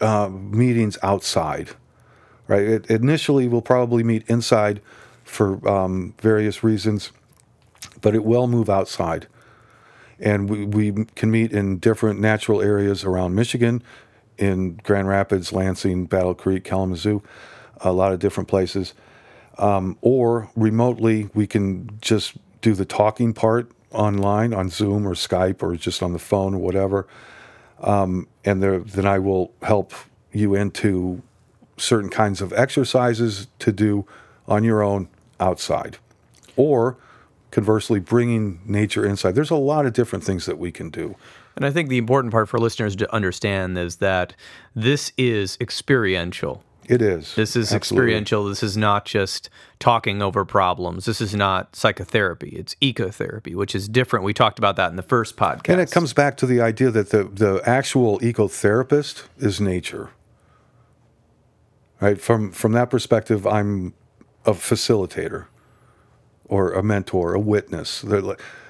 uh, 0.02 0.30
meetings 0.30 0.98
outside, 1.02 1.72
right? 2.48 2.64
It, 2.64 2.90
initially, 2.90 3.48
we'll 3.48 3.62
probably 3.62 4.04
meet 4.04 4.28
inside 4.30 4.82
for 5.24 5.68
um, 5.68 6.14
various 6.22 6.64
reasons, 6.64 7.12
but 8.02 8.14
it 8.14 8.24
will 8.24 8.48
move 8.48 8.70
outside 8.70 9.28
and 10.20 10.50
we, 10.50 10.66
we 10.66 11.06
can 11.16 11.32
meet 11.32 11.52
in 11.52 11.78
different 11.78 12.20
natural 12.20 12.62
areas 12.62 13.04
around 13.04 13.36
Michigan, 13.36 13.84
in 14.38 14.76
Grand 14.84 15.08
Rapids, 15.08 15.54
Lansing, 15.54 16.06
Battle 16.06 16.34
Creek, 16.34 16.64
Kalamazoo, 16.64 17.22
a 17.82 17.92
lot 17.92 18.14
of 18.14 18.20
different 18.20 18.50
places. 18.50 18.94
Um, 19.58 19.98
or 20.02 20.50
remotely, 20.56 21.30
we 21.34 21.48
can 21.48 21.98
just 22.02 22.34
do 22.62 22.74
the 22.74 22.86
talking 22.86 23.34
part 23.34 23.72
online 23.92 24.54
on 24.54 24.70
Zoom 24.70 25.08
or 25.08 25.14
Skype 25.14 25.64
or 25.64 25.76
just 25.76 26.04
on 26.04 26.14
the 26.14 26.20
phone 26.20 26.56
or 26.56 26.58
whatever. 26.58 27.08
Um, 27.80 28.28
and 28.44 28.62
there, 28.62 28.80
then 28.80 29.06
I 29.06 29.20
will 29.20 29.52
help 29.62 29.94
you 30.32 30.56
into 30.56 31.22
certain 31.78 32.10
kinds 32.10 32.42
of 32.42 32.54
exercises 32.54 33.48
to 33.60 33.72
do 33.72 34.06
on 34.48 34.64
your 34.64 34.82
own 34.82 35.08
outside. 35.40 35.98
Or 36.56 36.98
conversely, 37.52 38.00
bringing 38.00 38.60
nature 38.66 39.06
inside. 39.06 39.34
There's 39.34 39.52
a 39.52 39.56
lot 39.56 39.86
of 39.86 39.94
different 39.94 40.24
things 40.26 40.46
that 40.46 40.58
we 40.58 40.72
can 40.72 40.90
do. 40.90 41.16
And 41.56 41.66
I 41.66 41.72
think 41.72 41.88
the 41.88 41.98
important 41.98 42.34
part 42.34 42.50
for 42.50 42.60
listeners 42.60 42.98
to 42.98 43.14
understand 43.14 43.78
is 43.78 43.98
that 43.98 44.36
this 44.76 45.14
is 45.18 45.58
experiential. 45.62 46.65
It 46.88 47.02
is. 47.02 47.36
This 47.36 47.56
is 47.56 47.74
Absolutely. 47.74 47.78
experiential. 47.78 48.46
This 48.46 48.64
is 48.64 48.78
not 48.78 49.06
just 49.06 49.50
talking 49.80 50.22
over 50.22 50.46
problems. 50.46 51.06
This 51.06 51.22
is 51.22 51.36
not 51.36 51.76
psychotherapy. 51.76 52.50
It's 52.50 52.76
ecotherapy, 52.76 53.56
which 53.56 53.76
is 53.76 53.88
different. 53.88 54.26
We 54.26 54.34
talked 54.34 54.60
about 54.60 54.76
that 54.76 54.90
in 54.90 54.96
the 54.96 55.04
first 55.04 55.36
podcast. 55.36 55.70
And 55.70 55.82
it 55.82 55.92
comes 55.92 56.14
back 56.14 56.38
to 56.38 56.46
the 56.46 56.62
idea 56.62 56.92
that 56.92 57.10
the, 57.10 57.24
the 57.24 57.62
actual 57.66 58.20
ecotherapist 58.20 59.28
is 59.38 59.60
nature. 59.60 60.12
Right? 62.02 62.20
From 62.20 62.52
from 62.52 62.74
that 62.74 62.90
perspective, 62.90 63.48
I'm 63.48 63.94
a 64.46 64.52
facilitator 64.52 65.48
or 66.46 66.74
a 66.74 66.84
mentor, 66.84 67.34
a 67.34 67.40
witness. 67.40 68.06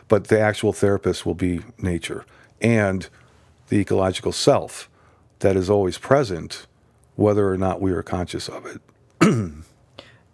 But 0.07 0.28
the 0.28 0.39
actual 0.39 0.72
therapist 0.72 1.26
will 1.26 1.34
be 1.34 1.61
nature 1.78 2.26
and 2.61 3.09
the 3.70 3.78
ecological 3.78 4.32
self 4.32 4.89
that 5.39 5.55
is 5.55 5.70
always 5.70 5.97
present, 5.97 6.68
whether 7.16 7.49
or 7.49 7.57
not 7.57 7.82
we 7.82 7.91
are 7.91 8.03
conscious 8.03 8.47
of 8.47 8.66
it. 8.66 8.82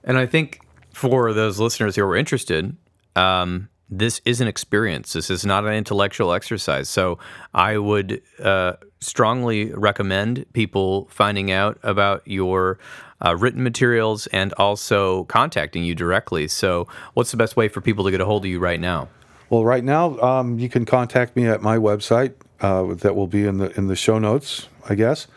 And 0.03 0.17
I 0.17 0.25
think 0.25 0.61
for 0.93 1.33
those 1.33 1.59
listeners 1.59 1.95
who 1.95 2.03
are 2.03 2.15
interested, 2.15 2.75
um, 3.15 3.69
this 3.89 4.21
is 4.25 4.41
an 4.41 4.47
experience. 4.47 5.13
This 5.13 5.29
is 5.29 5.45
not 5.45 5.65
an 5.65 5.73
intellectual 5.73 6.33
exercise. 6.33 6.87
So 6.89 7.19
I 7.53 7.77
would 7.77 8.21
uh, 8.41 8.73
strongly 8.99 9.73
recommend 9.73 10.45
people 10.53 11.07
finding 11.11 11.51
out 11.51 11.77
about 11.83 12.25
your 12.25 12.79
uh, 13.23 13.35
written 13.35 13.61
materials 13.63 14.27
and 14.27 14.53
also 14.53 15.25
contacting 15.25 15.83
you 15.83 15.93
directly. 15.93 16.47
So, 16.47 16.87
what's 17.13 17.29
the 17.29 17.37
best 17.37 17.55
way 17.55 17.67
for 17.67 17.79
people 17.79 18.03
to 18.05 18.11
get 18.11 18.19
a 18.19 18.25
hold 18.25 18.45
of 18.45 18.49
you 18.49 18.57
right 18.57 18.79
now? 18.79 19.09
Well, 19.51 19.63
right 19.63 19.83
now, 19.83 20.17
um, 20.21 20.57
you 20.57 20.69
can 20.69 20.85
contact 20.85 21.35
me 21.35 21.45
at 21.45 21.61
my 21.61 21.77
website. 21.77 22.33
Uh, 22.61 22.95
that 22.95 23.15
will 23.15 23.27
be 23.27 23.45
in 23.45 23.57
the 23.57 23.77
in 23.77 23.87
the 23.87 23.95
show 23.95 24.17
notes, 24.17 24.69
I 24.89 24.95
guess. 24.95 25.27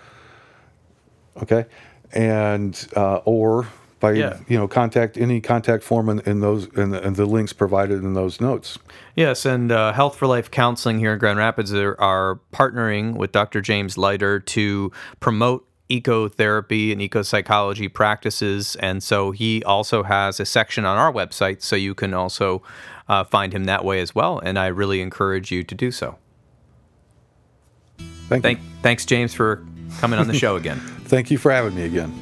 Okay, 1.42 1.66
and 2.12 2.88
uh, 2.96 3.16
or 3.24 3.66
by 4.00 4.12
Yeah. 4.12 4.38
you 4.48 4.58
know 4.58 4.68
contact 4.68 5.16
any 5.16 5.40
contact 5.40 5.82
form 5.82 6.08
in, 6.08 6.20
in 6.20 6.40
those 6.40 6.66
in 6.76 6.90
the, 6.90 7.04
in 7.04 7.14
the 7.14 7.26
links 7.26 7.52
provided 7.52 8.02
in 8.02 8.14
those 8.14 8.40
notes. 8.40 8.78
Yes, 9.14 9.44
and 9.44 9.72
uh, 9.72 9.92
Health 9.92 10.16
for 10.16 10.26
Life 10.26 10.50
Counseling 10.50 10.98
here 10.98 11.12
in 11.12 11.18
Grand 11.18 11.38
Rapids 11.38 11.72
are, 11.72 11.96
are 12.00 12.40
partnering 12.52 13.16
with 13.16 13.32
Dr. 13.32 13.60
James 13.60 13.96
Liter 13.96 14.40
to 14.40 14.92
promote 15.20 15.66
ecotherapy 15.90 16.92
and 16.92 17.00
ecopsychology 17.00 17.92
practices. 17.92 18.74
And 18.76 19.02
so 19.02 19.30
he 19.32 19.62
also 19.64 20.02
has 20.02 20.40
a 20.40 20.46
section 20.46 20.84
on 20.84 20.96
our 20.96 21.12
website, 21.12 21.62
so 21.62 21.76
you 21.76 21.94
can 21.94 22.14
also 22.14 22.62
uh, 23.08 23.22
find 23.24 23.52
him 23.52 23.64
that 23.64 23.84
way 23.84 24.00
as 24.00 24.14
well. 24.14 24.38
And 24.38 24.58
I 24.58 24.66
really 24.68 25.00
encourage 25.00 25.52
you 25.52 25.62
to 25.62 25.74
do 25.74 25.90
so. 25.90 26.16
Thank, 28.28 28.42
Thank, 28.42 28.60
thanks, 28.82 29.04
James, 29.04 29.34
for 29.34 29.64
coming 30.00 30.18
on 30.18 30.26
the 30.26 30.34
show 30.38 30.56
again. 30.56 30.80
Thank 31.14 31.30
you 31.30 31.38
for 31.38 31.52
having 31.52 31.76
me 31.76 31.84
again. 31.84 32.12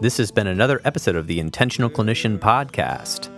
This 0.00 0.18
has 0.18 0.30
been 0.30 0.46
another 0.46 0.80
episode 0.84 1.16
of 1.16 1.26
the 1.26 1.40
Intentional 1.40 1.90
Clinician 1.90 2.38
Podcast. 2.38 3.28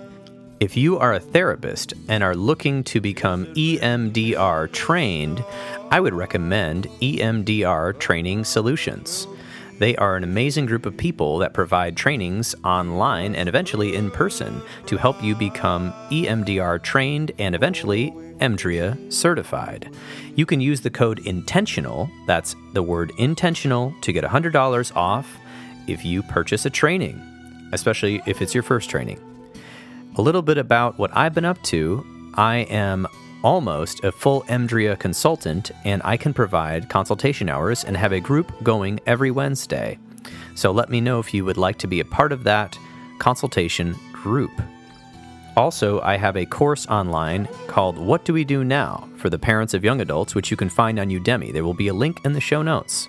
If 0.60 0.76
you 0.76 0.98
are 0.98 1.14
a 1.14 1.18
therapist 1.20 1.94
and 2.06 2.22
are 2.22 2.34
looking 2.34 2.84
to 2.84 3.00
become 3.00 3.46
EMDR 3.54 4.70
trained, 4.70 5.42
I 5.90 6.00
would 6.00 6.12
recommend 6.12 6.86
EMDR 7.00 7.98
Training 7.98 8.44
Solutions. 8.44 9.26
They 9.78 9.96
are 9.96 10.16
an 10.16 10.22
amazing 10.22 10.66
group 10.66 10.84
of 10.84 10.98
people 10.98 11.38
that 11.38 11.54
provide 11.54 11.96
trainings 11.96 12.54
online 12.62 13.34
and 13.34 13.48
eventually 13.48 13.96
in 13.96 14.10
person 14.10 14.60
to 14.84 14.98
help 14.98 15.24
you 15.24 15.34
become 15.34 15.94
EMDR 16.10 16.82
trained 16.82 17.32
and 17.38 17.54
eventually 17.54 18.10
EMDRIA 18.38 19.10
certified. 19.10 19.90
You 20.34 20.44
can 20.44 20.60
use 20.60 20.82
the 20.82 20.90
code 20.90 21.26
intentional, 21.26 22.10
that's 22.26 22.54
the 22.74 22.82
word 22.82 23.12
intentional, 23.16 23.94
to 24.02 24.12
get 24.12 24.24
$100 24.24 24.94
off 24.94 25.38
if 25.90 26.04
you 26.04 26.22
purchase 26.22 26.64
a 26.64 26.70
training, 26.70 27.20
especially 27.72 28.22
if 28.26 28.40
it's 28.40 28.54
your 28.54 28.62
first 28.62 28.88
training. 28.88 29.18
A 30.16 30.22
little 30.22 30.42
bit 30.42 30.58
about 30.58 30.98
what 30.98 31.16
I've 31.16 31.34
been 31.34 31.44
up 31.44 31.62
to. 31.64 32.04
I 32.34 32.58
am 32.70 33.06
almost 33.42 34.04
a 34.04 34.12
full 34.12 34.42
EMDRIA 34.42 34.98
consultant, 34.98 35.70
and 35.84 36.02
I 36.04 36.16
can 36.16 36.34
provide 36.34 36.88
consultation 36.88 37.48
hours 37.48 37.84
and 37.84 37.96
have 37.96 38.12
a 38.12 38.20
group 38.20 38.52
going 38.62 39.00
every 39.06 39.30
Wednesday. 39.30 39.98
So 40.54 40.70
let 40.72 40.90
me 40.90 41.00
know 41.00 41.20
if 41.20 41.32
you 41.32 41.44
would 41.44 41.56
like 41.56 41.78
to 41.78 41.86
be 41.86 42.00
a 42.00 42.04
part 42.04 42.32
of 42.32 42.44
that 42.44 42.78
consultation 43.18 43.96
group. 44.12 44.50
Also, 45.56 46.00
I 46.00 46.16
have 46.16 46.36
a 46.36 46.46
course 46.46 46.86
online 46.86 47.48
called 47.66 47.98
What 47.98 48.24
Do 48.24 48.32
We 48.32 48.44
Do 48.44 48.64
Now 48.64 49.08
for 49.16 49.30
the 49.30 49.38
parents 49.38 49.74
of 49.74 49.84
young 49.84 50.00
adults, 50.00 50.34
which 50.34 50.50
you 50.50 50.56
can 50.56 50.68
find 50.68 50.98
on 50.98 51.08
Udemy. 51.08 51.52
There 51.52 51.64
will 51.64 51.74
be 51.74 51.88
a 51.88 51.94
link 51.94 52.24
in 52.24 52.32
the 52.32 52.40
show 52.40 52.62
notes. 52.62 53.08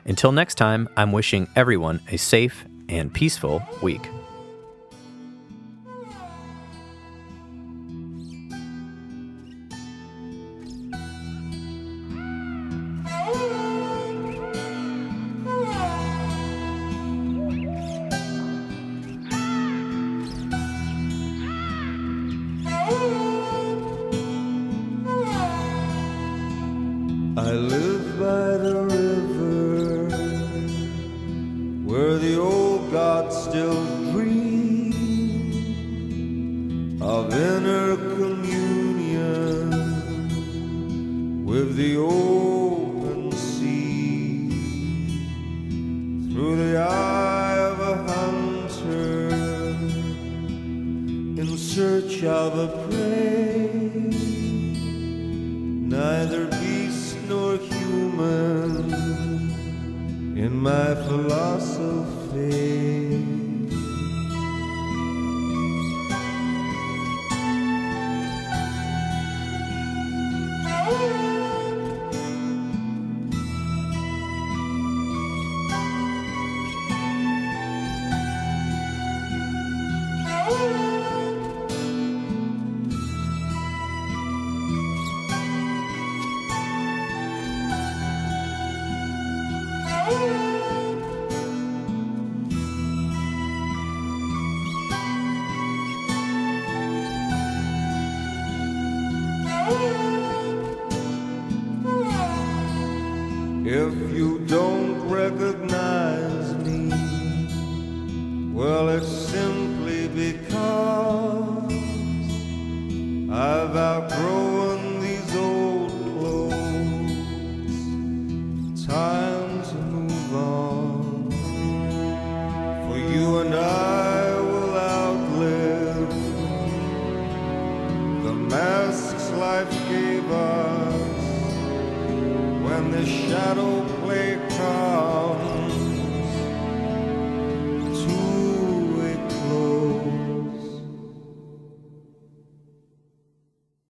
Until 0.07 0.33
next 0.33 0.57
time, 0.57 0.89
I'm 0.97 1.13
wishing 1.13 1.47
everyone 1.55 2.01
a 2.11 2.17
safe 2.17 2.65
and 2.89 3.15
peaceful 3.15 3.63
week. 3.81 4.09
Search 51.75 52.23
of 52.23 52.59
a 52.59 52.69
prey 52.87 53.89
neither 55.89 56.47
beast 56.49 57.17
nor 57.31 57.57
human 57.57 58.93
in 60.37 60.53
my 60.55 60.95
philosophy. 61.07 62.43